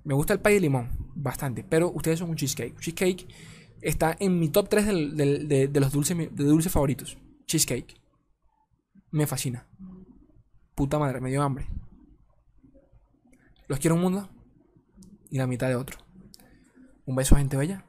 Me 0.04 0.12
gusta 0.12 0.34
el 0.34 0.40
pay 0.40 0.56
de 0.56 0.60
limón. 0.60 0.90
Bastante. 1.14 1.64
Pero 1.64 1.90
ustedes 1.90 2.18
son 2.18 2.28
un 2.28 2.36
cheesecake. 2.36 2.78
Cheesecake 2.78 3.26
está 3.80 4.14
en 4.20 4.38
mi 4.38 4.50
top 4.50 4.68
3 4.68 4.84
del- 4.84 5.16
del- 5.16 5.48
de, 5.48 5.68
de 5.68 5.80
los 5.80 5.90
dulces, 5.90 6.14
de 6.18 6.44
dulces 6.44 6.70
favoritos. 6.70 7.16
Cheesecake. 7.46 7.94
Me 9.10 9.26
fascina. 9.26 9.66
Puta 10.74 10.98
madre, 10.98 11.22
me 11.22 11.30
dio 11.30 11.42
hambre. 11.42 11.66
Los 13.68 13.78
quiero 13.78 13.94
un 13.96 14.02
mundo 14.02 14.28
y 15.30 15.38
la 15.38 15.46
mitad 15.46 15.68
de 15.68 15.76
otro. 15.76 15.96
Un 17.06 17.16
beso, 17.16 17.36
gente 17.36 17.56
bella. 17.56 17.86